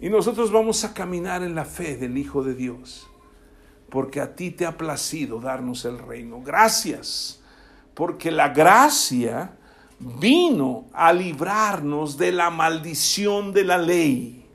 Y 0.00 0.10
nosotros 0.10 0.52
vamos 0.52 0.84
a 0.84 0.94
caminar 0.94 1.42
en 1.42 1.56
la 1.56 1.64
fe 1.64 1.96
del 1.96 2.16
Hijo 2.16 2.44
de 2.44 2.54
Dios. 2.54 3.08
Porque 3.90 4.20
a 4.20 4.36
ti 4.36 4.50
te 4.50 4.66
ha 4.66 4.76
placido 4.76 5.40
darnos 5.40 5.84
el 5.86 5.98
reino. 5.98 6.42
Gracias 6.42 7.37
porque 7.98 8.30
la 8.30 8.50
gracia 8.50 9.58
vino 9.98 10.86
a 10.92 11.12
librarnos 11.12 12.16
de 12.16 12.30
la 12.30 12.48
maldición 12.48 13.52
de 13.52 13.64
la 13.64 13.76
ley. 13.76 14.46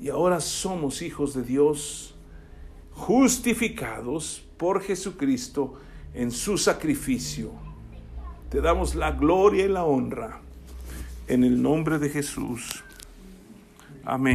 Y 0.00 0.08
ahora 0.08 0.40
somos 0.40 1.02
hijos 1.02 1.34
de 1.34 1.42
Dios, 1.42 2.14
justificados 2.92 4.42
por 4.56 4.80
Jesucristo 4.80 5.74
en 6.14 6.30
su 6.30 6.56
sacrificio. 6.56 7.50
Te 8.48 8.62
damos 8.62 8.94
la 8.94 9.10
gloria 9.10 9.66
y 9.66 9.68
la 9.68 9.84
honra 9.84 10.40
en 11.28 11.44
el 11.44 11.60
nombre 11.60 11.98
de 11.98 12.08
Jesús. 12.08 12.82
Amén. 14.02 14.30